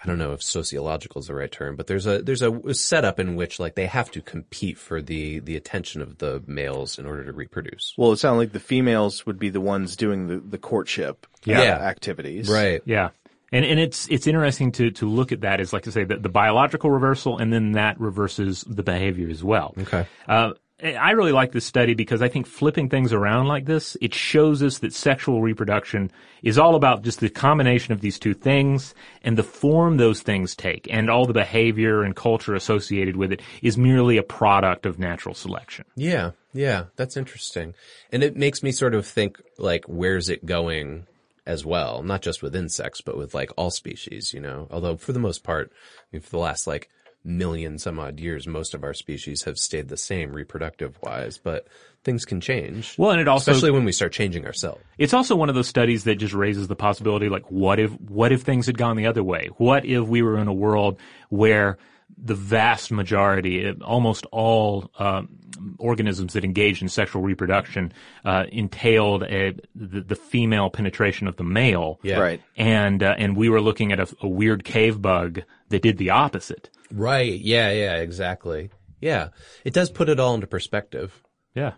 I 0.03 0.07
don't 0.09 0.19
know 0.19 0.33
if 0.33 0.43
sociological 0.43 1.21
is 1.21 1.29
the 1.29 1.35
right 1.35 1.51
term, 1.51 1.77
but 1.77 1.87
there's 1.87 2.07
a 2.07 2.23
there's 2.23 2.43
a 2.43 2.75
setup 2.75 3.21
in 3.21 3.37
which 3.37 3.61
like 3.61 3.75
they 3.77 3.87
have 3.87 4.11
to 4.13 4.21
compete 4.23 4.77
for 4.79 5.01
the 5.01 5.39
the 5.41 5.57
attention 5.57 6.03
of 6.03 6.19
the 6.19 6.43
males 6.47 6.99
in 6.99 7.07
order 7.07 7.25
to 7.25 7.33
reproduce. 7.33 7.95
Well, 7.97 8.13
it 8.13 8.17
sounds 8.19 8.39
like 8.39 8.53
the 8.53 8.61
females 8.61 9.25
would 9.27 9.39
be 9.39 9.49
the 9.51 9.61
ones 9.61 9.95
doing 9.97 10.27
the, 10.27 10.39
the 10.39 10.59
courtship 10.59 11.27
uh, 11.47 11.53
Yeah. 11.53 11.77
activities. 11.79 12.49
Right. 12.49 12.83
Yeah. 12.85 13.11
And, 13.55 13.67
and 13.67 13.79
it's, 13.79 14.09
it's 14.09 14.27
interesting 14.27 14.73
to, 14.73 14.91
to 14.93 15.07
look 15.07 15.31
at 15.31 15.43
that 15.43 15.61
as 15.61 15.75
like 15.75 15.83
to 15.83 15.93
say 15.93 16.05
that 16.05 16.23
the 16.23 16.31
biological 16.31 16.91
reversal 16.91 17.37
and 17.37 17.53
then 17.53 17.73
that 17.73 18.01
reverses 18.01 18.63
the 18.67 18.83
behavior 18.83 19.29
as 19.29 19.45
well. 19.45 19.75
Okay. 19.79 20.07
Uh, 20.27 20.53
Eh, 20.83 20.95
I 20.95 21.13
really 21.13 21.33
like 21.33 21.53
this 21.53 21.65
study 21.65 21.95
because 21.95 22.21
I 22.21 22.29
think 22.29 22.47
flipping 22.47 22.89
things 22.89 23.13
around 23.13 23.47
like 23.47 23.67
this, 23.67 23.97
it 24.01 24.13
shows 24.13 24.63
us 24.63 24.79
that 24.79 24.93
sexual 24.93 25.41
reproduction 25.41 26.11
is 26.43 26.59
all 26.59 26.75
about 26.75 27.03
just 27.03 27.21
the 27.21 27.31
combination 27.31 27.93
of 27.93 28.01
these 28.01 28.19
two 28.19 28.35
things 28.35 28.95
and 29.23 29.39
the 29.39 29.45
form 29.45 29.97
those 29.97 30.23
things 30.23 30.57
take 30.57 30.89
and 30.91 31.09
all 31.09 31.25
the 31.25 31.33
behavior 31.33 32.03
and 32.03 32.17
culture 32.17 32.55
associated 32.55 33.17
with 33.17 33.33
it 33.33 33.41
is 33.63 33.79
merely 33.79 34.17
a 34.17 34.23
product 34.23 34.85
of 34.85 34.99
natural 34.99 35.35
selection. 35.35 35.85
Yeah, 35.95 36.33
yeah, 36.53 36.87
that's 36.97 37.17
interesting. 37.17 37.75
And 38.11 38.25
it 38.25 38.37
makes 38.37 38.63
me 38.63 38.73
sort 38.73 38.95
of 38.95 39.07
think 39.07 39.41
like 39.59 39.85
where's 39.87 40.29
it 40.29 40.45
going 40.45 41.07
as 41.47 41.65
well, 41.65 42.03
not 42.03 42.23
just 42.23 42.43
with 42.43 42.55
insects, 42.55 43.01
but 43.01 43.17
with 43.17 43.35
like 43.35 43.51
all 43.57 43.71
species, 43.71 44.33
you 44.35 44.41
know. 44.41 44.69
Although 44.71 44.97
for 44.97 45.13
the 45.13 45.19
most 45.19 45.43
part, 45.45 45.73
I 45.73 46.07
mean, 46.13 46.23
for 46.23 46.31
the 46.31 46.39
last 46.39 46.67
like 46.67 46.89
million 47.25 47.79
some 47.79 47.99
odd 47.99 48.19
years, 48.21 48.47
most 48.47 48.75
of 48.75 48.83
our 48.85 48.95
species 48.95 49.45
have 49.45 49.59
stayed 49.59 49.89
the 49.89 49.97
same 49.97 50.33
reproductive 50.33 50.99
wise, 51.03 51.39
but 51.39 51.67
things 52.05 52.25
can 52.25 52.41
change. 52.41 52.97
Well, 52.99 53.11
and 53.13 53.21
it 53.21 53.29
also 53.29 53.53
especially 53.53 53.71
when 53.71 53.85
we 53.85 53.93
start 53.93 54.13
changing 54.13 54.45
ourselves. 54.45 54.83
It's 54.99 55.15
also 55.15 55.37
one 55.37 55.49
of 55.49 55.55
those 55.55 55.69
studies 55.69 56.05
that 56.05 56.17
just 56.17 56.35
raises 56.35 56.69
the 56.69 56.77
possibility, 56.77 57.29
like, 57.29 57.51
what 57.51 57.79
if, 57.79 57.93
what 58.01 58.33
if 58.33 58.43
things 58.43 58.67
had 58.67 58.77
gone 58.77 58.97
the 58.97 59.07
other 59.07 59.23
way? 59.23 59.51
What 59.59 59.85
if 59.85 60.07
we 60.07 60.23
were 60.23 60.37
in 60.39 60.49
a 60.49 60.53
world 60.53 60.99
where 61.29 61.79
the 62.23 62.35
vast 62.35 62.91
majority, 62.93 63.67
uh, 63.67 63.75
almost 63.83 64.27
all 64.33 64.91
um, 64.99 65.39
organisms 65.79 66.35
that 66.35 66.45
engage 66.45 66.83
in 66.83 66.89
sexual 66.89 67.23
reproduction, 67.23 67.93
uh, 68.25 68.45
entailed 68.53 69.23
a, 69.23 69.55
the, 69.75 70.03
the 70.03 70.15
female 70.17 70.71
penetration 70.71 71.27
of 71.27 71.37
the 71.37 71.45
male, 71.45 71.99
Yeah. 72.03 72.19
Right. 72.19 72.43
and 72.57 73.03
uh, 73.03 73.15
and 73.17 73.35
we 73.37 73.49
were 73.49 73.61
looking 73.61 73.93
at 73.93 74.01
a, 74.01 74.15
a 74.21 74.29
weird 74.29 74.63
cave 74.65 75.01
bug 75.01 75.43
that 75.71 75.83
did 75.83 75.97
the 75.99 76.11
opposite. 76.11 76.69
Right. 76.93 77.41
Yeah, 77.41 77.71
yeah, 77.71 77.97
exactly. 77.97 78.71
Yeah. 79.01 79.29
It 79.65 79.75
does 79.75 79.91
put 79.91 80.09
it 80.09 80.21
all 80.21 80.35
into 80.35 80.47
perspective. 80.47 81.23
Yeah. 81.55 81.73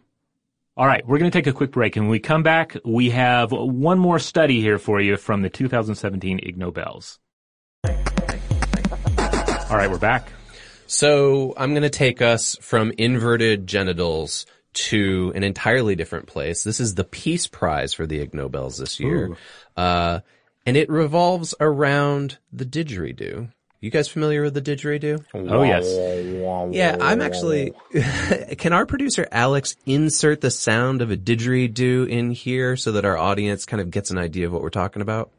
All 0.77 0.87
right, 0.87 1.07
we're 1.07 1.19
going 1.19 1.31
to 1.31 1.39
take 1.39 1.47
a 1.47 1.53
quick 1.53 1.71
break, 1.71 1.95
and 1.95 2.07
when 2.07 2.11
we 2.11 2.19
come 2.19 2.43
back, 2.43 2.77
we 2.85 3.11
have 3.11 3.53
one 3.53 3.97
more 3.97 4.19
study 4.19 4.61
here 4.61 4.77
for 4.77 5.01
you 5.01 5.17
from 5.17 5.43
the 5.43 5.49
2017 5.49 6.41
Ig 6.43 6.59
Nobels. 6.59 7.21
All 7.85 7.93
right, 9.77 9.89
we're 9.89 9.99
back. 10.01 10.33
So 10.87 11.55
I'm 11.57 11.71
going 11.71 11.85
to 11.85 11.91
take 11.91 12.21
us 12.21 12.57
from 12.61 12.93
inverted 12.99 13.69
genitals 13.69 14.47
to 14.73 15.33
an 15.37 15.45
entirely 15.45 15.95
different 15.95 16.27
place. 16.27 16.65
This 16.65 16.81
is 16.81 16.97
the 16.97 17.05
Peace 17.05 17.47
Prize 17.47 17.95
for 17.95 18.05
the 18.05 18.19
Ig 18.19 18.35
Nobels 18.35 18.77
this 18.79 18.99
year. 18.99 19.37
Uh, 19.77 20.21
and 20.67 20.77
it 20.77 20.91
revolves 20.91 21.55
around 21.61 22.39
the 22.53 22.67
didgeridoo. 22.67 23.53
You 23.85 23.91
guys 23.91 24.09
familiar 24.09 24.41
with 24.41 24.55
the 24.55 24.63
didgeridoo? 24.63 25.27
Oh 25.35 25.63
yes, 25.63 25.85
Yeah, 26.75 26.97
I'm 27.03 27.21
actually. 27.21 27.75
can 28.57 28.73
our 28.73 28.87
producer 28.87 29.29
Alex 29.31 29.77
insert 29.85 30.41
the 30.41 30.51
sound 30.51 31.03
of 31.03 31.11
a 31.11 31.19
didgeridoo 31.19 32.09
in 32.09 32.31
here 32.31 32.79
so 32.79 32.93
that 32.93 33.05
our 33.05 33.19
audience 33.19 33.67
kind 33.67 33.83
of 33.83 33.91
gets 33.91 34.11
an 34.11 34.17
idea 34.17 34.47
of 34.47 34.55
what 34.55 34.63
we're 34.63 34.71
talking 34.71 35.03
about? 35.03 35.31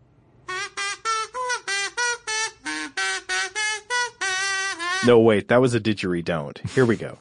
No, 5.08 5.20
wait, 5.22 5.48
that 5.48 5.60
was 5.60 5.74
a 5.74 5.80
didgeridoo. 5.80 6.70
Here 6.70 6.86
we 6.86 6.98
go. 6.98 7.18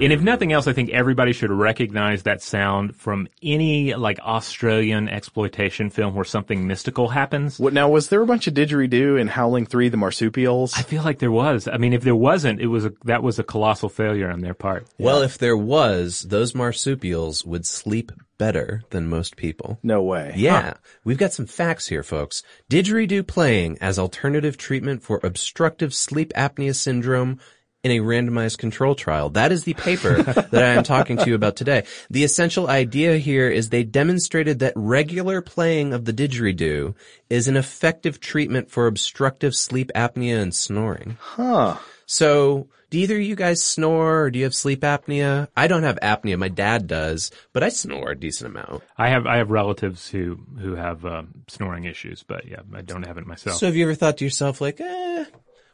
And 0.00 0.12
if 0.12 0.20
nothing 0.20 0.52
else, 0.52 0.66
I 0.66 0.72
think 0.72 0.90
everybody 0.90 1.32
should 1.32 1.50
recognize 1.50 2.22
that 2.22 2.42
sound 2.42 2.96
from 2.96 3.28
any 3.42 3.94
like 3.94 4.18
Australian 4.20 5.08
exploitation 5.08 5.90
film 5.90 6.14
where 6.14 6.24
something 6.24 6.66
mystical 6.66 7.08
happens. 7.08 7.58
What 7.58 7.72
now? 7.72 7.88
Was 7.88 8.08
there 8.08 8.22
a 8.22 8.26
bunch 8.26 8.46
of 8.46 8.54
didgeridoo 8.54 9.20
in 9.20 9.28
Howling 9.28 9.66
Three: 9.66 9.88
The 9.88 9.96
Marsupials? 9.96 10.74
I 10.76 10.82
feel 10.82 11.02
like 11.02 11.18
there 11.18 11.32
was. 11.32 11.66
I 11.68 11.78
mean, 11.78 11.92
if 11.92 12.02
there 12.02 12.14
wasn't, 12.14 12.60
it 12.60 12.68
was 12.68 12.84
a, 12.84 12.92
that 13.04 13.22
was 13.22 13.38
a 13.38 13.44
colossal 13.44 13.88
failure 13.88 14.30
on 14.30 14.40
their 14.40 14.54
part. 14.54 14.86
Well, 14.98 15.22
if 15.22 15.38
there 15.38 15.56
was, 15.56 16.22
those 16.22 16.54
marsupials 16.54 17.44
would 17.44 17.66
sleep 17.66 18.12
better 18.38 18.82
than 18.90 19.08
most 19.08 19.36
people. 19.36 19.80
no 19.82 20.00
way. 20.00 20.32
Yeah, 20.36 20.74
we've 21.02 21.18
got 21.18 21.32
some 21.32 21.46
facts 21.46 21.88
here, 21.88 22.04
folks. 22.04 22.44
Didgeridoo 22.70 23.26
playing 23.26 23.78
as 23.80 23.98
alternative 23.98 24.56
treatment 24.56 25.02
for 25.02 25.18
obstructive 25.24 25.92
sleep 25.92 26.32
apnea 26.34 26.74
syndrome 26.74 27.40
in 27.84 27.92
a 27.92 28.00
randomized 28.00 28.58
control 28.58 28.94
trial. 28.94 29.30
That 29.30 29.52
is 29.52 29.64
the 29.64 29.74
paper 29.74 30.22
that 30.22 30.62
I 30.62 30.74
am 30.74 30.82
talking 30.82 31.16
to 31.18 31.26
you 31.26 31.34
about 31.34 31.56
today. 31.56 31.84
The 32.10 32.24
essential 32.24 32.68
idea 32.68 33.18
here 33.18 33.48
is 33.48 33.68
they 33.68 33.84
demonstrated 33.84 34.58
that 34.58 34.72
regular 34.74 35.40
playing 35.40 35.92
of 35.92 36.04
the 36.04 36.12
didgeridoo 36.12 36.94
is 37.30 37.48
an 37.48 37.56
effective 37.56 38.20
treatment 38.20 38.70
for 38.70 38.86
obstructive 38.86 39.54
sleep 39.54 39.92
apnea 39.94 40.40
and 40.40 40.54
snoring. 40.54 41.16
Huh. 41.20 41.76
So, 42.06 42.68
do 42.90 42.98
either 42.98 43.16
of 43.16 43.22
you 43.22 43.36
guys 43.36 43.62
snore 43.62 44.22
or 44.22 44.30
do 44.30 44.38
you 44.38 44.46
have 44.46 44.54
sleep 44.54 44.80
apnea? 44.80 45.48
I 45.54 45.66
don't 45.66 45.82
have 45.82 45.98
apnea. 46.02 46.38
My 46.38 46.48
dad 46.48 46.86
does, 46.86 47.30
but 47.52 47.62
I 47.62 47.68
snore 47.68 48.12
a 48.12 48.18
decent 48.18 48.50
amount. 48.50 48.82
I 48.96 49.10
have 49.10 49.26
I 49.26 49.36
have 49.36 49.50
relatives 49.50 50.08
who 50.08 50.40
who 50.58 50.74
have 50.74 51.04
um, 51.04 51.44
snoring 51.48 51.84
issues, 51.84 52.24
but 52.26 52.48
yeah, 52.48 52.62
I 52.74 52.80
don't 52.80 53.06
have 53.06 53.18
it 53.18 53.26
myself. 53.26 53.58
So 53.58 53.66
have 53.66 53.76
you 53.76 53.84
ever 53.84 53.94
thought 53.94 54.16
to 54.18 54.24
yourself 54.24 54.62
like, 54.62 54.80
eh, 54.80 55.26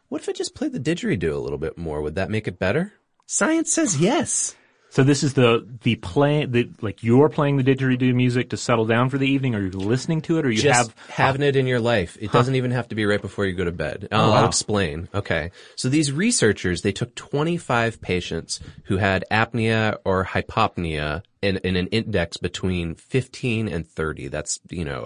what 0.08 0.22
if 0.22 0.28
I 0.28 0.32
just 0.32 0.54
played 0.54 0.72
the 0.72 0.80
didgeridoo 0.80 1.34
a 1.34 1.38
little 1.38 1.58
bit 1.58 1.76
more? 1.78 2.02
Would 2.02 2.14
that 2.16 2.30
make 2.30 2.46
it 2.46 2.58
better? 2.58 2.92
Science 3.26 3.72
says 3.72 4.00
yes. 4.00 4.54
So 4.94 5.02
this 5.02 5.24
is 5.24 5.34
the 5.34 5.66
the 5.82 5.96
play 5.96 6.46
the 6.46 6.70
like 6.80 7.02
you're 7.02 7.28
playing 7.28 7.56
the 7.56 7.64
didgeridoo 7.64 8.14
music 8.14 8.50
to 8.50 8.56
settle 8.56 8.86
down 8.86 9.10
for 9.10 9.18
the 9.18 9.26
evening, 9.26 9.56
or 9.56 9.60
you're 9.60 9.72
listening 9.72 10.20
to 10.20 10.38
it, 10.38 10.46
or 10.46 10.50
you 10.50 10.62
just 10.62 10.92
have 10.92 10.94
having 11.08 11.42
it 11.42 11.56
in 11.56 11.66
your 11.66 11.80
life. 11.80 12.16
It 12.20 12.30
doesn't 12.30 12.54
even 12.54 12.70
have 12.70 12.86
to 12.88 12.94
be 12.94 13.04
right 13.04 13.20
before 13.20 13.44
you 13.44 13.54
go 13.54 13.64
to 13.64 13.72
bed. 13.72 14.06
Oh, 14.12 14.16
I'll, 14.16 14.32
I'll 14.34 14.46
explain. 14.46 15.08
Okay. 15.12 15.50
So 15.74 15.88
these 15.88 16.12
researchers, 16.12 16.82
they 16.82 16.92
took 16.92 17.12
25 17.16 18.00
patients 18.02 18.60
who 18.84 18.98
had 18.98 19.24
apnea 19.32 19.96
or 20.04 20.24
hypopnea 20.26 21.22
in, 21.42 21.56
in 21.58 21.74
an 21.74 21.88
index 21.88 22.36
between 22.36 22.94
15 22.94 23.66
and 23.66 23.86
30. 23.86 24.28
That's, 24.28 24.60
you 24.70 24.84
know, 24.84 25.04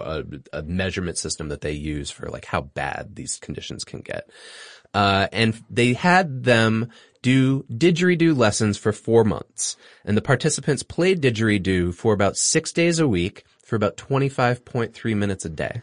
a, 0.52 0.58
a 0.58 0.62
measurement 0.62 1.16
system 1.16 1.48
that 1.48 1.62
they 1.62 1.72
use 1.72 2.10
for 2.10 2.28
like 2.28 2.44
how 2.44 2.60
bad 2.60 3.16
these 3.16 3.38
conditions 3.38 3.84
can 3.84 4.00
get. 4.02 4.28
Uh, 4.94 5.28
and 5.32 5.62
they 5.70 5.92
had 5.92 6.44
them 6.44 6.90
do 7.22 7.64
didgeridoo 7.64 8.36
lessons 8.36 8.78
for 8.78 8.92
four 8.92 9.24
months. 9.24 9.76
And 10.04 10.16
the 10.16 10.22
participants 10.22 10.82
played 10.82 11.20
didgeridoo 11.20 11.94
for 11.94 12.12
about 12.12 12.36
six 12.36 12.72
days 12.72 12.98
a 12.98 13.08
week 13.08 13.44
for 13.64 13.76
about 13.76 13.96
25.3 13.96 15.16
minutes 15.16 15.44
a 15.44 15.50
day. 15.50 15.82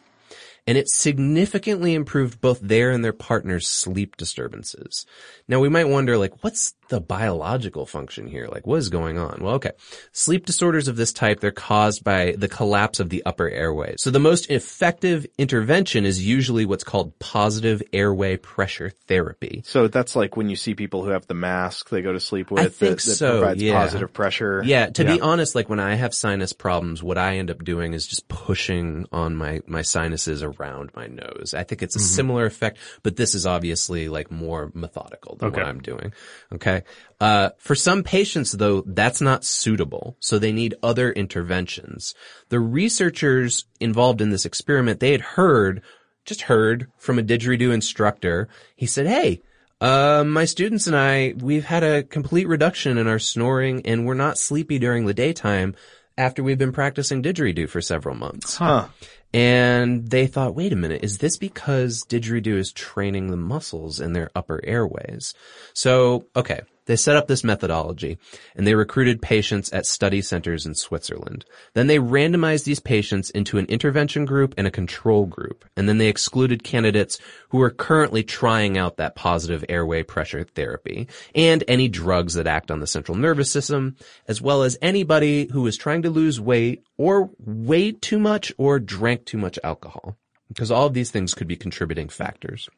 And 0.67 0.77
it 0.77 0.89
significantly 0.89 1.93
improved 1.93 2.41
both 2.41 2.59
their 2.59 2.89
and 2.89 3.05
their 3.05 3.13
partner's 3.13 3.67
sleep 3.67 4.17
disturbances. 4.17 5.05
Now 5.47 5.59
we 5.59 5.69
might 5.69 5.87
wonder, 5.87 6.17
like, 6.17 6.43
what's 6.43 6.73
the 6.89 7.01
biological 7.01 7.85
function 7.85 8.27
here? 8.27 8.47
Like, 8.47 8.65
what 8.67 8.77
is 8.77 8.89
going 8.89 9.17
on? 9.17 9.39
Well, 9.41 9.55
okay. 9.55 9.71
Sleep 10.11 10.45
disorders 10.45 10.87
of 10.87 10.95
this 10.95 11.13
type, 11.13 11.39
they're 11.39 11.51
caused 11.51 12.03
by 12.03 12.35
the 12.37 12.47
collapse 12.47 12.99
of 12.99 13.09
the 13.09 13.23
upper 13.25 13.49
airway. 13.49 13.95
So 13.97 14.11
the 14.11 14.19
most 14.19 14.49
effective 14.49 15.25
intervention 15.37 16.05
is 16.05 16.25
usually 16.25 16.65
what's 16.65 16.83
called 16.83 17.17
positive 17.19 17.81
airway 17.93 18.37
pressure 18.37 18.91
therapy. 19.07 19.63
So 19.65 19.87
that's 19.87 20.15
like 20.15 20.37
when 20.37 20.49
you 20.49 20.55
see 20.55 20.75
people 20.75 21.03
who 21.03 21.09
have 21.09 21.27
the 21.27 21.33
mask 21.33 21.89
they 21.89 22.01
go 22.01 22.13
to 22.13 22.19
sleep 22.19 22.51
with 22.51 22.63
I 22.63 22.69
think 22.69 23.01
that 23.01 23.11
so, 23.11 23.39
provides 23.39 23.61
yeah. 23.61 23.73
positive 23.73 24.13
pressure. 24.13 24.61
Yeah, 24.65 24.87
to 24.87 25.03
Yeah. 25.03 25.15
be 25.15 25.21
honest, 25.21 25.55
like 25.55 25.69
when 25.69 25.79
I 25.79 25.95
have 25.95 26.13
sinus 26.13 26.53
problems, 26.53 27.01
what 27.01 27.17
I 27.17 27.37
end 27.37 27.51
up 27.51 27.63
doing 27.63 27.93
is 27.93 28.05
just 28.07 28.27
pushing 28.27 29.05
on 29.11 29.35
my, 29.35 29.61
my 29.67 29.81
sinuses 29.81 30.43
around 30.43 30.91
my 30.95 31.07
nose. 31.07 31.53
I 31.55 31.63
think 31.63 31.81
it's 31.83 31.95
a 31.95 31.99
mm-hmm. 31.99 32.05
similar 32.05 32.45
effect, 32.45 32.77
but 33.03 33.15
this 33.15 33.35
is 33.35 33.45
obviously 33.45 34.09
like 34.09 34.31
more 34.31 34.71
methodical 34.73 35.35
than 35.35 35.49
Okay. 35.49 35.61
what 35.61 35.67
I'm 35.67 35.81
doing. 35.81 36.13
Okay. 36.53 36.74
Uh, 37.19 37.49
for 37.57 37.75
some 37.75 38.03
patients 38.03 38.51
though, 38.51 38.83
that's 38.85 39.21
not 39.21 39.43
suitable. 39.43 40.17
So 40.19 40.37
they 40.37 40.51
need 40.51 40.75
other 40.83 41.11
interventions. 41.11 42.13
The 42.49 42.59
researchers 42.59 43.65
involved 43.79 44.21
in 44.21 44.29
this 44.29 44.45
experiment, 44.45 44.99
they 44.99 45.11
had 45.11 45.21
heard, 45.21 45.81
just 46.25 46.43
heard 46.43 46.87
from 46.97 47.19
a 47.19 47.23
didgeridoo 47.23 47.73
instructor. 47.73 48.47
He 48.75 48.85
said, 48.85 49.07
Hey, 49.07 49.41
uh, 49.81 50.23
my 50.25 50.45
students 50.45 50.87
and 50.87 50.95
I, 50.95 51.33
we've 51.37 51.65
had 51.65 51.83
a 51.83 52.03
complete 52.03 52.47
reduction 52.47 52.97
in 52.97 53.07
our 53.07 53.19
snoring 53.19 53.85
and 53.85 54.05
we're 54.05 54.13
not 54.13 54.37
sleepy 54.37 54.79
during 54.79 55.05
the 55.05 55.13
daytime 55.13 55.75
after 56.17 56.43
we've 56.43 56.57
been 56.57 56.71
practicing 56.71 57.21
didgeridoo 57.21 57.69
for 57.69 57.81
several 57.81 58.15
months. 58.15 58.55
Huh. 58.55 58.87
And 59.35 60.09
they 60.09 60.27
thought, 60.27 60.55
wait 60.55 60.71
a 60.71 60.77
minute, 60.77 61.03
is 61.03 61.17
this 61.17 61.35
because 61.35 62.05
didgeridoo 62.05 62.55
is 62.55 62.71
training 62.71 63.31
the 63.31 63.37
muscles 63.37 63.99
in 63.99 64.13
their 64.13 64.29
upper 64.33 64.63
airways? 64.63 65.33
So, 65.73 66.27
okay, 66.37 66.61
they 66.85 66.95
set 66.95 67.15
up 67.15 67.27
this 67.27 67.43
methodology 67.43 68.17
and 68.55 68.65
they 68.65 68.75
recruited 68.75 69.21
patients 69.21 69.73
at 69.73 69.85
study 69.85 70.21
centers 70.21 70.65
in 70.65 70.75
Switzerland. 70.75 71.45
Then 71.73 71.87
they 71.87 71.97
randomized 71.97 72.63
these 72.63 72.79
patients 72.79 73.29
into 73.31 73.57
an 73.57 73.65
intervention 73.65 74.25
group 74.25 74.53
and 74.57 74.67
a 74.67 74.71
control 74.71 75.25
group. 75.25 75.65
And 75.75 75.89
then 75.89 75.97
they 75.97 76.07
excluded 76.07 76.63
candidates 76.63 77.17
who 77.49 77.57
were 77.57 77.71
currently 77.71 78.23
trying 78.23 78.77
out 78.77 78.97
that 78.97 79.15
positive 79.15 79.65
airway 79.67 80.03
pressure 80.03 80.43
therapy 80.43 81.07
and 81.33 81.63
any 81.67 81.87
drugs 81.87 82.35
that 82.35 82.47
act 82.47 82.69
on 82.69 82.79
the 82.79 82.87
central 82.87 83.17
nervous 83.17 83.51
system, 83.51 83.95
as 84.27 84.41
well 84.41 84.63
as 84.63 84.77
anybody 84.81 85.47
who 85.51 85.63
was 85.63 85.77
trying 85.77 86.03
to 86.03 86.09
lose 86.09 86.39
weight 86.39 86.83
or 86.97 87.29
weighed 87.39 88.01
too 88.01 88.19
much 88.19 88.53
or 88.57 88.79
drank 88.79 89.24
too 89.25 89.37
much 89.37 89.59
alcohol. 89.63 90.17
Because 90.47 90.71
all 90.71 90.85
of 90.85 90.93
these 90.93 91.11
things 91.11 91.33
could 91.33 91.47
be 91.47 91.55
contributing 91.55 92.09
factors. 92.09 92.69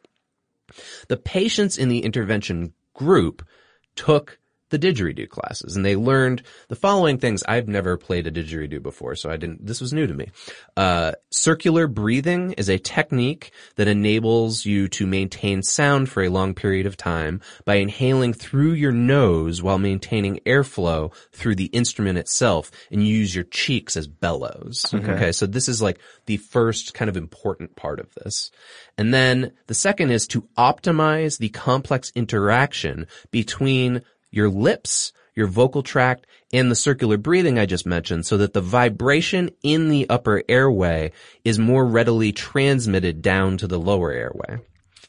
The 1.08 1.18
patients 1.18 1.78
in 1.78 1.90
the 1.90 2.00
intervention 2.00 2.74
group 2.94 3.46
took 3.96 4.40
the 4.70 4.80
didgeridoo 4.80 5.30
classes 5.30 5.76
and 5.76 5.86
they 5.86 5.96
learned 5.96 6.44
the 6.68 6.76
following 6.76 7.18
things. 7.18 7.44
I've 7.48 7.68
never 7.68 7.98
played 7.98 8.28
a 8.28 8.32
didgeridoo 8.32 8.82
before, 8.82 9.16
so 9.16 9.30
I 9.30 9.38
didn't, 9.38 9.66
this 9.66 9.82
was 9.82 9.94
new 9.94 10.08
to 10.08 10.14
me. 10.14 10.30
Uh, 10.76 11.14
circular 11.32 11.88
breathing 11.88 12.54
is 12.54 12.70
a 12.70 12.78
technique 12.78 13.52
that 13.76 13.88
enables 13.88 14.66
you 14.66 14.88
to 14.90 15.08
maintain 15.08 15.64
sound 15.64 16.10
for 16.10 16.24
a 16.24 16.30
long 16.30 16.54
period 16.54 16.86
of 16.86 16.98
time 16.98 17.42
by 17.66 17.76
inhaling 17.76 18.34
through 18.34 18.74
your 18.74 18.92
nose 18.92 19.62
while 19.62 19.78
maintaining 19.78 20.40
airflow 20.46 21.14
through 21.32 21.56
the 21.56 21.66
instrument 21.66 22.18
itself 22.18 22.72
and 22.92 23.06
you 23.06 23.16
use 23.16 23.34
your 23.34 23.46
cheeks 23.46 23.96
as 23.96 24.08
bellows. 24.08 24.86
Okay. 24.94 25.32
So 25.32 25.46
this 25.46 25.70
is 25.70 25.82
like 25.82 26.00
the 26.26 26.38
first 26.38 26.94
kind 26.94 27.10
of 27.10 27.18
important 27.18 27.76
part 27.76 28.00
of 28.00 28.14
this. 28.16 28.52
And 28.98 29.14
then 29.14 29.54
the 29.68 29.74
second 29.74 30.12
is 30.12 30.28
to 30.28 30.48
optimize 30.58 31.38
the 31.38 31.50
complex 31.50 32.12
interaction 32.16 33.08
between 33.32 34.02
your 34.32 34.50
lips, 34.50 35.14
your 35.36 35.48
vocal 35.48 35.84
tract, 35.84 36.26
and 36.52 36.72
the 36.72 36.76
circular 36.76 37.18
breathing 37.18 37.60
I 37.60 37.66
just 37.66 37.86
mentioned 37.86 38.26
so 38.26 38.38
that 38.38 38.54
the 38.54 38.62
vibration 38.62 39.52
in 39.64 39.90
the 39.90 40.10
upper 40.10 40.44
airway 40.50 41.12
is 41.44 41.60
more 41.60 41.86
readily 41.86 42.32
transmitted 42.32 43.22
down 43.22 43.58
to 43.58 43.68
the 43.68 43.80
lower 43.80 44.12
airway. 44.12 44.60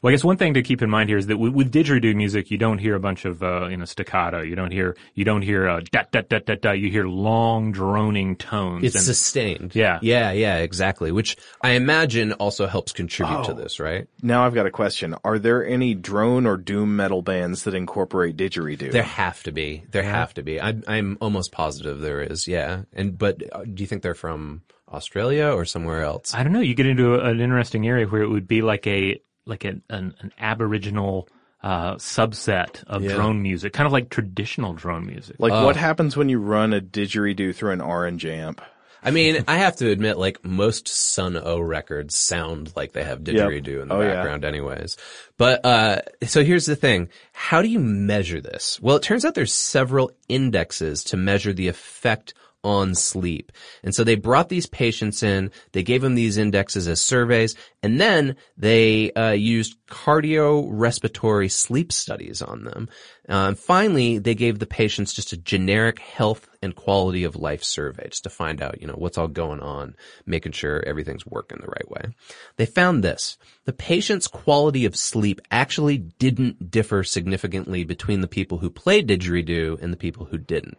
Well, 0.01 0.11
I 0.11 0.13
guess 0.13 0.23
one 0.23 0.37
thing 0.37 0.53
to 0.53 0.61
keep 0.61 0.81
in 0.81 0.89
mind 0.89 1.09
here 1.09 1.17
is 1.17 1.27
that 1.27 1.37
with, 1.37 1.53
with 1.53 1.71
didgeridoo 1.71 2.15
music, 2.15 2.51
you 2.51 2.57
don't 2.57 2.77
hear 2.77 2.95
a 2.95 2.99
bunch 2.99 3.25
of 3.25 3.43
uh, 3.43 3.67
you 3.67 3.77
know 3.77 3.85
staccato. 3.85 4.41
You 4.41 4.55
don't 4.55 4.71
hear 4.71 4.95
you 5.13 5.25
don't 5.25 5.41
hear 5.41 5.67
uh, 5.67 5.81
da 5.91 6.03
da 6.11 6.21
da 6.21 6.39
da 6.39 6.55
da. 6.55 6.71
You 6.71 6.89
hear 6.89 7.05
long 7.05 7.71
droning 7.71 8.35
tones. 8.37 8.83
It's 8.85 8.95
and- 8.95 9.03
sustained. 9.03 9.75
Yeah. 9.75 9.99
Yeah, 10.01 10.31
yeah, 10.31 10.57
exactly. 10.57 11.11
Which 11.11 11.35
I 11.61 11.71
imagine 11.71 12.33
also 12.33 12.67
helps 12.67 12.91
contribute 12.91 13.43
to 13.45 13.53
this, 13.53 13.79
right? 13.79 14.07
Now 14.21 14.45
I've 14.45 14.53
got 14.53 14.65
a 14.65 14.71
question. 14.71 15.15
Are 15.23 15.37
there 15.39 15.65
any 15.65 15.93
drone 15.93 16.45
or 16.45 16.57
doom 16.57 16.95
metal 16.95 17.21
bands 17.21 17.63
that 17.63 17.75
incorporate 17.75 18.37
didgeridoo? 18.37 18.91
There 18.91 19.03
have 19.03 19.43
to 19.43 19.51
be. 19.51 19.83
There 19.91 20.03
have 20.03 20.33
to 20.35 20.43
be. 20.43 20.61
I'm, 20.61 20.83
I'm 20.87 21.17
almost 21.21 21.51
positive 21.51 21.99
there 21.99 22.21
is. 22.21 22.47
Yeah. 22.47 22.83
And, 22.93 23.17
but 23.17 23.43
uh, 23.51 23.63
do 23.65 23.83
you 23.83 23.87
think 23.87 24.01
they're 24.01 24.13
from 24.13 24.61
Australia 24.87 25.47
or 25.47 25.65
somewhere 25.65 26.03
else? 26.03 26.33
I 26.33 26.43
don't 26.43 26.53
know. 26.53 26.61
You 26.61 26.75
get 26.75 26.87
into 26.87 27.15
a, 27.15 27.29
an 27.29 27.41
interesting 27.41 27.87
area 27.87 28.05
where 28.07 28.21
it 28.21 28.29
would 28.29 28.47
be 28.47 28.61
like 28.61 28.87
a 28.87 29.19
like 29.49 29.65
an 29.65 29.81
an, 29.89 30.13
an 30.19 30.31
Aboriginal 30.39 31.27
uh, 31.61 31.95
subset 31.95 32.83
of 32.85 33.03
Yeah. 33.03 33.15
drone 33.15 33.41
music, 33.41 33.73
kind 33.73 33.85
of 33.87 33.91
like 33.91 34.09
traditional 34.09 34.73
drone 34.73 35.05
music. 35.05 35.35
like 35.39 35.51
what 35.51 35.75
happens 35.75 36.15
when 36.15 36.29
you 36.29 36.39
run 36.39 36.71
a 36.73 36.79
didgeridoo 36.79 37.53
through 37.53 37.71
an 37.71 37.81
orange 37.81 38.25
amp? 38.25 38.61
I 39.01 39.11
mean, 39.11 39.45
I 39.47 39.55
have 39.57 39.77
to 39.77 39.89
admit, 39.89 40.17
like 40.17 40.43
most 40.43 40.89
Sunn 40.89 41.37
O))) 41.37 41.59
records 41.61 42.17
sound 42.17 42.73
like 42.75 42.91
they 42.91 43.03
have 43.05 43.19
didgeridoo 43.21 43.81
in 43.81 43.87
the 43.87 43.95
Oh, 43.95 44.01
yeah. 44.01 44.15
background 44.15 44.43
anyways. 44.43 44.97
But, 45.37 45.65
uh, 45.65 46.01
so 46.25 46.43
here's 46.43 46.65
the 46.65 46.75
thing. 46.75 47.07
How 47.31 47.61
do 47.61 47.69
you 47.69 47.79
measure 47.79 48.41
this? 48.41 48.77
Well, 48.81 48.97
it 48.97 49.03
turns 49.03 49.23
out 49.23 49.35
there's 49.35 49.53
several 49.53 50.11
indexes 50.27 51.05
to 51.05 51.17
measure 51.17 51.53
the 51.53 51.69
effect 51.69 52.33
on 52.63 52.93
sleep. 52.93 53.51
And 53.83 53.95
so 53.95 54.03
they 54.03 54.15
brought 54.15 54.49
these 54.49 54.65
patients 54.65 55.23
in, 55.23 55.51
they 55.71 55.83
gave 55.83 56.01
them 56.01 56.15
these 56.15 56.37
indexes 56.37 56.87
as 56.87 56.99
surveys, 56.99 57.55
and 57.81 57.99
then 57.99 58.35
they 58.57 59.11
uh, 59.13 59.31
used 59.31 59.77
cardiorespiratory 59.87 61.49
sleep 61.49 61.91
studies 61.93 62.41
on 62.41 62.65
them. 62.65 62.89
Uh, 63.29 63.49
and 63.49 63.59
finally, 63.59 64.17
they 64.17 64.35
gave 64.35 64.59
the 64.59 64.65
patients 64.65 65.13
just 65.13 65.31
a 65.31 65.37
generic 65.37 65.99
health 65.99 66.49
and 66.61 66.75
quality 66.75 67.23
of 67.23 67.35
life 67.35 67.63
survey 67.63 68.07
just 68.09 68.23
to 68.23 68.29
find 68.29 68.61
out, 68.61 68.81
you 68.81 68.87
know, 68.87 68.95
what's 68.95 69.17
all 69.17 69.27
going 69.27 69.61
on, 69.61 69.95
making 70.25 70.51
sure 70.51 70.83
everything's 70.85 71.25
working 71.25 71.59
the 71.61 71.67
right 71.67 71.89
way. 71.89 72.13
They 72.57 72.65
found 72.65 73.03
this. 73.03 73.37
The 73.65 73.73
patient's 73.73 74.27
quality 74.27 74.83
of 74.85 74.95
sleep 74.95 75.39
actually 75.51 75.97
didn't 75.97 76.71
differ 76.71 77.03
significantly 77.03 77.83
between 77.85 78.21
the 78.21 78.27
people 78.27 78.57
who 78.57 78.69
played 78.69 79.07
didgeridoo 79.07 79.81
and 79.81 79.93
the 79.93 79.97
people 79.97 80.25
who 80.25 80.37
didn't. 80.37 80.77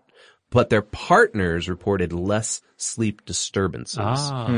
But 0.51 0.69
their 0.69 0.83
partners 0.83 1.69
reported 1.69 2.13
less 2.13 2.61
sleep 2.77 3.25
disturbances. 3.25 3.99
ah, 4.01 4.49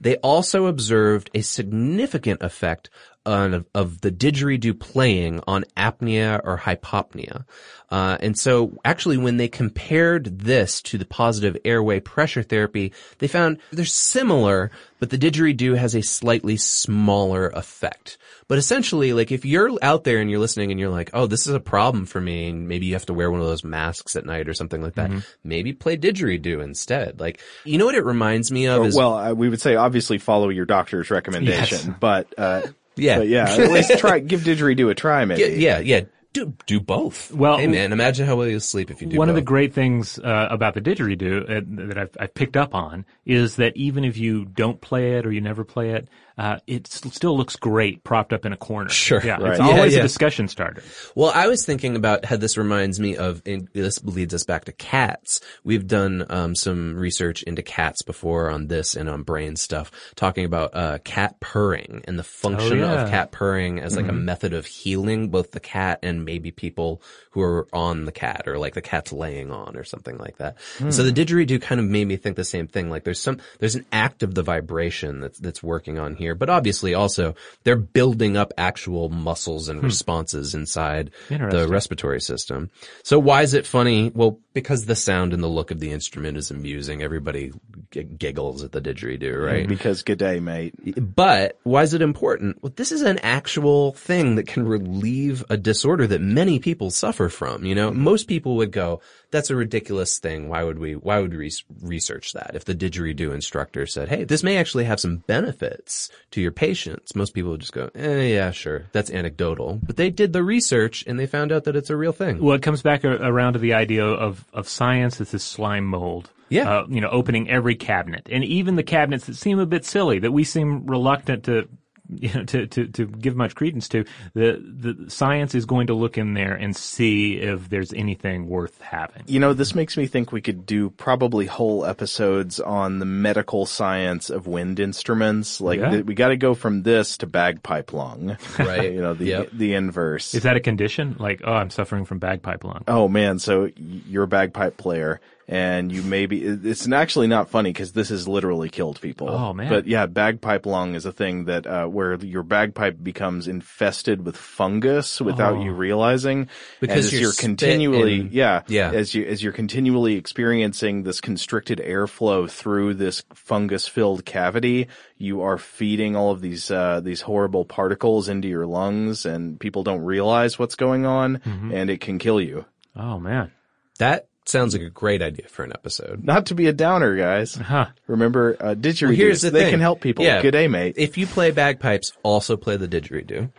They 0.00 0.16
also 0.16 0.66
observed 0.66 1.30
a 1.34 1.40
significant 1.40 2.42
effect 2.42 2.90
on, 3.30 3.64
of 3.74 4.00
the 4.00 4.10
didgeridoo 4.10 4.78
playing 4.78 5.40
on 5.46 5.64
apnea 5.76 6.40
or 6.44 6.58
hypopnea. 6.58 7.44
Uh, 7.90 8.16
and 8.20 8.38
so 8.38 8.78
actually 8.84 9.16
when 9.16 9.36
they 9.36 9.48
compared 9.48 10.38
this 10.40 10.80
to 10.82 10.98
the 10.98 11.04
positive 11.04 11.56
airway 11.64 12.00
pressure 12.00 12.42
therapy, 12.42 12.92
they 13.18 13.26
found 13.26 13.58
they're 13.72 13.84
similar, 13.84 14.70
but 15.00 15.10
the 15.10 15.18
didgeridoo 15.18 15.76
has 15.76 15.94
a 15.94 16.02
slightly 16.02 16.56
smaller 16.56 17.48
effect. 17.48 18.16
But 18.46 18.58
essentially, 18.58 19.12
like 19.12 19.30
if 19.30 19.44
you're 19.44 19.78
out 19.80 20.02
there 20.02 20.18
and 20.18 20.28
you're 20.28 20.40
listening 20.40 20.72
and 20.72 20.80
you're 20.80 20.90
like, 20.90 21.10
oh, 21.14 21.26
this 21.26 21.46
is 21.46 21.54
a 21.54 21.60
problem 21.60 22.04
for 22.04 22.20
me, 22.20 22.48
and 22.48 22.66
maybe 22.66 22.86
you 22.86 22.94
have 22.94 23.06
to 23.06 23.14
wear 23.14 23.30
one 23.30 23.40
of 23.40 23.46
those 23.46 23.62
masks 23.62 24.16
at 24.16 24.26
night 24.26 24.48
or 24.48 24.54
something 24.54 24.82
like 24.82 24.94
that, 24.96 25.10
maybe 25.44 25.72
play 25.72 25.96
didgeridoo 25.96 26.60
instead. 26.62 27.20
Like, 27.20 27.40
you 27.64 27.78
know 27.78 27.86
what 27.86 27.94
it 27.94 28.04
reminds 28.04 28.50
me 28.50 28.66
of 28.66 28.80
Or, 28.80 28.86
is 28.86 28.96
well, 28.96 29.14
uh, 29.14 29.34
we 29.34 29.48
would 29.48 29.60
say 29.60 29.76
obviously 29.76 30.18
follow 30.18 30.48
your 30.48 30.64
doctor's 30.66 31.10
recommendation, 31.10 31.94
but 32.00 32.26
uh, 32.36 32.62
Yeah. 33.00 33.18
but 33.18 33.28
yeah, 33.28 33.48
at 33.50 33.70
least 33.70 33.98
try 33.98 34.18
give 34.30 34.40
didgeridoo 34.42 34.90
a 34.90 34.94
try, 34.94 35.24
maybe. 35.24 35.42
Yeah, 35.42 35.78
yeah, 35.78 35.78
yeah. 35.78 36.00
do 36.32 36.54
do 36.66 36.78
both. 36.80 37.32
Well- 37.32 37.58
hey 37.58 37.66
man, 37.66 37.92
imagine 37.92 38.26
how 38.26 38.36
well 38.36 38.46
you'll 38.46 38.60
sleep 38.60 38.90
if 38.90 39.00
you 39.02 39.08
do 39.08 39.16
One 39.18 39.26
both. 39.26 39.30
of 39.30 39.34
the 39.36 39.42
great 39.42 39.72
things 39.74 40.18
uh, 40.18 40.48
about 40.50 40.74
the 40.74 40.80
didgeridoo 40.80 41.42
uh, 41.50 41.86
that 41.88 41.98
I've, 41.98 42.16
I've 42.20 42.34
picked 42.34 42.56
up 42.56 42.74
on 42.74 43.04
is 43.26 43.56
that 43.56 43.76
even 43.76 44.04
if 44.04 44.16
you 44.16 44.44
don't 44.44 44.80
play 44.80 45.14
it 45.18 45.26
or 45.26 45.32
you 45.32 45.40
never 45.40 45.64
play 45.64 45.90
it, 45.90 46.08
uh, 46.40 46.58
it 46.66 46.86
still 46.86 47.36
looks 47.36 47.56
great 47.56 48.02
propped 48.02 48.32
up 48.32 48.46
in 48.46 48.52
a 48.54 48.56
corner. 48.56 48.88
Sure. 48.88 49.20
yeah, 49.22 49.36
Right. 49.36 49.50
it's 49.52 49.60
always 49.60 49.92
yeah. 49.92 49.98
a 50.00 50.02
discussion 50.02 50.48
starter. 50.48 50.82
Well, 51.14 51.30
I 51.34 51.48
was 51.48 51.66
thinking 51.66 51.96
about 51.96 52.24
how 52.24 52.36
this 52.36 52.56
reminds 52.56 52.98
me 52.98 53.16
of, 53.16 53.42
and 53.44 53.68
this 53.74 54.02
leads 54.04 54.32
us 54.32 54.44
back 54.44 54.64
to 54.64 54.72
cats. 54.72 55.40
We've 55.64 55.86
done 55.86 56.24
um, 56.30 56.54
some 56.54 56.96
research 56.96 57.42
into 57.42 57.62
cats 57.62 58.00
before 58.00 58.50
on 58.50 58.68
this 58.68 58.96
and 58.96 59.10
on 59.10 59.22
brain 59.22 59.56
stuff, 59.56 59.90
talking 60.16 60.46
about 60.46 60.74
uh, 60.74 60.98
cat 61.04 61.38
purring 61.40 62.02
and 62.08 62.18
the 62.18 62.24
function 62.24 62.80
Oh, 62.82 62.94
yeah. 62.94 63.02
of 63.02 63.10
cat 63.10 63.32
purring 63.32 63.78
as 63.80 63.94
like 63.96 64.08
a 64.08 64.12
method 64.12 64.54
of 64.54 64.64
healing 64.64 65.28
both 65.28 65.50
the 65.50 65.60
cat 65.60 65.98
and 66.02 66.24
maybe 66.24 66.50
people 66.50 67.02
who 67.32 67.42
are 67.42 67.68
on 67.72 68.06
the 68.06 68.12
cat 68.12 68.48
or 68.48 68.58
like 68.58 68.72
the 68.74 68.80
cat's 68.82 69.12
laying 69.12 69.50
on 69.50 69.76
or 69.76 69.84
something 69.84 70.16
like 70.16 70.38
that. 70.38 70.56
And 70.78 70.94
So 70.94 71.02
the 71.02 71.12
didgeridoo 71.12 71.60
kind 71.60 71.80
of 71.80 71.86
made 71.86 72.06
me 72.08 72.16
think 72.16 72.36
the 72.36 72.44
same 72.44 72.66
thing. 72.66 72.88
Like 72.90 73.04
there's 73.04 73.20
some, 73.20 73.38
there's 73.58 73.74
an 73.74 73.84
act 73.92 74.22
of 74.22 74.34
the 74.34 74.42
vibration 74.42 75.20
that's, 75.20 75.38
that's 75.38 75.62
working 75.62 75.98
on 75.98 76.14
here, 76.16 76.29
but 76.34 76.50
obviously 76.50 76.94
also 76.94 77.34
they're 77.64 77.76
building 77.76 78.36
up 78.36 78.52
actual 78.58 79.08
muscles 79.08 79.68
and 79.68 79.80
hmm. 79.80 79.86
responses 79.86 80.54
inside 80.54 81.10
the 81.28 81.66
respiratory 81.68 82.20
system. 82.20 82.70
So 83.02 83.18
why 83.18 83.42
is 83.42 83.54
it 83.54 83.66
funny? 83.66 84.10
Well, 84.14 84.38
because 84.52 84.86
the 84.86 84.96
sound 84.96 85.32
and 85.32 85.42
the 85.42 85.48
look 85.48 85.70
of 85.70 85.78
the 85.80 85.92
instrument 85.92 86.36
is 86.36 86.50
amusing. 86.50 87.02
Everybody 87.02 87.52
g- 87.90 88.02
giggles 88.02 88.64
at 88.64 88.72
the 88.72 88.80
didgeridoo, 88.80 89.44
right? 89.44 89.68
Because 89.68 90.02
good 90.02 90.18
day, 90.18 90.40
mate. 90.40 90.74
But 90.96 91.58
why 91.62 91.82
is 91.82 91.94
it 91.94 92.02
important? 92.02 92.62
Well, 92.62 92.72
this 92.74 92.90
is 92.90 93.02
an 93.02 93.18
actual 93.20 93.92
thing 93.92 94.34
that 94.36 94.46
can 94.46 94.66
relieve 94.66 95.44
a 95.50 95.56
disorder 95.56 96.06
that 96.08 96.20
many 96.20 96.58
people 96.58 96.90
suffer 96.90 97.28
from. 97.28 97.64
You 97.64 97.74
know, 97.74 97.90
hmm. 97.90 98.00
most 98.00 98.26
people 98.26 98.56
would 98.56 98.72
go, 98.72 99.00
that's 99.30 99.50
a 99.50 99.56
ridiculous 99.56 100.18
thing. 100.18 100.48
Why 100.48 100.64
would 100.64 100.78
we, 100.78 100.94
why 100.94 101.20
would 101.20 101.36
we 101.36 101.50
research 101.82 102.32
that? 102.32 102.52
If 102.54 102.64
the 102.64 102.74
didgeridoo 102.74 103.32
instructor 103.32 103.86
said, 103.86 104.08
hey, 104.08 104.24
this 104.24 104.42
may 104.42 104.56
actually 104.56 104.84
have 104.84 105.00
some 105.00 105.18
benefits 105.18 106.10
to 106.32 106.40
your 106.40 106.52
patients, 106.52 107.14
most 107.14 107.34
people 107.34 107.52
would 107.52 107.60
just 107.60 107.72
go, 107.72 107.90
eh, 107.94 108.28
yeah, 108.34 108.50
sure. 108.50 108.86
That's 108.92 109.10
anecdotal. 109.10 109.80
But 109.82 109.96
they 109.96 110.10
did 110.10 110.32
the 110.32 110.42
research 110.42 111.04
and 111.06 111.18
they 111.18 111.26
found 111.26 111.52
out 111.52 111.64
that 111.64 111.76
it's 111.76 111.90
a 111.90 111.96
real 111.96 112.12
thing. 112.12 112.42
Well, 112.42 112.56
it 112.56 112.62
comes 112.62 112.82
back 112.82 113.04
around 113.04 113.54
to 113.54 113.58
the 113.58 113.74
idea 113.74 114.04
of, 114.04 114.44
of 114.52 114.68
science 114.68 115.20
as 115.20 115.30
this 115.30 115.44
slime 115.44 115.86
mold. 115.86 116.30
Yeah. 116.48 116.68
Uh, 116.68 116.86
you 116.88 117.00
know, 117.00 117.08
opening 117.08 117.48
every 117.48 117.76
cabinet. 117.76 118.28
And 118.28 118.44
even 118.44 118.74
the 118.74 118.82
cabinets 118.82 119.26
that 119.26 119.36
seem 119.36 119.60
a 119.60 119.66
bit 119.66 119.84
silly, 119.84 120.18
that 120.18 120.32
we 120.32 120.42
seem 120.42 120.84
reluctant 120.86 121.44
to, 121.44 121.68
you 122.20 122.32
know, 122.34 122.44
to, 122.44 122.66
to, 122.66 122.86
to 122.88 123.06
give 123.06 123.36
much 123.36 123.54
credence 123.54 123.88
to, 123.90 124.04
the, 124.34 124.60
the 124.62 125.10
science 125.10 125.54
is 125.54 125.64
going 125.66 125.86
to 125.88 125.94
look 125.94 126.18
in 126.18 126.34
there 126.34 126.54
and 126.54 126.74
see 126.76 127.34
if 127.36 127.68
there's 127.68 127.92
anything 127.92 128.48
worth 128.48 128.80
having. 128.80 129.22
You 129.26 129.40
know, 129.40 129.52
this 129.52 129.74
makes 129.74 129.96
me 129.96 130.06
think 130.06 130.32
we 130.32 130.40
could 130.40 130.66
do 130.66 130.90
probably 130.90 131.46
whole 131.46 131.84
episodes 131.84 132.58
on 132.60 132.98
the 132.98 133.04
medical 133.04 133.66
science 133.66 134.30
of 134.30 134.46
wind 134.46 134.80
instruments. 134.80 135.60
Like 135.60 135.80
Yeah. 135.80 135.90
th- 135.90 136.04
we 136.04 136.14
got 136.14 136.28
to 136.28 136.36
go 136.36 136.54
from 136.54 136.82
this 136.82 137.18
to 137.18 137.26
bagpipe 137.26 137.92
lung, 137.92 138.36
Right. 138.58 138.92
you 138.92 139.00
know, 139.00 139.14
the 139.14 139.24
Yep. 139.26 139.50
the 139.52 139.74
inverse. 139.74 140.34
Is 140.34 140.42
that 140.42 140.56
a 140.56 140.60
condition? 140.60 141.16
Like, 141.18 141.42
oh, 141.44 141.52
I'm 141.52 141.70
suffering 141.70 142.04
from 142.04 142.18
bagpipe 142.18 142.64
lung. 142.64 142.84
Oh 142.88 143.06
man, 143.08 143.38
so 143.38 143.70
you're 143.76 144.24
a 144.24 144.28
bagpipe 144.28 144.76
player 144.76 145.20
and 145.52 145.90
you 145.90 146.02
maybe 146.02 146.40
it's 146.42 146.90
actually 146.90 147.26
not 147.26 147.50
funny 147.50 147.70
because 147.72 147.90
this 147.92 148.08
has 148.10 148.28
literally 148.28 148.68
killed 148.68 149.00
people. 149.00 149.28
Oh, 149.28 149.52
man. 149.52 149.68
But 149.68 149.88
yeah, 149.88 150.06
bagpipe 150.06 150.64
lung 150.64 150.94
is 150.94 151.04
a 151.06 151.12
thing 151.12 151.46
that 151.46 151.66
uh, 151.66 151.86
where 151.86 152.14
your 152.24 152.44
bagpipe 152.44 152.96
becomes 153.02 153.48
infested 153.48 154.24
with 154.24 154.36
fungus 154.36 155.20
without 155.20 155.60
you 155.60 155.72
realizing 155.72 156.48
Because 156.78 157.06
as 157.06 157.12
you're 157.12 157.22
you're 157.22 157.32
continually 157.32 158.20
in- 158.20 158.28
yeah 158.32 158.62
Yeah. 158.68 158.92
as 158.92 159.12
you 159.12 159.24
as 159.26 159.42
you're 159.42 159.52
continually 159.52 160.14
experiencing 160.14 161.02
this 161.02 161.20
constricted 161.20 161.78
airflow 161.80 162.48
through 162.48 162.94
this 162.94 163.24
fungus 163.34 163.88
filled 163.88 164.24
cavity, 164.24 164.86
you 165.18 165.42
are 165.42 165.58
feeding 165.58 166.14
all 166.14 166.30
of 166.30 166.40
these 166.40 166.70
uh, 166.70 167.00
these 167.00 167.22
horrible 167.22 167.64
particles 167.64 168.28
into 168.28 168.46
your 168.46 168.66
lungs, 168.66 169.26
and 169.26 169.58
people 169.58 169.82
don't 169.82 170.02
realize 170.02 170.60
what's 170.60 170.76
going 170.76 171.06
on, 171.06 171.38
Mm-hmm. 171.38 171.74
and 171.74 171.90
it 171.90 172.00
can 172.00 172.18
kill 172.20 172.40
you. 172.40 172.64
Oh, 172.94 173.18
man. 173.18 173.50
That 173.98 174.28
sounds 174.50 174.74
like 174.74 174.82
a 174.82 174.90
great 174.90 175.22
idea 175.22 175.46
for 175.48 175.62
an 175.64 175.72
episode. 175.72 176.24
Not 176.24 176.46
to 176.46 176.54
be 176.54 176.66
a 176.66 176.72
downer, 176.72 177.16
guys. 177.16 177.54
Huh. 177.54 177.86
Remember, 178.06 178.56
uh, 178.60 178.74
didgeridoos, 178.74 179.02
Well, 179.08 179.12
here's 179.16 179.40
the 179.42 179.50
they 179.50 179.60
thing. 179.62 179.70
can 179.72 179.80
help 179.80 180.00
people. 180.00 180.24
Yeah. 180.24 180.42
Good 180.42 180.50
day, 180.52 180.68
mate. 180.68 180.94
If 180.98 181.16
you 181.16 181.26
play 181.26 181.50
bagpipes, 181.50 182.12
also 182.22 182.56
play 182.56 182.76
the 182.76 182.88
didgeridoo. 182.88 183.50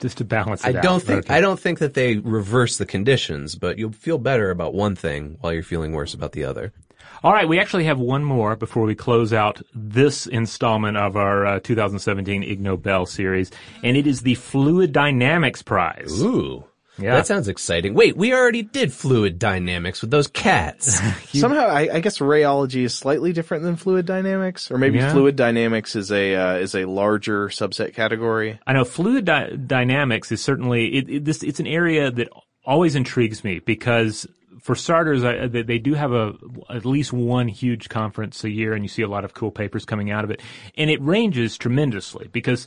Just 0.00 0.18
to 0.18 0.24
balance 0.24 0.64
I 0.64 0.70
out. 0.74 0.82
don't 0.82 1.02
think 1.02 1.24
Okay. 1.26 1.34
I 1.34 1.40
don't 1.40 1.58
think 1.58 1.80
that 1.80 1.94
they 1.94 2.16
reverse 2.18 2.78
the 2.78 2.86
conditions, 2.86 3.56
but 3.56 3.78
you'll 3.78 3.90
feel 3.92 4.18
better 4.18 4.50
about 4.50 4.72
one 4.74 4.94
thing 4.94 5.38
while 5.40 5.52
you're 5.52 5.62
feeling 5.64 5.92
worse 5.92 6.14
about 6.14 6.32
the 6.32 6.44
other. 6.44 6.72
All 7.24 7.32
right, 7.32 7.48
we 7.48 7.58
actually 7.58 7.82
have 7.84 7.98
one 7.98 8.22
more 8.22 8.54
before 8.54 8.84
we 8.84 8.94
close 8.94 9.32
out 9.32 9.60
this 9.74 10.28
installment 10.28 10.96
of 10.96 11.16
our 11.16 11.44
uh, 11.46 11.58
2017 11.60 12.44
Ig 12.44 12.60
Nobel 12.60 13.06
series, 13.06 13.50
and 13.82 13.96
it 13.96 14.06
is 14.06 14.22
the 14.22 14.36
Fluid 14.36 14.92
Dynamics 14.92 15.62
Prize. 15.62 16.22
Ooh. 16.22 16.62
Yeah. 16.98 17.14
That 17.14 17.26
sounds 17.26 17.48
exciting. 17.48 17.94
Wait, 17.94 18.16
we 18.16 18.32
already 18.34 18.62
did 18.62 18.92
fluid 18.92 19.38
dynamics 19.38 20.00
with 20.00 20.10
those 20.10 20.26
cats. 20.26 21.00
Somehow, 21.32 21.66
I, 21.68 21.88
I 21.94 22.00
guess 22.00 22.18
rheology 22.18 22.84
is 22.84 22.94
slightly 22.94 23.32
different 23.32 23.62
than 23.62 23.76
fluid 23.76 24.04
dynamics, 24.06 24.70
or 24.70 24.78
maybe 24.78 24.98
Yeah. 24.98 25.12
fluid 25.12 25.36
dynamics 25.36 25.94
is 25.96 26.10
a 26.10 26.34
uh, 26.34 26.54
is 26.56 26.74
a 26.74 26.84
larger 26.86 27.48
subset 27.48 27.94
category. 27.94 28.58
I 28.66 28.72
know 28.72 28.84
fluid 28.84 29.24
dy- 29.24 29.56
dynamics 29.66 30.32
is 30.32 30.42
certainly 30.42 30.86
it, 30.96 31.08
it, 31.08 31.24
this. 31.24 31.42
It's 31.42 31.60
an 31.60 31.66
area 31.66 32.10
that 32.10 32.28
always 32.64 32.94
intrigues 32.96 33.44
me 33.44 33.60
because, 33.60 34.26
for 34.60 34.74
starters, 34.74 35.24
I, 35.24 35.46
they, 35.46 35.62
they 35.62 35.78
do 35.78 35.94
have 35.94 36.12
a 36.12 36.34
at 36.68 36.84
least 36.84 37.12
one 37.12 37.48
huge 37.48 37.88
conference 37.88 38.42
a 38.44 38.50
year, 38.50 38.74
and 38.74 38.84
you 38.84 38.88
see 38.88 39.02
a 39.02 39.08
lot 39.08 39.24
of 39.24 39.34
cool 39.34 39.50
papers 39.52 39.84
coming 39.84 40.10
out 40.10 40.24
of 40.24 40.30
it, 40.30 40.42
and 40.76 40.90
it 40.90 41.00
ranges 41.00 41.56
tremendously 41.56 42.28
because. 42.32 42.66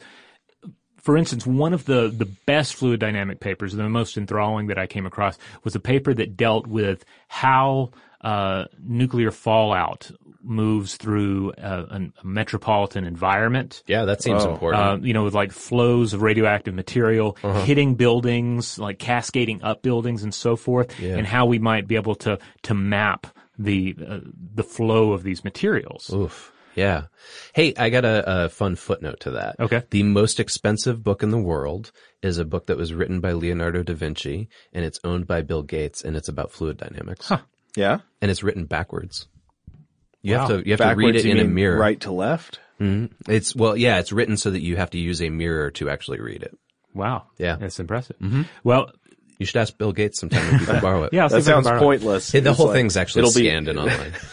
For 1.01 1.17
instance, 1.17 1.45
one 1.47 1.73
of 1.73 1.85
the, 1.85 2.09
the 2.15 2.25
best 2.45 2.75
fluid 2.75 2.99
dynamic 2.99 3.39
papers, 3.39 3.73
the 3.73 3.89
most 3.89 4.17
enthralling 4.17 4.67
that 4.67 4.77
I 4.77 4.87
came 4.87 5.05
across, 5.05 5.37
was 5.63 5.75
a 5.75 5.79
paper 5.79 6.13
that 6.13 6.37
dealt 6.37 6.67
with 6.67 7.03
how 7.27 7.91
uh, 8.21 8.65
nuclear 8.79 9.31
fallout 9.31 10.11
moves 10.43 10.95
through 10.95 11.51
uh, 11.53 11.85
an- 11.89 12.13
a 12.21 12.25
metropolitan 12.25 13.03
environment 13.03 13.81
yeah, 13.87 14.05
that 14.05 14.21
seems 14.21 14.43
important. 14.43 14.81
uh, 14.83 14.97
you 15.05 15.13
know, 15.13 15.23
with 15.23 15.33
like 15.33 15.51
flows 15.51 16.13
of 16.13 16.21
radioactive 16.21 16.73
material 16.75 17.33
hitting 17.65 17.95
buildings, 17.95 18.77
like 18.79 18.99
cascading 18.99 19.63
up 19.63 19.81
buildings 19.81 20.23
and 20.23 20.33
so 20.33 20.55
forth, 20.55 20.99
Yeah. 20.99 21.17
and 21.17 21.25
how 21.27 21.45
we 21.47 21.57
might 21.59 21.87
be 21.87 21.95
able 21.95 22.15
to 22.15 22.37
to 22.63 22.73
map 22.75 23.27
the 23.57 23.95
uh, 24.07 24.19
the 24.55 24.63
flow 24.63 25.13
of 25.13 25.23
these 25.23 25.43
materials. 25.43 26.11
Oof. 26.13 26.51
Yeah. 26.75 27.03
Hey, 27.53 27.73
I 27.77 27.89
got 27.89 28.05
a, 28.05 28.45
a 28.45 28.49
fun 28.49 28.75
footnote 28.75 29.19
to 29.21 29.31
that. 29.31 29.55
Okay. 29.59 29.83
The 29.89 30.03
most 30.03 30.39
expensive 30.39 31.03
book 31.03 31.21
in 31.23 31.31
the 31.31 31.37
world 31.37 31.91
is 32.21 32.37
a 32.37 32.45
book 32.45 32.67
that 32.67 32.77
was 32.77 32.93
written 32.93 33.19
by 33.19 33.33
Leonardo 33.33 33.83
da 33.83 33.93
Vinci 33.93 34.47
and 34.73 34.85
it's 34.85 34.99
owned 35.03 35.27
by 35.27 35.41
Bill 35.41 35.63
Gates 35.63 36.01
and 36.03 36.15
it's 36.15 36.27
about 36.29 36.51
fluid 36.51 36.77
dynamics. 36.77 37.31
Yeah, 37.75 37.99
And 38.21 38.29
it's 38.31 38.43
written 38.43 38.65
backwards. 38.65 39.27
You 40.21 40.35
Wow. 40.35 40.39
have 40.39 40.47
to 40.49 40.67
you 40.67 40.75
have 40.77 40.89
to 40.89 40.95
read 40.95 41.15
it 41.15 41.25
in 41.25 41.39
a 41.39 41.45
mirror. 41.45 41.77
right 41.77 41.99
to 42.01 42.11
left. 42.11 42.59
Mm-hmm. 42.79 43.31
It's 43.31 43.55
well, 43.55 43.75
yeah, 43.77 43.99
it's 43.99 44.11
written 44.11 44.37
so 44.37 44.51
that 44.51 44.61
you 44.61 44.75
have 44.77 44.89
to 44.91 44.97
use 44.99 45.21
a 45.21 45.29
mirror 45.29 45.71
to 45.71 45.89
actually 45.89 46.19
read 46.19 46.43
it. 46.43 46.57
Wow, 46.93 47.27
Yeah. 47.37 47.55
that's 47.55 47.79
impressive. 47.79 48.17
Mm-hmm. 48.19 48.43
Well, 48.63 48.91
You 49.39 49.45
should 49.45 49.57
ask 49.61 49.75
Bill 49.77 49.91
Gates 49.91 50.19
sometime 50.19 50.53
if 50.55 50.61
you 50.61 50.67
can 50.67 50.81
borrow 50.87 51.03
it. 51.03 51.13
yeah, 51.13 51.23
I'll 51.23 51.29
That 51.29 51.37
if 51.39 51.47
I 51.47 51.51
can 51.51 51.63
sounds 51.63 51.67
borrow 51.67 51.77
it. 51.77 51.81
pointless. 51.83 52.31
Hey, 52.31 52.39
the 52.41 52.49
It's 52.51 52.57
whole 52.57 52.67
like- 52.67 52.75
thing's 52.75 52.97
actually 52.97 53.21
it'll 53.21 53.33
be- 53.39 53.47
scanned 53.47 53.67
and 53.67 53.79
online. 53.79 54.13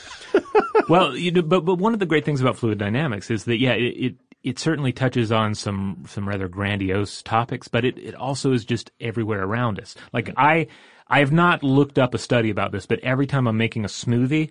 well, 0.89 1.17
you 1.17 1.31
know, 1.31 1.43
but 1.43 1.65
but 1.65 1.77
one 1.77 1.93
of 1.93 2.01
the 2.01 2.07
great 2.07 2.25
things 2.25 2.41
about 2.41 2.57
fluid 2.57 2.79
dynamics 2.79 3.31
is 3.31 3.45
that 3.45 3.59
yeah, 3.59 3.73
it 3.73 3.83
it, 3.83 4.15
it 4.43 4.59
certainly 4.59 4.93
touches 4.93 5.31
on 5.33 5.55
some 5.55 6.05
some 6.09 6.29
rather 6.29 6.49
grandiose 6.49 7.23
topics, 7.23 7.69
but 7.69 7.85
it 7.85 7.99
it 7.99 8.15
also 8.15 8.53
is 8.53 8.65
just 8.65 8.91
everywhere 9.01 9.43
around 9.43 9.81
us. 9.81 9.95
Like 10.13 10.33
I 10.37 10.69
I 11.07 11.21
have 11.21 11.33
not 11.33 11.63
looked 11.63 11.99
up 11.99 12.15
a 12.15 12.19
study 12.19 12.51
about 12.51 12.73
this, 12.73 12.87
but 12.87 13.01
every 13.01 13.27
time 13.27 13.47
I'm 13.47 13.57
making 13.57 13.85
a 13.85 13.89
smoothie 13.89 14.51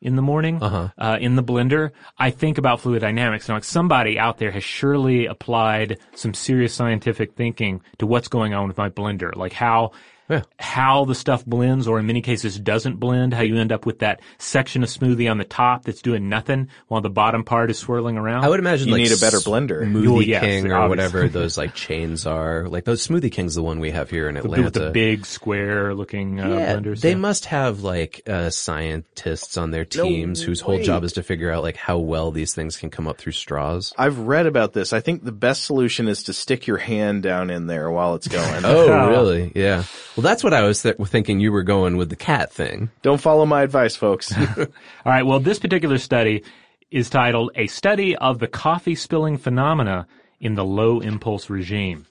in 0.00 0.14
the 0.14 0.22
morning 0.22 0.62
uh 0.98 1.18
in 1.20 1.34
the 1.36 1.42
blender, 1.42 1.90
I 2.18 2.30
think 2.30 2.58
about 2.58 2.80
fluid 2.80 3.00
dynamics. 3.00 3.48
And 3.48 3.56
like 3.56 3.64
somebody 3.64 4.18
out 4.18 4.38
there 4.38 4.50
has 4.50 4.64
surely 4.64 5.26
applied 5.26 5.98
some 6.14 6.34
serious 6.34 6.74
scientific 6.74 7.34
thinking 7.34 7.82
to 7.98 8.06
what's 8.06 8.28
going 8.28 8.54
on 8.54 8.68
with 8.68 8.76
my 8.76 8.90
blender, 8.90 9.34
like 9.34 9.52
how 9.52 9.92
Yeah. 10.28 10.42
how 10.58 11.04
the 11.04 11.14
stuff 11.14 11.44
blends, 11.46 11.88
or 11.88 11.98
in 11.98 12.06
many 12.06 12.20
cases 12.20 12.58
doesn't 12.58 12.96
blend, 12.96 13.32
how 13.34 13.42
you 13.42 13.56
end 13.56 13.72
up 13.72 13.86
with 13.86 14.00
that 14.00 14.20
section 14.38 14.82
of 14.82 14.88
smoothie 14.88 15.30
on 15.30 15.38
the 15.38 15.44
top 15.44 15.84
that's 15.84 16.02
doing 16.02 16.28
nothing 16.28 16.68
while 16.88 17.00
the 17.00 17.10
bottom 17.10 17.44
part 17.44 17.70
is 17.70 17.78
swirling 17.78 18.16
around. 18.18 18.44
I 18.44 18.48
would 18.48 18.60
imagine 18.60 18.88
You 18.88 18.94
like 18.94 19.02
need 19.02 19.12
a 19.12 19.16
better 19.16 19.38
blender. 19.38 19.82
Smoothie 19.82 20.12
Well, 20.12 20.22
yes, 20.22 20.42
King 20.42 20.70
or 20.70 20.76
obviously. 20.76 20.88
whatever 20.88 21.28
those 21.40 21.56
like 21.56 21.74
chains 21.74 22.26
are. 22.26 22.68
Like 22.68 22.84
those 22.84 23.06
Smoothie 23.06 23.32
King's 23.32 23.54
the 23.54 23.62
one 23.62 23.80
we 23.80 23.90
have 23.90 24.10
here 24.10 24.28
in 24.28 24.34
with 24.34 24.44
Atlanta. 24.44 24.70
the 24.70 24.90
big 24.90 25.24
square 25.26 25.94
looking 25.94 26.40
uh, 26.40 26.48
yeah, 26.48 26.74
blenders. 26.76 27.00
they 27.00 27.10
yeah. 27.10 27.16
must 27.16 27.46
have 27.46 27.82
like 27.82 28.22
uh, 28.26 28.50
scientists 28.50 29.56
on 29.56 29.70
their 29.70 29.84
teams 29.84 30.42
whose 30.42 30.60
whole 30.60 30.80
job 30.82 31.04
is 31.04 31.14
to 31.14 31.22
figure 31.22 31.50
out 31.50 31.62
like 31.62 31.76
how 31.76 31.98
well 31.98 32.30
these 32.30 32.54
things 32.54 32.76
can 32.76 32.90
come 32.90 33.06
up 33.06 33.18
through 33.18 33.32
straws. 33.32 33.92
I've 33.96 34.18
read 34.18 34.46
about 34.46 34.72
this. 34.72 34.92
I 34.92 35.00
think 35.00 35.24
the 35.24 35.32
best 35.32 35.64
solution 35.64 36.08
is 36.08 36.24
to 36.24 36.32
stick 36.32 36.66
your 36.66 36.78
hand 36.78 37.22
down 37.22 37.50
in 37.50 37.66
there 37.66 37.90
while 37.90 38.14
it's 38.14 38.28
going. 38.28 38.64
Oh. 38.64 39.08
really? 39.08 39.52
Yeah. 39.54 39.84
Well, 40.18 40.24
that's 40.24 40.42
what 40.42 40.52
I 40.52 40.62
was 40.62 40.82
th- 40.82 40.96
thinking 40.96 41.38
you 41.38 41.52
were 41.52 41.62
going 41.62 41.96
with 41.96 42.10
the 42.10 42.16
cat 42.16 42.52
thing. 42.52 42.90
Don't 43.02 43.20
follow 43.20 43.46
my 43.46 43.62
advice, 43.62 43.94
folks. 43.94 44.36
All 44.58 44.66
right. 45.06 45.22
Well, 45.22 45.38
this 45.38 45.60
particular 45.60 45.96
study 45.98 46.42
is 46.90 47.08
titled 47.08 47.52
"A 47.54 47.68
Study 47.68 48.16
of 48.16 48.40
the 48.40 48.48
Coffee 48.48 48.96
Spilling 48.96 49.38
Phenomena 49.38 50.08
in 50.40 50.56
the 50.56 50.64
Low 50.64 50.98
Impulse 50.98 51.48
Regime." 51.48 52.04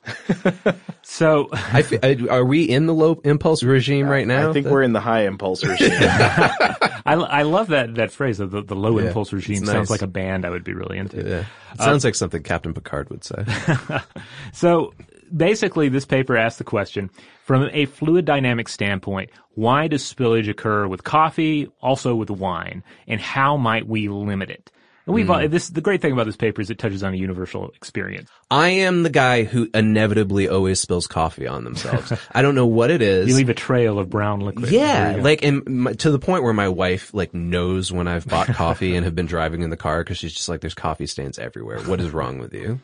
so, 1.01 1.49
I 1.51 1.83
are 2.29 2.45
we 2.45 2.63
in 2.63 2.85
the 2.85 2.93
low 2.93 3.19
impulse 3.25 3.61
regime 3.61 4.07
right 4.07 4.25
now? 4.25 4.51
I 4.51 4.53
think 4.53 4.67
we're 4.67 4.83
in 4.83 4.93
the 4.93 5.01
high 5.01 5.25
impulse 5.25 5.65
regime. 5.65 5.91
I, 5.91 7.13
I 7.13 7.41
love 7.41 7.67
that 7.67 7.95
that 7.95 8.11
phrase 8.11 8.39
of 8.39 8.51
the, 8.51 8.61
the 8.61 8.75
low 8.75 8.97
Yeah, 8.97 9.07
impulse 9.07 9.33
regime. 9.33 9.63
it's 9.63 9.69
Sounds 9.69 9.89
like 9.89 10.01
a 10.01 10.07
band 10.07 10.45
I 10.45 10.49
would 10.49 10.63
be 10.63 10.71
really 10.71 10.97
into. 10.97 11.17
Yeah. 11.17 11.39
It 11.73 11.81
um, 11.81 11.85
sounds 11.85 12.05
like 12.05 12.15
something 12.15 12.41
Captain 12.41 12.73
Picard 12.73 13.09
would 13.09 13.25
say. 13.25 13.43
So 14.53 14.93
basically, 15.35 15.89
this 15.89 16.05
paper 16.05 16.37
asks 16.37 16.57
the 16.57 16.63
question 16.63 17.09
from 17.43 17.69
a 17.73 17.85
fluid 17.85 18.25
dynamic 18.25 18.69
standpoint: 18.69 19.29
Why 19.55 19.87
does 19.87 20.03
spillage 20.03 20.49
occur 20.49 20.87
with 20.87 21.03
coffee, 21.03 21.69
also 21.81 22.15
with 22.15 22.29
wine, 22.29 22.83
and 23.07 23.19
how 23.21 23.57
might 23.57 23.87
we 23.87 24.07
limit 24.09 24.49
it? 24.49 24.71
And 25.05 25.13
we've 25.13 25.27
Hmm. 25.27 25.47
this 25.47 25.69
the 25.69 25.79
great 25.79 26.01
thing 26.01 26.11
about 26.11 26.25
this 26.25 26.35
paper 26.35 26.59
is 26.59 26.69
it 26.69 26.79
touches 26.79 27.01
on 27.01 27.13
a 27.13 27.15
universal 27.15 27.69
experience. 27.69 28.29
I 28.51 28.69
am 28.69 29.03
the 29.03 29.09
guy 29.09 29.45
who 29.45 29.69
inevitably 29.73 30.49
always 30.49 30.81
spills 30.81 31.07
coffee 31.07 31.47
on 31.47 31.63
themselves. 31.63 32.11
I 32.33 32.41
don't 32.41 32.55
know 32.55 32.65
what 32.65 32.91
it 32.91 33.01
is. 33.01 33.29
You 33.29 33.35
leave 33.35 33.47
a 33.47 33.53
trail 33.53 33.99
of 33.99 34.09
brown 34.09 34.41
liquid. 34.41 34.69
Yeah, 34.69 35.15
like 35.21 35.43
and 35.43 35.65
my, 35.65 35.93
to 35.93 36.11
the 36.11 36.19
point 36.19 36.43
where 36.43 36.51
my 36.51 36.67
wife 36.67 37.13
like 37.13 37.33
knows 37.33 37.89
when 37.89 38.09
I've 38.09 38.27
bought 38.27 38.47
coffee 38.53 38.97
and 38.97 39.05
have 39.05 39.15
been 39.15 39.27
driving 39.27 39.61
in 39.61 39.69
the 39.69 39.77
car 39.77 40.03
because 40.03 40.17
she's 40.17 40.33
just 40.33 40.49
like, 40.49 40.59
"There's 40.59 40.73
coffee 40.73 41.07
stains 41.07 41.39
everywhere. 41.39 41.79
What 41.83 42.01
is 42.01 42.11
wrong 42.11 42.37
with 42.39 42.53
you?" 42.53 42.81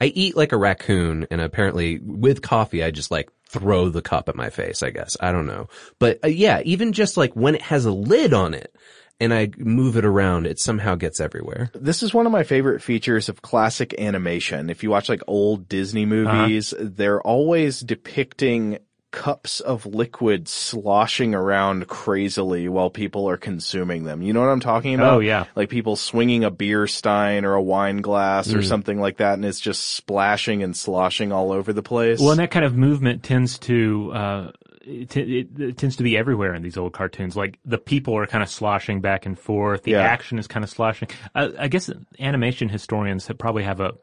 I 0.00 0.06
eat 0.06 0.36
like 0.36 0.52
a 0.52 0.56
raccoon, 0.56 1.26
and 1.30 1.40
apparently 1.40 1.98
with 2.02 2.42
coffee, 2.42 2.82
I 2.82 2.90
just 2.90 3.10
like 3.10 3.30
throw 3.48 3.88
the 3.88 4.02
cup 4.02 4.28
at 4.28 4.36
my 4.36 4.50
face. 4.50 4.82
I 4.82 4.90
guess 4.90 5.16
I 5.20 5.32
don't 5.32 5.46
know, 5.46 5.68
but 5.98 6.18
uh, 6.24 6.28
yeah, 6.28 6.62
even 6.64 6.92
just 6.92 7.16
like 7.16 7.34
when 7.34 7.54
it 7.54 7.62
has 7.62 7.84
a 7.84 7.92
lid 7.92 8.32
on 8.32 8.54
it 8.54 8.74
and 9.20 9.34
I 9.34 9.50
move 9.58 9.96
it 9.96 10.04
around, 10.06 10.46
it 10.46 10.58
somehow 10.58 10.94
gets 10.94 11.20
everywhere. 11.20 11.70
this 11.74 12.02
is 12.02 12.14
one 12.14 12.24
of 12.24 12.32
my 12.32 12.42
favorite 12.42 12.82
features 12.82 13.28
of 13.28 13.42
classic 13.42 13.94
animation. 14.00 14.70
If 14.70 14.82
you 14.82 14.90
watch 14.90 15.08
like 15.10 15.22
old 15.26 15.68
Disney 15.68 16.06
movies, 16.06 16.72
they're 16.78 17.20
always 17.20 17.80
depicting 17.80 18.78
cups 19.10 19.60
of 19.60 19.86
liquid 19.86 20.46
sloshing 20.48 21.34
around 21.34 21.88
crazily 21.88 22.68
while 22.68 22.90
people 22.90 23.28
are 23.28 23.36
consuming 23.36 24.04
them. 24.04 24.22
You 24.22 24.32
know 24.32 24.40
what 24.40 24.48
I'm 24.50 24.60
talking 24.60 24.94
about? 24.94 25.14
Oh, 25.14 25.18
yeah. 25.18 25.46
Like 25.56 25.68
people 25.68 25.96
swinging 25.96 26.44
a 26.44 26.50
beer 26.50 26.86
stein 26.86 27.44
or 27.44 27.54
a 27.54 27.62
wine 27.62 27.98
glass 27.98 28.52
or 28.54 28.62
something 28.62 29.00
like 29.00 29.16
that 29.18 29.34
and 29.34 29.44
it's 29.44 29.60
just 29.60 29.94
splashing 29.94 30.62
and 30.62 30.76
sloshing 30.76 31.32
all 31.32 31.50
over 31.52 31.72
the 31.72 31.82
place. 31.82 32.20
Well, 32.20 32.30
and 32.30 32.38
that 32.40 32.50
kind 32.50 32.64
of 32.64 32.76
movement 32.76 33.22
tends 33.22 33.58
to 33.60 34.12
uh, 34.12 34.52
it, 34.82 35.16
it, 35.16 35.48
it 35.60 35.76
tends 35.76 35.96
to 35.96 36.02
be 36.02 36.16
everywhere 36.16 36.54
in 36.54 36.62
these 36.62 36.76
old 36.76 36.92
cartoons. 36.92 37.36
Like 37.36 37.58
the 37.64 37.78
people 37.78 38.16
are 38.16 38.26
kind 38.26 38.42
of 38.42 38.48
sloshing 38.48 39.00
back 39.00 39.26
and 39.26 39.38
forth. 39.38 39.82
The 39.82 39.92
Yeah. 39.92 40.02
action 40.02 40.38
is 40.38 40.46
kind 40.46 40.62
of 40.64 40.70
sloshing. 40.70 41.08
Uh, 41.34 41.48
I 41.58 41.68
guess 41.68 41.90
animation 42.18 42.68
historians 42.68 43.26
have 43.26 43.38
probably 43.38 43.64
have 43.64 43.80
a 43.80 43.94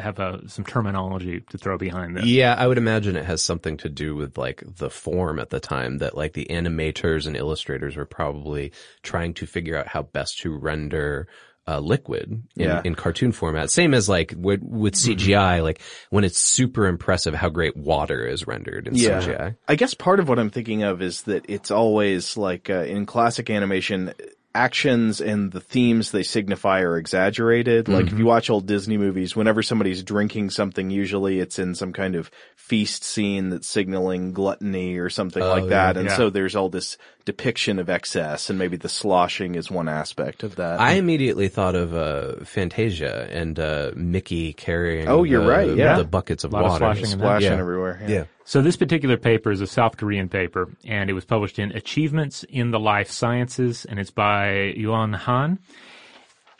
have 0.00 0.18
a, 0.18 0.48
some 0.48 0.64
terminology 0.64 1.40
to 1.50 1.58
throw 1.58 1.78
behind 1.78 2.16
this. 2.16 2.24
Yeah, 2.24 2.54
I 2.56 2.66
would 2.66 2.78
imagine 2.78 3.16
it 3.16 3.24
has 3.24 3.42
something 3.42 3.76
to 3.78 3.88
do 3.88 4.14
with 4.14 4.38
like 4.38 4.62
the 4.76 4.90
form 4.90 5.38
at 5.38 5.50
the 5.50 5.60
time 5.60 5.98
that 5.98 6.16
like 6.16 6.32
the 6.32 6.46
animators 6.50 7.26
and 7.26 7.36
illustrators 7.36 7.96
were 7.96 8.04
probably 8.06 8.72
trying 9.02 9.34
to 9.34 9.46
figure 9.46 9.76
out 9.76 9.88
how 9.88 10.02
best 10.02 10.38
to 10.40 10.56
render 10.56 11.26
uh, 11.68 11.78
liquid 11.78 12.28
in, 12.28 12.42
Yeah. 12.56 12.80
in 12.84 12.96
cartoon 12.96 13.30
format. 13.30 13.70
Same 13.70 13.94
as 13.94 14.08
like 14.08 14.34
with, 14.36 14.60
with 14.62 14.94
CGI, 14.94 15.62
like 15.62 15.80
when 16.10 16.24
it's 16.24 16.40
super 16.40 16.86
impressive 16.86 17.34
how 17.34 17.50
great 17.50 17.76
water 17.76 18.26
is 18.26 18.46
rendered 18.48 18.88
in 18.88 18.94
CGI. 18.94 19.54
I 19.68 19.74
guess 19.76 19.94
part 19.94 20.18
of 20.18 20.28
what 20.28 20.40
I'm 20.40 20.50
thinking 20.50 20.82
of 20.82 21.00
is 21.02 21.22
that 21.22 21.44
it's 21.48 21.70
always 21.70 22.36
like 22.36 22.68
uh, 22.68 22.82
in 22.82 23.06
classic 23.06 23.48
animation, 23.48 24.12
actions 24.54 25.20
and 25.20 25.50
the 25.50 25.60
themes 25.60 26.10
they 26.10 26.22
signify 26.22 26.80
are 26.80 26.98
exaggerated. 26.98 27.88
Like 27.88 28.04
if 28.04 28.08
mm-hmm. 28.10 28.18
you 28.18 28.26
watch 28.26 28.50
old 28.50 28.66
Disney 28.66 28.98
movies, 28.98 29.34
whenever 29.34 29.62
somebody's 29.62 30.02
drinking 30.02 30.50
something, 30.50 30.90
usually 30.90 31.38
it's 31.38 31.58
in 31.58 31.74
some 31.74 31.92
kind 31.92 32.14
of 32.14 32.30
feast 32.56 33.02
scene 33.02 33.50
that's 33.50 33.66
signaling 33.66 34.32
gluttony 34.32 34.98
or 34.98 35.08
something 35.08 35.42
like 35.42 35.64
oh, 35.64 35.68
that. 35.68 35.96
And 35.96 36.08
yeah. 36.08 36.16
so 36.16 36.30
there's 36.30 36.54
all 36.54 36.68
this 36.68 36.98
depiction 37.24 37.78
of 37.78 37.88
excess 37.88 38.50
and 38.50 38.58
maybe 38.58 38.76
the 38.76 38.88
sloshing 38.88 39.54
is 39.54 39.70
one 39.70 39.88
aspect 39.88 40.42
of 40.42 40.56
that. 40.56 40.80
I 40.80 40.92
immediately 40.92 41.48
thought 41.48 41.74
of 41.74 41.94
uh, 41.94 42.44
Fantasia 42.44 43.28
and 43.30 43.58
uh, 43.58 43.92
Mickey 43.94 44.52
carrying. 44.52 45.08
Oh, 45.08 45.22
you're 45.24 45.42
the- 45.42 45.48
right, 45.48 45.76
yeah. 45.76 45.96
the 45.96 46.04
buckets 46.04 46.44
of 46.44 46.52
Lot 46.52 46.64
of 46.64 46.70
water. 46.70 46.78
sloshing 46.84 47.04
in 47.04 47.10
that. 47.18 47.24
splashing 47.24 47.52
Yeah. 47.52 47.58
everywhere. 47.58 48.02
yeah. 48.08 48.24
So 48.44 48.60
this 48.60 48.76
particular 48.76 49.16
paper 49.16 49.50
is 49.52 49.60
a 49.60 49.66
South 49.68 49.96
Korean 49.96 50.28
paper, 50.28 50.68
and 50.84 51.08
it 51.08 51.12
was 51.12 51.24
published 51.24 51.58
in 51.60 51.70
Achievements 51.72 52.44
in 52.48 52.72
the 52.72 52.80
Life 52.80 53.08
Sciences, 53.10 53.84
and 53.84 54.00
it's 54.00 54.10
by 54.10 54.74
Jiwon 54.76 55.14
Han. 55.14 55.58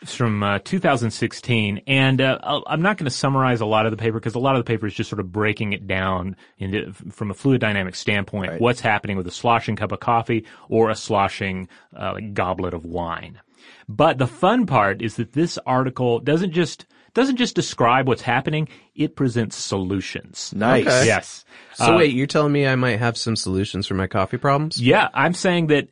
It's 0.03 0.13
from 0.13 0.43
uh, 0.43 0.59
2016, 0.59 1.83
and 1.87 2.19
uh, 2.19 2.61
I'm 2.67 2.81
not 2.81 2.97
going 2.97 3.05
to 3.05 3.09
summarize 3.09 3.61
a 3.61 3.65
lot 3.65 3.85
of 3.85 3.91
the 3.91 3.97
paper 3.97 4.19
because 4.19 4.35
a 4.35 4.39
lot 4.39 4.55
of 4.57 4.59
the 4.59 4.67
paper 4.69 4.85
is 4.85 4.93
just 4.93 5.09
sort 5.09 5.21
of 5.21 5.31
breaking 5.31 5.71
it 5.71 5.87
down 5.87 6.35
into, 6.57 6.91
from 7.09 7.31
a 7.31 7.33
fluid 7.33 7.61
dynamic 7.61 7.95
standpoint. 7.95 8.59
What's 8.59 8.81
happening 8.81 9.15
with 9.15 9.25
a 9.27 9.31
sloshing 9.31 9.77
cup 9.77 9.93
of 9.93 10.01
coffee 10.01 10.45
or 10.67 10.89
a 10.89 10.95
sloshing 10.95 11.69
uh, 11.95 12.15
goblet 12.33 12.73
of 12.73 12.83
wine? 12.83 13.39
But 13.87 14.17
the 14.17 14.27
fun 14.27 14.65
part 14.65 15.01
is 15.01 15.15
that 15.15 15.31
this 15.31 15.57
article 15.65 16.19
doesn't 16.19 16.51
just 16.51 16.85
doesn't 17.13 17.37
just 17.37 17.55
describe 17.55 18.05
what's 18.05 18.23
happening; 18.23 18.67
it 18.95 19.15
presents 19.15 19.55
solutions. 19.55 20.51
Nice. 20.53 20.85
Okay. 20.85 21.05
Yes. 21.05 21.45
So 21.75 21.93
Uh, 21.93 21.97
wait, 21.97 22.13
you're 22.13 22.27
telling 22.27 22.51
me 22.51 22.67
I 22.67 22.75
might 22.75 22.99
have 22.99 23.17
some 23.17 23.37
solutions 23.37 23.87
for 23.87 23.93
my 23.93 24.07
coffee 24.07 24.37
problems? 24.37 24.81
Yeah, 24.81 25.07
I'm 25.13 25.33
saying 25.33 25.67
that 25.67 25.87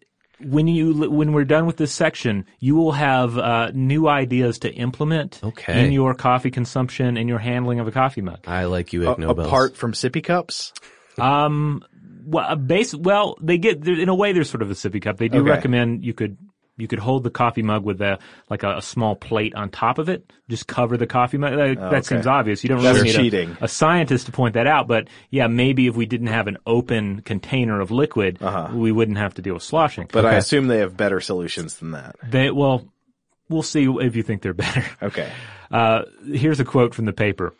when 0.45 0.67
you 0.67 1.09
when 1.09 1.33
we're 1.33 1.45
done 1.45 1.65
with 1.65 1.77
this 1.77 1.91
section, 1.91 2.45
you 2.59 2.75
will 2.75 2.91
have 2.93 3.37
uh, 3.37 3.71
new 3.73 4.07
ideas 4.07 4.59
to 4.59 4.71
implement 4.73 5.39
Okay. 5.43 5.85
in 5.85 5.91
your 5.91 6.13
coffee 6.13 6.51
consumption 6.51 7.17
and 7.17 7.27
your 7.29 7.39
handling 7.39 7.79
of 7.79 7.87
a 7.87 7.91
coffee 7.91 8.21
mug. 8.21 8.39
I 8.47 8.65
like 8.65 8.93
you, 8.93 9.07
A- 9.07 9.11
Ig 9.13 9.19
Nobels. 9.19 9.47
apart 9.47 9.75
from 9.77 9.93
sippy 9.93 10.23
cups? 10.23 10.73
Um, 11.17 11.83
well, 12.25 12.45
a 12.47 12.55
base, 12.55 12.93
well, 12.95 13.35
they 13.41 13.57
get 13.57 13.87
in 13.87 14.09
a 14.09 14.15
way. 14.15 14.31
There's 14.31 14.49
sort 14.49 14.61
of 14.61 14.71
a 14.71 14.75
sippy 14.75 15.01
cup. 15.01 15.17
They 15.17 15.27
do 15.27 15.39
Okay. 15.39 15.49
recommend 15.49 16.03
you 16.05 16.13
could 16.13 16.37
you 16.77 16.87
could 16.87 16.99
hold 16.99 17.23
the 17.23 17.29
coffee 17.29 17.61
mug 17.61 17.83
with 17.83 18.01
a 18.01 18.19
like 18.49 18.63
a, 18.63 18.77
a 18.77 18.81
small 18.81 19.15
plate 19.15 19.53
on 19.55 19.69
top 19.69 19.97
of 19.97 20.09
it. 20.09 20.31
Just 20.49 20.67
cover 20.67 20.97
the 20.97 21.07
coffee 21.07 21.37
mug. 21.37 21.55
That, 21.55 21.75
that 21.79 21.93
okay. 21.93 22.01
seems 22.01 22.27
obvious. 22.27 22.63
You 22.63 22.69
don't 22.69 22.81
That's 22.81 22.97
really 22.97 23.09
need 23.09 23.15
cheating. 23.15 23.57
A, 23.61 23.65
a 23.65 23.67
scientist 23.67 24.25
to 24.27 24.31
point 24.31 24.55
that 24.55 24.67
out. 24.67 24.87
But 24.87 25.07
yeah, 25.29 25.47
maybe 25.47 25.87
if 25.87 25.95
we 25.95 26.05
didn't 26.05 26.27
have 26.27 26.47
an 26.47 26.57
open 26.65 27.21
container 27.21 27.79
of 27.79 27.91
liquid, 27.91 28.39
we 28.73 28.91
wouldn't 28.91 29.17
have 29.17 29.35
to 29.35 29.41
deal 29.41 29.53
with 29.53 29.63
sloshing. 29.63 30.07
But 30.11 30.25
I 30.25 30.35
assume 30.35 30.67
they 30.67 30.79
have 30.79 30.97
better 30.97 31.19
solutions 31.19 31.77
than 31.77 31.91
that. 31.91 32.15
They, 32.27 32.51
well, 32.51 32.87
we'll 33.49 33.63
see 33.63 33.85
if 33.85 34.15
you 34.15 34.23
think 34.23 34.41
they're 34.41 34.53
better. 34.55 34.85
Okay. 35.01 35.31
Uh, 35.69 36.03
here's 36.25 36.59
a 36.59 36.65
quote 36.65 36.95
from 36.95 37.05
the 37.05 37.13
paper. 37.13 37.53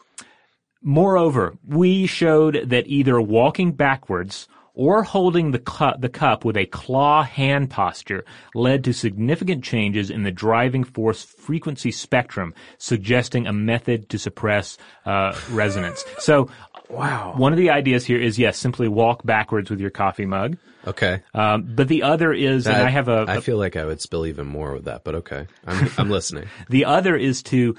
Moreover, 0.82 1.58
we 1.66 2.08
showed 2.08 2.70
that 2.70 2.88
either 2.88 3.22
walking 3.22 3.74
backwards 3.74 4.48
or 4.74 5.04
holding 5.04 5.52
the, 5.52 5.60
cu- 5.60 5.98
the 6.00 6.10
cup 6.10 6.46
with 6.46 6.58
a 6.58 6.66
claw 6.66 7.24
hand 7.24 7.70
posture 7.70 8.24
led 8.56 8.84
to 8.84 8.94
significant 8.94 9.64
changes 9.64 10.10
in 10.10 10.24
the 10.24 10.32
driving 10.32 10.84
force 10.84 11.24
frequency 11.24 11.92
spectrum, 11.92 12.54
suggesting 12.78 13.48
a 13.48 13.54
method 13.54 14.10
to 14.10 14.18
suppress 14.18 14.78
uh, 15.06 15.36
resonance. 15.52 16.04
So, 16.20 16.50
Wow. 16.90 17.36
one 17.38 17.54
of 17.54 17.58
the 17.58 17.70
ideas 17.70 18.06
here 18.06 18.20
is 18.20 18.38
yes, 18.38 18.58
simply 18.58 18.90
walk 18.90 19.26
backwards 19.26 19.70
with 19.70 19.80
your 19.80 19.92
coffee 19.92 20.26
mug. 20.26 20.58
Okay. 20.86 21.22
Um, 21.34 21.64
but 21.76 21.88
the 21.88 22.04
other 22.04 22.34
is, 22.34 22.68
and 22.68 22.76
I 22.76 22.90
have 22.90 23.08
a, 23.08 23.26
I 23.28 23.36
a 23.36 23.42
feel 23.42 23.58
like 23.58 23.76
I 23.76 23.86
would 23.86 24.02
spill 24.02 24.26
even 24.26 24.48
more 24.48 24.74
with 24.74 24.86
that, 24.86 25.04
but 25.04 25.16
okay. 25.16 25.48
I'm, 25.66 25.90
I'm 25.98 26.10
listening. 26.10 26.48
The 26.70 26.86
other 26.86 27.16
is 27.16 27.44
to 27.44 27.76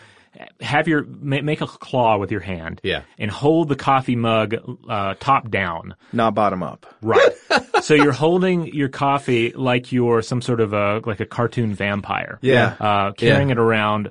have 0.60 0.88
your 0.88 1.02
make 1.04 1.60
a 1.60 1.66
claw 1.66 2.16
with 2.16 2.30
your 2.30 2.40
hand, 2.40 2.80
Yeah. 2.82 3.02
and 3.18 3.30
hold 3.30 3.68
the 3.68 3.76
coffee 3.76 4.16
mug 4.16 4.54
uh, 4.88 5.14
top 5.20 5.50
down. 5.50 5.94
Not 6.12 6.34
bottom 6.34 6.62
up. 6.62 6.86
Right. 7.02 7.30
so 7.82 7.94
you're 7.94 8.12
holding 8.12 8.66
your 8.74 8.88
coffee 8.88 9.52
like 9.52 9.92
you're 9.92 10.22
some 10.22 10.40
sort 10.40 10.60
of 10.60 10.72
a 10.72 11.00
like 11.04 11.20
a 11.20 11.26
cartoon 11.26 11.74
vampire. 11.74 12.38
Yeah. 12.40 12.76
Uh, 12.80 13.12
carrying 13.12 13.48
Yeah. 13.48 13.52
it 13.52 13.58
around 13.58 14.10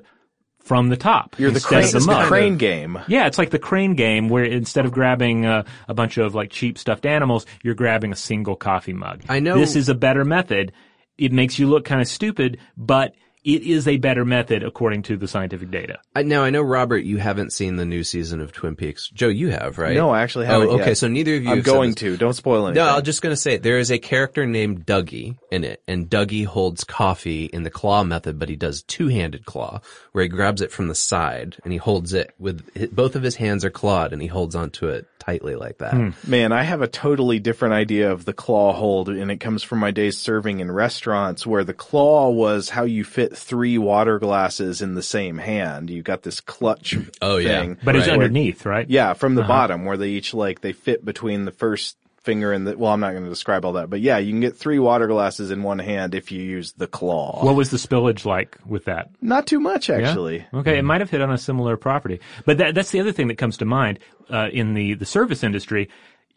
from 0.60 0.90
the 0.90 0.96
top. 0.96 1.34
You're 1.40 1.50
the 1.50 1.56
instead 1.56 1.68
crane, 1.68 1.84
of 1.86 1.90
the 1.90 1.96
it's 1.98 2.06
the 2.06 2.12
mug. 2.12 2.26
crane 2.28 2.56
game. 2.56 2.98
Yeah, 3.08 3.26
it's 3.26 3.36
like 3.36 3.50
the 3.50 3.58
crane 3.58 3.94
game 3.96 4.28
where 4.28 4.44
instead 4.44 4.84
of 4.84 4.92
grabbing 4.92 5.44
uh, 5.44 5.64
a 5.88 5.94
bunch 5.94 6.18
of 6.18 6.36
like 6.36 6.50
cheap 6.50 6.78
stuffed 6.78 7.04
animals, 7.04 7.46
you're 7.64 7.74
grabbing 7.74 8.12
a 8.12 8.16
single 8.16 8.54
coffee 8.54 8.92
mug. 8.92 9.22
I 9.28 9.40
know- 9.40 9.58
this 9.58 9.74
is 9.74 9.88
a 9.88 9.94
better 9.94 10.24
method. 10.24 10.70
It 11.18 11.32
makes 11.32 11.58
you 11.58 11.66
look 11.68 11.84
kind 11.84 12.00
of 12.00 12.06
stupid, 12.08 12.58
but 12.76 13.14
it 13.44 13.62
is 13.62 13.88
a 13.88 13.96
better 13.96 14.24
method 14.24 14.62
according 14.62 15.02
to 15.02 15.16
the 15.16 15.26
scientific 15.26 15.70
data. 15.70 15.98
I, 16.14 16.22
now 16.22 16.42
I 16.44 16.50
know 16.50 16.62
Robert, 16.62 16.98
you 17.04 17.16
haven't 17.18 17.52
seen 17.52 17.76
the 17.76 17.84
new 17.84 18.04
season 18.04 18.40
of 18.40 18.52
Twin 18.52 18.76
Peaks. 18.76 19.08
Joe, 19.10 19.28
you 19.28 19.50
have, 19.50 19.78
right? 19.78 19.94
No, 19.94 20.10
I 20.10 20.22
actually 20.22 20.46
haven't 20.46 20.68
Oh, 20.68 20.72
okay. 20.74 20.88
yet. 20.88 20.98
So 20.98 21.08
neither 21.08 21.36
of 21.36 21.42
you. 21.44 21.50
I'm 21.50 21.62
going 21.62 21.94
to. 21.96 22.16
Don't 22.16 22.34
spoil 22.34 22.66
anything. 22.68 22.84
No, 22.84 22.96
I'm 22.96 23.02
just 23.02 23.22
gonna 23.22 23.36
say 23.36 23.56
there 23.56 23.78
is 23.78 23.90
a 23.90 23.98
character 23.98 24.46
named 24.46 24.86
Dougie 24.86 25.36
in 25.50 25.64
it, 25.64 25.82
and 25.88 26.08
Dougie 26.08 26.46
holds 26.46 26.84
coffee 26.84 27.46
in 27.46 27.62
the 27.64 27.70
claw 27.70 28.04
method, 28.04 28.38
but 28.38 28.48
he 28.48 28.56
does 28.56 28.82
two-handed 28.82 29.44
claw, 29.44 29.80
where 30.12 30.22
he 30.22 30.28
grabs 30.28 30.60
it 30.62 30.70
from 30.70 30.88
the 30.88 30.94
side 30.94 31.56
and 31.64 31.72
he 31.72 31.78
holds 31.78 32.12
it 32.12 32.32
with 32.38 32.62
both 32.94 33.16
of 33.16 33.22
his 33.22 33.36
hands 33.36 33.64
are 33.64 33.70
clawed, 33.70 34.12
and 34.12 34.22
he 34.22 34.28
holds 34.28 34.54
onto 34.54 34.86
it 34.88 35.06
tightly 35.18 35.54
like 35.54 35.78
that. 35.78 35.94
Hmm. 35.94 36.10
Man, 36.26 36.52
I 36.52 36.62
have 36.64 36.82
a 36.82 36.88
totally 36.88 37.38
different 37.38 37.74
idea 37.74 38.10
of 38.10 38.24
the 38.24 38.32
claw 38.32 38.72
hold, 38.72 39.08
and 39.08 39.30
it 39.30 39.38
comes 39.38 39.62
from 39.62 39.78
my 39.78 39.90
days 39.92 40.18
serving 40.18 40.60
in 40.60 40.70
restaurants 40.70 41.46
where 41.46 41.62
the 41.64 41.74
claw 41.74 42.28
was 42.30 42.68
how 42.68 42.82
you 42.84 43.04
fit 43.04 43.31
three 43.36 43.78
water 43.78 44.18
glasses 44.18 44.82
in 44.82 44.94
the 44.94 45.02
same 45.02 45.38
hand. 45.38 45.90
You 45.90 46.02
got 46.02 46.22
this 46.22 46.40
clutch 46.40 46.96
Oh, 47.20 47.36
yeah. 47.38 47.60
thing. 47.60 47.78
But 47.82 47.96
it's 47.96 48.08
underneath, 48.08 48.64
right? 48.66 48.88
Yeah, 48.88 49.12
from 49.14 49.34
the 49.34 49.42
bottom 49.42 49.84
where 49.84 49.96
they 49.96 50.08
each 50.08 50.34
like 50.34 50.60
they 50.60 50.72
fit 50.72 51.04
between 51.04 51.44
the 51.44 51.52
first 51.52 51.96
finger 52.22 52.52
and 52.52 52.64
the 52.66 52.78
well, 52.78 52.92
I'm 52.92 53.00
not 53.00 53.10
going 53.12 53.24
to 53.24 53.28
describe 53.30 53.64
all 53.64 53.72
that, 53.72 53.90
but 53.90 54.00
yeah, 54.00 54.18
you 54.18 54.30
can 54.30 54.38
get 54.40 54.56
three 54.56 54.78
water 54.78 55.08
glasses 55.08 55.50
in 55.50 55.64
one 55.64 55.80
hand 55.80 56.14
if 56.14 56.30
you 56.30 56.40
use 56.40 56.70
the 56.74 56.86
claw. 56.86 57.44
What 57.44 57.56
was 57.56 57.70
the 57.70 57.78
spillage 57.78 58.24
like 58.24 58.56
with 58.64 58.84
that? 58.84 59.10
not 59.20 59.46
too 59.48 59.58
much 59.58 59.88
Yeah? 59.88 59.96
actually. 59.96 60.46
Okay, 60.54 60.78
it 60.78 60.84
might 60.84 61.00
have 61.00 61.10
hit 61.10 61.20
on 61.20 61.32
a 61.32 61.38
similar 61.38 61.76
property, 61.76 62.20
but 62.46 62.58
that, 62.58 62.76
that's 62.76 62.92
the 62.92 63.00
other 63.00 63.10
thing 63.10 63.26
that 63.26 63.38
comes 63.38 63.56
to 63.56 63.64
mind 63.64 63.98
uh, 64.30 64.48
in 64.52 64.74
the 64.74 64.94
the 64.94 65.04
service 65.06 65.42
industry. 65.42 65.88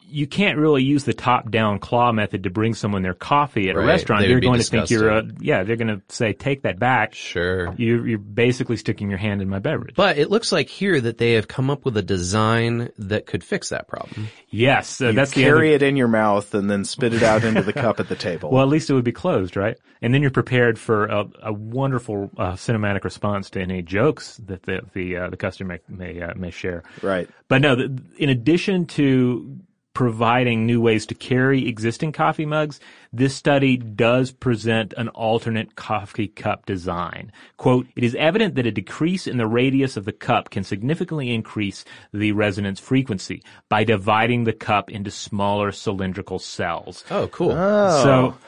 You 0.08 0.26
can't 0.26 0.58
really 0.58 0.82
use 0.82 1.04
the 1.04 1.12
top-down 1.14 1.80
claw 1.80 2.12
method 2.12 2.44
to 2.44 2.50
bring 2.50 2.74
someone 2.74 3.02
their 3.02 3.14
coffee 3.14 3.68
at 3.68 3.76
a 3.76 3.80
restaurant. 3.80 4.22
They 4.22 4.28
They're 4.28 4.36
would 4.36 4.40
be 4.40 4.46
going 4.46 4.60
to 4.60 4.64
think 4.64 4.90
you're 4.90 5.08
a 5.10 5.24
yeah. 5.40 5.64
They're 5.64 5.76
going 5.76 5.88
to 5.88 6.02
say, 6.08 6.32
"Take 6.32 6.62
that 6.62 6.78
back." 6.78 7.14
Sure. 7.14 7.74
You, 7.76 8.04
you're 8.04 8.18
basically 8.18 8.76
sticking 8.76 9.08
your 9.10 9.18
hand 9.18 9.42
in 9.42 9.48
my 9.48 9.58
beverage. 9.58 9.94
But 9.96 10.18
it 10.18 10.30
looks 10.30 10.52
like 10.52 10.68
here 10.68 11.00
that 11.00 11.18
they 11.18 11.32
have 11.32 11.48
come 11.48 11.70
up 11.70 11.84
with 11.84 11.96
a 11.96 12.02
design 12.02 12.90
that 12.98 13.26
could 13.26 13.42
fix 13.42 13.70
that 13.70 13.88
problem. 13.88 14.28
yes, 14.48 15.00
uh, 15.00 15.06
You 15.08 15.12
that's 15.12 15.32
the 15.32 15.42
carry 15.42 15.74
other, 15.74 15.76
it 15.76 15.82
in 15.82 15.96
your 15.96 16.08
mouth 16.08 16.54
and 16.54 16.70
then 16.70 16.84
spit 16.84 17.12
it 17.12 17.22
out 17.22 17.42
into 17.44 17.62
the 17.62 17.72
cup 17.72 17.98
at 18.00 18.08
the 18.08 18.16
table. 18.16 18.50
Well, 18.50 18.62
at 18.62 18.68
least 18.68 18.88
it 18.90 18.94
would 18.94 19.04
be 19.04 19.12
closed, 19.12 19.56
right? 19.56 19.76
And 20.02 20.14
then 20.14 20.22
you're 20.22 20.30
prepared 20.30 20.78
for 20.78 21.06
a, 21.06 21.24
a 21.42 21.52
wonderful 21.52 22.30
uh, 22.36 22.52
cinematic 22.52 23.02
response 23.04 23.50
to 23.50 23.60
any 23.60 23.82
jokes 23.82 24.36
that 24.46 24.62
the 24.62 24.82
the, 24.94 25.16
uh, 25.16 25.30
the 25.30 25.36
customer 25.36 25.80
may 25.88 26.14
may, 26.14 26.22
uh, 26.22 26.34
may 26.36 26.50
share. 26.50 26.84
right. 27.02 27.28
But 27.48 27.62
no, 27.62 27.74
th- 27.76 27.90
in 28.18 28.28
addition 28.28 28.86
to 28.86 29.58
providing 29.96 30.66
new 30.66 30.78
ways 30.78 31.06
to 31.06 31.14
carry 31.14 31.66
existing 31.66 32.12
coffee 32.12 32.44
mugs, 32.44 32.78
this 33.14 33.34
study 33.34 33.78
does 33.78 34.30
present 34.30 34.92
an 34.98 35.08
alternate 35.08 35.74
coffee 35.74 36.28
cup 36.28 36.66
design. 36.66 37.32
Quote, 37.56 37.86
it 37.96 38.04
is 38.04 38.14
evident 38.16 38.56
that 38.56 38.66
a 38.66 38.70
decrease 38.70 39.26
in 39.26 39.38
the 39.38 39.46
radius 39.46 39.96
of 39.96 40.04
the 40.04 40.12
cup 40.12 40.50
can 40.50 40.64
significantly 40.64 41.32
increase 41.32 41.82
the 42.12 42.32
resonance 42.32 42.78
frequency 42.78 43.42
by 43.70 43.84
dividing 43.84 44.44
the 44.44 44.52
cup 44.52 44.90
into 44.90 45.10
smaller 45.10 45.72
cylindrical 45.72 46.38
cells. 46.38 47.02
Oh, 47.10 47.28
cool. 47.28 47.52
Oh. 47.52 48.02
So 48.04 48.38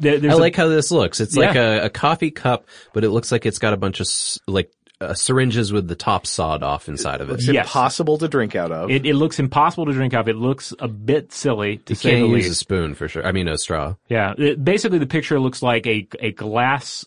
there, 0.00 0.18
there's 0.18 0.32
I 0.32 0.36
a- 0.38 0.40
like 0.40 0.56
how 0.56 0.68
this 0.68 0.90
looks. 0.90 1.20
It's 1.20 1.36
like 1.36 1.54
a, 1.54 1.84
a 1.84 1.90
coffee 1.90 2.30
cup, 2.30 2.66
but 2.94 3.04
it 3.04 3.10
looks 3.10 3.30
like 3.30 3.44
it's 3.44 3.58
got 3.58 3.74
a 3.74 3.76
bunch 3.76 4.00
of 4.00 4.08
like 4.46 4.72
uh, 5.10 5.14
syringes 5.14 5.72
with 5.72 5.88
the 5.88 5.94
top 5.94 6.26
sawed 6.26 6.62
off 6.62 6.88
inside 6.88 7.20
of 7.20 7.30
it. 7.30 7.34
It's 7.34 7.46
Yes. 7.48 7.66
impossible 7.66 8.18
to 8.18 8.28
drink 8.28 8.54
out 8.56 8.70
of. 8.72 8.90
it, 8.90 9.04
it 9.06 9.14
looks 9.14 9.38
impossible 9.38 9.86
to 9.86 9.92
drink 9.92 10.14
out. 10.14 10.20
Of. 10.22 10.28
It 10.28 10.36
looks 10.36 10.72
a 10.78 10.88
bit 10.88 11.32
silly 11.32 11.78
to 11.78 11.92
You 11.92 11.94
say 11.96 12.10
can't 12.12 12.22
the 12.22 12.28
use 12.36 12.44
least. 12.46 12.50
a 12.50 12.54
spoon 12.56 12.94
for 12.94 13.08
sure. 13.08 13.26
I 13.26 13.32
mean, 13.32 13.48
a 13.48 13.58
straw. 13.58 13.94
Yeah, 14.08 14.34
it- 14.38 14.64
basically 14.64 14.98
the 14.98 15.06
picture 15.06 15.38
looks 15.40 15.62
like 15.62 15.86
a 15.86 16.06
a 16.20 16.32
glass 16.32 17.04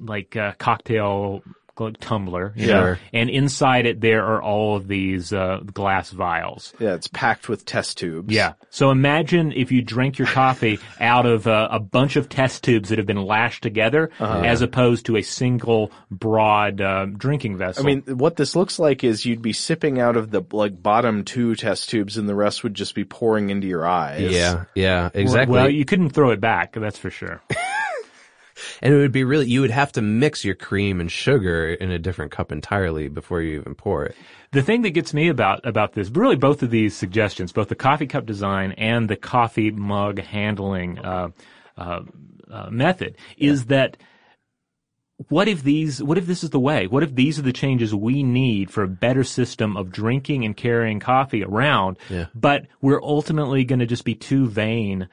like 0.00 0.34
uh, 0.36 0.52
cocktail 0.58 1.42
gl- 1.76 1.96
tumbler, 2.00 2.52
you 2.56 2.66
know, 2.68 2.96
and 3.12 3.30
inside 3.30 3.86
it 3.86 4.00
there 4.00 4.24
are 4.24 4.42
all 4.42 4.76
of 4.76 4.88
these 4.88 5.32
uh, 5.32 5.58
glass 5.72 6.10
vials. 6.10 6.72
yeah, 6.78 6.94
it's 6.94 7.08
packed 7.08 7.48
with 7.48 7.64
test 7.64 7.98
tubes. 7.98 8.32
Yeah. 8.34 8.52
So 8.70 8.90
imagine 8.90 9.52
if 9.52 9.70
you 9.72 9.82
drank 9.82 10.18
your 10.18 10.26
coffee 10.28 10.78
out 11.00 11.26
of 11.26 11.46
uh, 11.46 11.68
a 11.70 11.80
bunch 11.80 12.16
of 12.16 12.28
test 12.28 12.64
tubes 12.64 12.88
that 12.88 12.98
have 12.98 13.06
been 13.06 13.22
lashed 13.22 13.62
together, 13.62 14.10
Uh-huh. 14.18 14.40
as 14.40 14.62
opposed 14.62 15.06
to 15.06 15.16
a 15.16 15.22
single 15.22 15.90
broad 16.10 16.80
uh, 16.80 17.06
drinking 17.06 17.56
vessel. 17.56 17.82
I 17.82 17.86
mean, 17.86 18.02
what 18.18 18.36
this 18.36 18.56
looks 18.56 18.78
like 18.78 19.04
is 19.04 19.24
you'd 19.24 19.42
be 19.42 19.52
sipping 19.52 20.00
out 20.00 20.16
of 20.16 20.30
the 20.30 20.42
like 20.52 20.82
bottom 20.82 21.24
two 21.24 21.54
test 21.54 21.90
tubes, 21.90 22.16
and 22.16 22.28
the 22.28 22.34
rest 22.34 22.62
would 22.62 22.74
just 22.74 22.94
be 22.94 23.04
pouring 23.04 23.50
into 23.50 23.66
your 23.66 23.86
eyes. 23.86 24.30
Yeah, 24.32 24.64
yeah, 24.74 25.10
exactly. 25.14 25.52
Well, 25.54 25.68
you 25.70 25.84
couldn't 25.84 26.10
throw 26.10 26.30
it 26.30 26.40
back. 26.40 26.72
That's 26.72 26.98
for 26.98 27.10
sure. 27.10 27.42
and 28.82 28.94
it 28.94 28.98
would 28.98 29.12
be 29.12 29.24
really, 29.24 29.48
you 29.48 29.60
would 29.60 29.70
have 29.70 29.92
to 29.92 30.02
mix 30.02 30.44
your 30.44 30.54
cream 30.54 31.00
and 31.00 31.10
sugar 31.10 31.72
in 31.72 31.90
a 31.90 31.98
different 31.98 32.32
cup 32.32 32.52
entirely 32.52 33.08
before 33.08 33.42
you 33.42 33.60
even 33.60 33.74
pour 33.74 34.04
it. 34.04 34.16
The 34.52 34.62
thing 34.62 34.82
that 34.82 34.90
gets 34.90 35.12
me 35.12 35.28
about 35.28 35.66
about 35.66 35.94
this, 35.94 36.10
really, 36.10 36.36
both 36.36 36.62
of 36.62 36.70
these 36.70 36.96
suggestions, 36.96 37.52
both 37.52 37.68
the 37.68 37.74
coffee 37.74 38.06
cup 38.06 38.26
design 38.26 38.72
and 38.72 39.08
the 39.08 39.16
coffee 39.16 39.70
mug 39.70 40.20
handling 40.20 40.98
uh, 40.98 41.28
uh, 41.76 42.00
uh, 42.50 42.70
method, 42.70 43.16
is 43.36 43.66
that 43.66 43.96
what 45.28 45.48
if 45.48 45.62
these? 45.62 46.02
What 46.02 46.18
if 46.18 46.26
this 46.26 46.42
is 46.42 46.50
the 46.50 46.60
way? 46.60 46.86
What 46.86 47.02
if 47.02 47.14
these 47.14 47.38
are 47.38 47.42
the 47.42 47.52
changes 47.52 47.94
we 47.94 48.22
need 48.22 48.70
for 48.70 48.82
a 48.82 48.88
better 48.88 49.22
system 49.22 49.76
of 49.76 49.92
drinking 49.92 50.44
and 50.44 50.56
carrying 50.56 50.98
coffee 51.00 51.44
around? 51.44 51.98
Yeah. 52.10 52.26
But 52.34 52.66
we're 52.80 53.02
ultimately 53.02 53.64
going 53.64 53.78
to 53.78 53.86
just 53.86 54.04
be 54.04 54.14
too 54.14 54.48
vain 54.48 55.08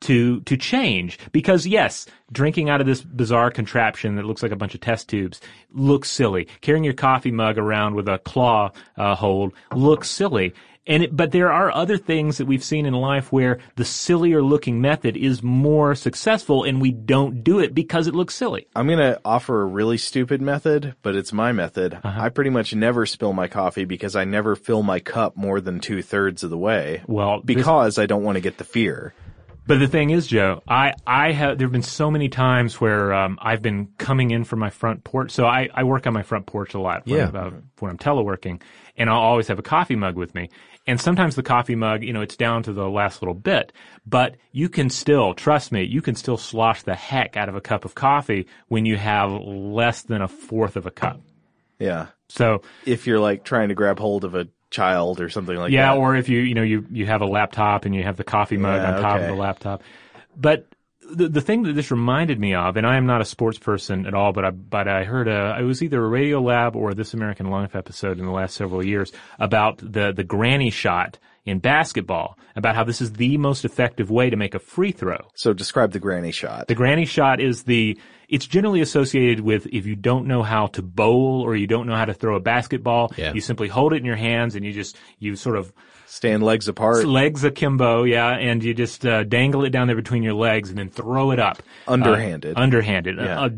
to 0.00 0.40
to 0.42 0.56
change 0.56 1.18
because 1.32 1.66
yes, 1.66 2.06
drinking 2.32 2.68
out 2.70 2.80
of 2.80 2.86
this 2.86 3.02
bizarre 3.02 3.50
contraption 3.50 4.16
that 4.16 4.24
looks 4.24 4.42
like 4.42 4.52
a 4.52 4.56
bunch 4.56 4.74
of 4.74 4.80
test 4.80 5.08
tubes 5.08 5.40
looks 5.72 6.10
silly. 6.10 6.48
Carrying 6.60 6.84
your 6.84 6.94
coffee 6.94 7.30
mug 7.32 7.58
around 7.58 7.94
with 7.94 8.08
a 8.08 8.18
claw 8.18 8.70
uh, 8.96 9.14
hold 9.14 9.52
looks 9.74 10.10
silly. 10.10 10.54
And 10.88 11.02
it, 11.02 11.16
but 11.16 11.32
there 11.32 11.50
are 11.50 11.72
other 11.72 11.98
things 11.98 12.38
that 12.38 12.46
we've 12.46 12.62
seen 12.62 12.86
in 12.86 12.94
life 12.94 13.32
where 13.32 13.58
the 13.74 13.84
sillier 13.84 14.40
looking 14.40 14.80
method 14.80 15.16
is 15.16 15.42
more 15.42 15.96
successful 15.96 16.62
and 16.62 16.80
we 16.80 16.92
don't 16.92 17.42
do 17.42 17.58
it 17.58 17.74
because 17.74 18.06
it 18.06 18.14
looks 18.14 18.36
silly. 18.36 18.68
I'm 18.76 18.86
gonna 18.88 19.18
offer 19.24 19.62
a 19.62 19.66
really 19.66 19.98
stupid 19.98 20.40
method, 20.40 20.94
but 21.02 21.16
it's 21.16 21.32
my 21.32 21.50
method. 21.50 21.94
Uh-huh. 22.04 22.20
I 22.22 22.28
pretty 22.28 22.50
much 22.50 22.72
never 22.72 23.04
spill 23.04 23.32
my 23.32 23.48
coffee 23.48 23.84
because 23.84 24.14
I 24.14 24.22
never 24.26 24.54
fill 24.54 24.84
my 24.84 25.00
cup 25.00 25.36
more 25.36 25.60
than 25.60 25.80
two 25.80 26.02
thirds 26.02 26.44
of 26.44 26.50
the 26.50 26.58
way. 26.58 27.02
Well, 27.08 27.38
this- 27.40 27.56
because 27.56 27.98
I 27.98 28.06
don't 28.06 28.22
want 28.22 28.36
to 28.36 28.40
get 28.40 28.58
the 28.58 28.64
fear. 28.64 29.12
But 29.66 29.80
the 29.80 29.88
thing 29.88 30.10
is, 30.10 30.26
Joe, 30.28 30.62
I, 30.68 30.94
I 31.06 31.32
have, 31.32 31.58
there 31.58 31.66
have 31.66 31.72
been 31.72 31.82
so 31.82 32.08
many 32.10 32.28
times 32.28 32.80
where, 32.80 33.12
um, 33.12 33.36
I've 33.42 33.62
been 33.62 33.88
coming 33.98 34.30
in 34.30 34.44
from 34.44 34.60
my 34.60 34.70
front 34.70 35.02
porch. 35.02 35.32
So 35.32 35.44
I, 35.44 35.68
I 35.74 35.82
work 35.82 36.06
on 36.06 36.12
my 36.12 36.22
front 36.22 36.46
porch 36.46 36.74
a 36.74 36.78
lot 36.80 37.04
when, 37.06 37.18
Yeah. 37.18 37.28
I'm, 37.28 37.36
uh, 37.36 37.50
when 37.80 37.90
I'm 37.90 37.98
teleworking 37.98 38.62
and 38.96 39.10
I'll 39.10 39.18
always 39.18 39.48
have 39.48 39.58
a 39.58 39.62
coffee 39.62 39.96
mug 39.96 40.14
with 40.16 40.34
me. 40.36 40.50
And 40.86 41.00
sometimes 41.00 41.34
the 41.34 41.42
coffee 41.42 41.74
mug, 41.74 42.04
you 42.04 42.12
know, 42.12 42.20
it's 42.20 42.36
down 42.36 42.62
to 42.62 42.72
the 42.72 42.88
last 42.88 43.20
little 43.22 43.34
bit, 43.34 43.72
but 44.06 44.36
you 44.52 44.68
can 44.68 44.88
still, 44.88 45.34
trust 45.34 45.72
me, 45.72 45.82
you 45.82 46.00
can 46.00 46.14
still 46.14 46.36
slosh 46.36 46.82
the 46.84 46.94
heck 46.94 47.36
out 47.36 47.48
of 47.48 47.56
a 47.56 47.60
cup 47.60 47.84
of 47.84 47.96
coffee 47.96 48.46
when 48.68 48.86
you 48.86 48.96
have 48.96 49.32
less 49.32 50.02
than 50.02 50.22
a 50.22 50.28
fourth 50.28 50.76
of 50.76 50.86
a 50.86 50.92
cup. 50.92 51.20
Yeah. 51.80 52.06
So 52.28 52.62
If 52.84 53.06
you're 53.06 53.18
like 53.20 53.42
trying 53.44 53.68
to 53.70 53.74
grab 53.74 53.98
hold 53.98 54.24
of 54.24 54.34
a 54.36 54.46
child 54.70 55.20
or 55.20 55.28
something 55.28 55.56
like 55.56 55.72
yeah, 55.72 55.92
that. 55.94 55.98
or 56.00 56.16
if 56.16 56.28
you 56.28 56.40
you 56.40 56.54
know 56.54 56.62
you 56.62 56.86
you 56.90 57.06
have 57.06 57.20
a 57.22 57.26
laptop 57.26 57.84
and 57.84 57.94
you 57.94 58.02
have 58.02 58.16
the 58.16 58.24
coffee 58.24 58.56
mug 58.56 58.80
Yeah, 58.82 58.96
on 58.96 59.02
top 59.02 59.14
okay. 59.16 59.24
of 59.24 59.30
the 59.30 59.36
laptop. 59.40 59.82
But 60.36 60.66
the 61.10 61.28
the 61.28 61.40
thing 61.40 61.62
that 61.64 61.74
this 61.74 61.90
reminded 61.92 62.40
me 62.40 62.54
of, 62.54 62.76
and 62.76 62.84
I 62.86 62.96
am 62.96 63.06
not 63.06 63.20
a 63.20 63.24
sports 63.24 63.58
person 63.58 64.06
at 64.06 64.14
all, 64.14 64.32
but 64.32 64.44
I 64.44 64.50
but 64.50 64.88
I 64.88 65.04
heard 65.04 65.28
a 65.28 65.56
it 65.60 65.62
was 65.62 65.82
either 65.82 66.04
a 66.04 66.08
Radio 66.08 66.40
Lab 66.40 66.74
or 66.74 66.94
This 66.94 67.14
American 67.14 67.48
Life 67.48 67.76
episode 67.76 68.18
in 68.18 68.26
the 68.26 68.32
last 68.32 68.56
several 68.56 68.84
years 68.84 69.12
about 69.38 69.78
the 69.78 70.12
the 70.12 70.24
granny 70.24 70.70
shot 70.70 71.18
in 71.44 71.60
basketball, 71.60 72.36
about 72.56 72.74
how 72.74 72.82
this 72.82 73.00
is 73.00 73.12
the 73.12 73.38
most 73.38 73.64
effective 73.64 74.10
way 74.10 74.28
to 74.30 74.36
make 74.36 74.56
a 74.56 74.58
free 74.58 74.90
throw. 74.90 75.16
so 75.36 75.52
describe 75.52 75.92
the 75.92 76.00
granny 76.00 76.32
shot. 76.32 76.66
The 76.66 76.74
granny 76.74 77.04
shot 77.04 77.40
is 77.40 77.62
the, 77.62 78.00
it's 78.28 78.46
generally 78.46 78.80
associated 78.80 79.40
with 79.40 79.66
if 79.72 79.86
you 79.86 79.96
don't 79.96 80.26
know 80.26 80.42
how 80.42 80.66
to 80.68 80.82
bowl 80.82 81.42
or 81.44 81.54
you 81.56 81.66
don't 81.66 81.86
know 81.86 81.94
how 81.96 82.04
to 82.04 82.14
throw 82.14 82.36
a 82.36 82.40
basketball, 82.40 83.12
Yeah. 83.16 83.32
you 83.32 83.40
simply 83.40 83.68
hold 83.68 83.92
it 83.92 83.96
in 83.96 84.04
your 84.04 84.16
hands 84.16 84.54
and 84.56 84.64
you 84.64 84.72
just, 84.72 84.96
you 85.18 85.36
sort 85.36 85.56
of 85.56 85.72
Stand 86.06 86.42
legs 86.42 86.68
apart. 86.68 87.04
legs 87.04 87.42
akimbo, 87.44 88.04
yeah, 88.04 88.30
and 88.30 88.62
you 88.62 88.74
just 88.74 89.04
uh, 89.04 89.24
dangle 89.24 89.64
it 89.64 89.70
down 89.70 89.86
there 89.88 89.96
between 89.96 90.22
your 90.22 90.34
legs 90.34 90.68
and 90.70 90.78
then 90.78 90.88
throw 90.88 91.30
it 91.32 91.38
up. 91.40 91.62
Underhanded. 91.88 92.56
Uh, 92.56 92.60
underhanded. 92.60 93.18
A- 93.18 93.22
Yeah. 93.24 93.44
A, 93.44 93.50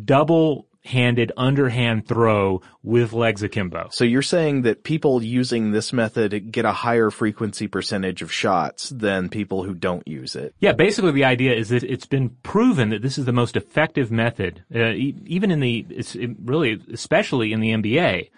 double-handed 0.84 1.32
underhand 1.36 2.06
throw 2.06 2.60
with 2.82 3.12
legs 3.12 3.42
akimbo. 3.42 3.88
So 3.90 4.04
you're 4.04 4.22
saying 4.22 4.62
that 4.62 4.84
people 4.84 5.22
using 5.22 5.70
this 5.70 5.92
method 5.92 6.50
get 6.50 6.64
a 6.64 6.72
higher 6.72 7.10
frequency 7.10 7.68
percentage 7.68 8.22
of 8.22 8.32
shots 8.32 8.90
than 8.90 9.28
people 9.28 9.64
who 9.64 9.74
don't 9.74 10.06
use 10.06 10.36
it. 10.36 10.54
Yeah, 10.60 10.72
basically 10.72 11.12
the 11.12 11.24
idea 11.24 11.54
is 11.54 11.68
that 11.70 11.82
it's 11.82 12.06
been 12.06 12.30
proven 12.42 12.90
that 12.90 13.02
this 13.02 13.18
is 13.18 13.24
the 13.24 13.32
most 13.32 13.56
effective 13.56 14.10
method, 14.10 14.64
uh, 14.74 14.90
e- 14.90 15.16
even 15.26 15.50
in 15.50 15.60
the, 15.60 15.86
it's 15.90 16.14
it 16.14 16.30
really, 16.44 16.80
especially 16.92 17.52
in 17.52 17.60
the 17.60 17.70
NBA. 17.70 18.30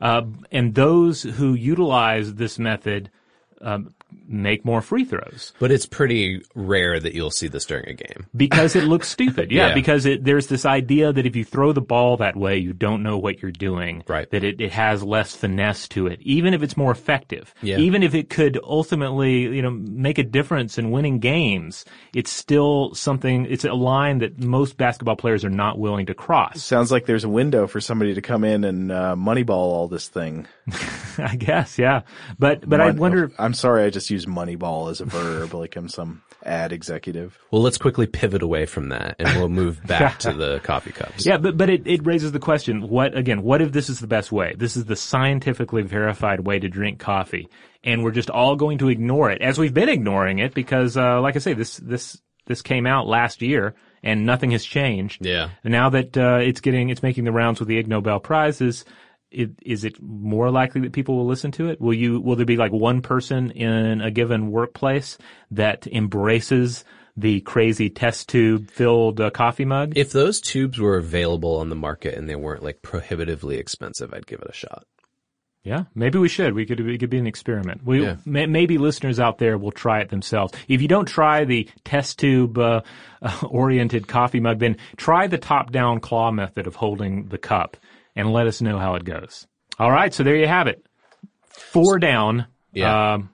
Uh, 0.00 0.22
and 0.52 0.74
those 0.74 1.22
who 1.22 1.54
utilize 1.54 2.34
this 2.34 2.58
method 2.58 3.10
um, 3.62 3.94
make 4.28 4.64
more 4.64 4.80
free 4.82 5.04
throws 5.04 5.52
But 5.58 5.70
it's 5.70 5.86
pretty 5.86 6.42
rare 6.54 6.98
that 7.00 7.14
you'll 7.14 7.30
see 7.30 7.48
this 7.48 7.64
during 7.64 7.88
a 7.88 7.94
game. 7.94 8.26
because 8.36 8.74
it 8.76 8.84
looks 8.84 9.08
stupid. 9.08 9.50
Yeah, 9.52 9.68
Yeah. 9.68 9.74
because 9.74 10.06
it, 10.06 10.24
there's 10.24 10.46
this 10.48 10.64
idea 10.64 11.12
that 11.12 11.26
if 11.26 11.34
you 11.36 11.44
throw 11.44 11.72
the 11.72 11.80
ball 11.80 12.16
that 12.18 12.36
way, 12.36 12.56
you 12.58 12.72
don't 12.72 13.02
know 13.02 13.18
what 13.18 13.42
you're 13.42 13.50
doing. 13.50 14.02
Right. 14.08 14.28
That 14.30 14.44
it, 14.44 14.60
it 14.60 14.72
has 14.72 15.02
less 15.02 15.34
finesse 15.34 15.88
to 15.88 16.06
it, 16.06 16.20
even 16.22 16.54
if 16.54 16.62
it's 16.62 16.76
more 16.76 16.90
effective. 16.92 17.54
Yeah. 17.62 17.78
Even 17.78 18.02
if 18.02 18.14
it 18.14 18.30
could 18.30 18.58
ultimately, 18.62 19.42
you 19.42 19.62
know, 19.62 19.70
make 19.70 20.18
a 20.18 20.22
difference 20.22 20.78
in 20.78 20.90
winning 20.90 21.18
games, 21.18 21.84
it's 22.14 22.30
still 22.30 22.94
something, 22.94 23.46
it's 23.46 23.64
a 23.64 23.72
line 23.74 24.18
that 24.18 24.38
most 24.42 24.76
basketball 24.76 25.16
players 25.16 25.44
are 25.44 25.50
not 25.50 25.78
willing 25.78 26.06
to 26.06 26.14
cross. 26.14 26.62
Sounds 26.62 26.90
like 26.90 27.06
there's 27.06 27.24
a 27.24 27.28
window 27.28 27.66
for 27.66 27.80
somebody 27.80 28.14
to 28.14 28.22
come 28.22 28.44
in 28.44 28.64
and 28.64 28.90
uh, 28.90 29.14
moneyball 29.16 29.50
all 29.50 29.88
this 29.88 30.08
thing. 30.08 30.46
I 31.18 31.36
guess, 31.36 31.78
yeah. 31.78 32.02
But, 32.38 32.68
but 32.68 32.80
I 32.80 32.86
Mon- 32.86 32.96
wonder, 32.98 33.32
I'm 33.38 33.54
sorry, 33.54 33.84
I 33.84 33.90
just 33.90 34.10
used 34.10 34.15
use 34.16 34.26
Moneyball 34.26 34.90
as 34.90 35.00
a 35.00 35.04
verb, 35.04 35.54
like 35.54 35.76
I'm 35.76 35.88
some 35.88 36.22
ad 36.42 36.72
executive. 36.72 37.38
Well, 37.50 37.62
let's 37.62 37.78
quickly 37.78 38.06
pivot 38.06 38.42
away 38.42 38.66
from 38.66 38.88
that 38.88 39.16
and 39.18 39.28
we'll 39.38 39.48
move 39.48 39.84
back 39.86 40.18
to 40.20 40.32
the 40.32 40.60
coffee 40.60 40.92
cups. 40.92 41.26
Yeah, 41.26 41.36
but 41.36 41.56
but 41.56 41.68
it, 41.70 41.86
it 41.86 42.06
raises 42.06 42.32
the 42.32 42.38
question: 42.38 42.88
what 42.88 43.16
again? 43.16 43.42
What 43.42 43.62
if 43.62 43.72
this 43.72 43.88
is 43.88 44.00
the 44.00 44.06
best 44.06 44.32
way? 44.32 44.54
This 44.56 44.76
is 44.76 44.86
the 44.86 44.96
scientifically 44.96 45.82
verified 45.82 46.40
way 46.40 46.58
to 46.58 46.68
drink 46.68 46.98
coffee, 46.98 47.48
and 47.84 48.02
we're 48.02 48.10
just 48.10 48.30
all 48.30 48.56
going 48.56 48.78
to 48.78 48.88
ignore 48.88 49.30
it 49.30 49.42
as 49.42 49.58
we've 49.58 49.74
been 49.74 49.88
ignoring 49.88 50.38
it 50.38 50.54
because, 50.54 50.96
uh, 50.96 51.20
like 51.20 51.36
I 51.36 51.40
say, 51.40 51.52
this 51.52 51.76
this 51.76 52.20
this 52.46 52.62
came 52.62 52.86
out 52.86 53.06
last 53.06 53.42
year 53.42 53.74
and 54.02 54.24
nothing 54.24 54.52
has 54.52 54.64
changed. 54.64 55.24
Yeah. 55.24 55.50
And 55.64 55.72
now 55.72 55.90
that 55.90 56.16
uh, 56.16 56.38
it's 56.40 56.60
getting 56.60 56.90
it's 56.90 57.02
making 57.02 57.24
the 57.24 57.32
rounds 57.32 57.60
with 57.60 57.68
the 57.68 57.78
Ig 57.78 57.88
Nobel 57.88 58.20
prizes. 58.20 58.84
It, 59.36 59.50
is 59.62 59.84
it 59.84 60.00
more 60.00 60.50
likely 60.50 60.80
that 60.82 60.92
people 60.92 61.16
will 61.16 61.26
listen 61.26 61.50
to 61.52 61.68
it? 61.68 61.80
Will 61.80 61.92
you? 61.92 62.20
Will 62.20 62.36
there 62.36 62.46
be 62.46 62.56
like 62.56 62.72
one 62.72 63.02
person 63.02 63.50
in 63.50 64.00
a 64.00 64.10
given 64.10 64.50
workplace 64.50 65.18
that 65.50 65.86
embraces 65.86 66.84
the 67.18 67.40
crazy 67.42 67.90
test 67.90 68.28
tube 68.28 68.70
filled 68.70 69.20
uh, 69.20 69.28
coffee 69.30 69.64
mug? 69.66 69.92
If 69.96 70.12
those 70.12 70.40
tubes 70.40 70.78
were 70.78 70.96
available 70.96 71.56
on 71.56 71.68
the 71.68 71.76
market 71.76 72.16
and 72.16 72.28
they 72.28 72.36
weren't 72.36 72.62
like 72.62 72.80
prohibitively 72.80 73.58
expensive, 73.58 74.14
I'd 74.14 74.26
give 74.26 74.40
it 74.40 74.48
a 74.48 74.54
shot. 74.54 74.84
Yeah, 75.62 75.84
maybe 75.96 76.18
we 76.18 76.28
should. 76.28 76.54
We 76.54 76.64
could 76.64 76.78
it 76.78 76.98
could 76.98 77.10
be 77.10 77.18
an 77.18 77.26
experiment. 77.26 77.84
We 77.84 78.04
Yeah. 78.04 78.16
may, 78.24 78.46
maybe 78.46 78.78
listeners 78.78 79.18
out 79.18 79.38
there 79.38 79.58
will 79.58 79.72
try 79.72 80.00
it 80.00 80.10
themselves. 80.10 80.52
If 80.68 80.80
you 80.80 80.86
don't 80.86 81.06
try 81.08 81.44
the 81.44 81.68
test 81.84 82.20
tube 82.20 82.56
uh, 82.56 82.82
oriented 83.42 84.06
coffee 84.06 84.38
mug, 84.40 84.60
then 84.60 84.76
try 84.96 85.26
the 85.26 85.38
top 85.38 85.72
down 85.72 85.98
claw 85.98 86.30
method 86.30 86.68
of 86.68 86.76
holding 86.76 87.26
the 87.28 87.38
cup 87.38 87.76
and 88.16 88.32
let 88.32 88.46
us 88.46 88.60
know 88.62 88.78
how 88.78 88.94
it 88.94 89.04
goes. 89.04 89.46
All 89.78 89.90
right, 89.90 90.12
so 90.12 90.22
there 90.24 90.36
you 90.36 90.46
have 90.48 90.66
it. 90.66 90.84
Four 91.48 91.98
down, 91.98 92.46
Yeah. 92.72 93.14
um, 93.14 93.30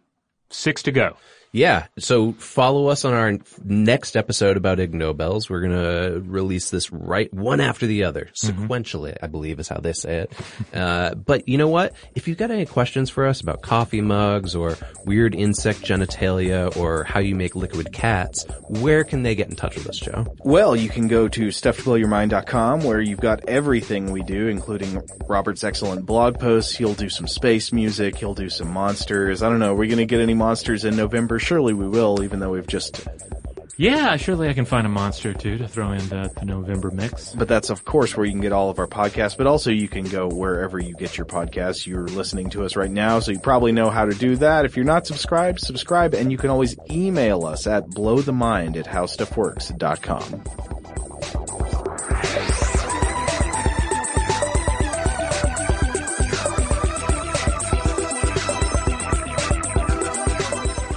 six 0.51 0.83
to 0.85 0.93
go. 0.93 1.17
Yeah. 1.53 1.87
So 1.99 2.33
follow 2.33 2.87
us 2.87 3.05
on 3.05 3.13
our 3.13 3.39
next 3.63 4.17
episode 4.17 4.57
about 4.57 4.81
Ig 4.81 4.95
Nobels. 4.95 5.51
We're 5.51 5.61
going 5.61 5.73
to 5.73 6.21
release 6.25 6.71
this 6.71 6.91
right 6.91 7.33
one 7.33 7.61
after 7.61 7.87
the 7.87 8.05
other, 8.05 8.31
sequentially, 8.35 9.17
I 9.23 9.27
believe 9.27 9.61
is 9.61 9.69
how 9.69 9.79
they 9.79 9.93
say 9.93 10.19
it. 10.21 10.33
Uh, 10.73 11.15
but 11.15 11.47
you 11.49 11.59
know 11.59 11.69
what? 11.69 11.93
If 12.15 12.27
you've 12.27 12.39
got 12.39 12.51
any 12.51 12.65
questions 12.65 13.11
for 13.11 13.27
us 13.27 13.41
about 13.43 13.61
coffee 13.61 14.01
mugs 14.01 14.55
or 14.55 14.77
weird 15.05 15.35
insect 15.35 15.83
genitalia 15.83 16.75
or 16.77 17.05
how 17.05 17.21
you 17.21 17.35
make 17.35 17.55
liquid 17.55 17.93
cats, 17.93 18.47
where 18.69 19.05
can 19.05 19.23
they 19.23 19.35
get 19.35 19.51
in 19.51 19.57
touch 19.57 19.77
with 19.77 19.87
us, 19.89 19.99
Joe? 19.99 20.27
Well, 20.45 20.75
you 20.75 20.89
can 20.89 21.09
go 21.09 21.29
to 21.29 21.49
stufftoblowyourmind.com 21.49 22.85
where 22.85 23.01
you've 23.01 23.21
got 23.21 23.47
everything 23.49 24.13
we 24.13 24.23
do, 24.23 24.49
including 24.49 25.03
Robert's 25.27 25.63
excellent 25.63 26.07
blog 26.07 26.39
posts. 26.39 26.75
He'll 26.75 26.95
do 26.95 27.11
some 27.11 27.29
space 27.29 27.71
music. 27.71 28.17
He'll 28.17 28.35
do 28.35 28.49
some 28.49 28.71
monsters. 28.73 29.43
I 29.43 29.51
don't 29.51 29.59
know. 29.59 29.73
Are 29.73 29.77
we 29.77 29.89
going 29.89 29.99
to 29.99 30.07
get 30.07 30.21
any 30.21 30.35
monsters 30.35 30.85
in 30.85 30.97
November? 30.97 31.39
Surely 31.43 31.75
we 31.75 31.89
will, 31.89 32.23
even 32.23 32.39
though 32.41 32.51
we've 32.53 32.67
just, 32.67 33.07
Yeah, 33.77 34.17
surely 34.17 34.49
I 34.49 34.53
can 34.53 34.65
find 34.65 34.87
a 34.87 34.91
monster 34.91 35.35
too 35.35 35.59
to 35.59 35.67
throw 35.67 35.91
in 35.93 36.09
the, 36.09 36.31
the 36.39 36.45
November 36.45 36.91
mix. 36.91 37.35
but 37.35 37.49
that's 37.49 37.69
of 37.71 37.85
course 37.85 38.17
where 38.17 38.25
you 38.25 38.33
can 38.33 38.41
get 38.41 38.53
all 38.53 38.71
of 38.71 38.79
our 38.79 38.87
podcasts, 38.87 39.37
but 39.37 39.47
also 39.49 39.71
you 39.71 39.89
can 39.89 40.05
go 40.05 40.29
wherever 40.29 40.79
you 40.79 40.95
get 40.95 41.17
your 41.19 41.27
podcasts. 41.27 41.87
You're 41.87 42.07
listening 42.07 42.51
to 42.51 42.65
us 42.65 42.77
right 42.77 42.91
now, 42.91 43.19
so 43.21 43.33
you 43.33 43.41
probably 43.41 43.73
know 43.73 43.91
how 43.91 44.05
to 44.05 44.15
do 44.15 44.37
that. 44.37 44.65
If 44.65 44.77
you're 44.77 44.85
not 44.85 45.07
subscribed, 45.07 45.61
subscribe, 45.61 46.15
and 46.15 46.31
you 46.31 46.39
can 46.39 46.51
always 46.51 46.77
email 46.91 47.45
us 47.45 47.67
at 47.67 47.87
blowthemind 47.89 48.77
at 48.77 48.87
howstuffworks.com. 48.87 50.43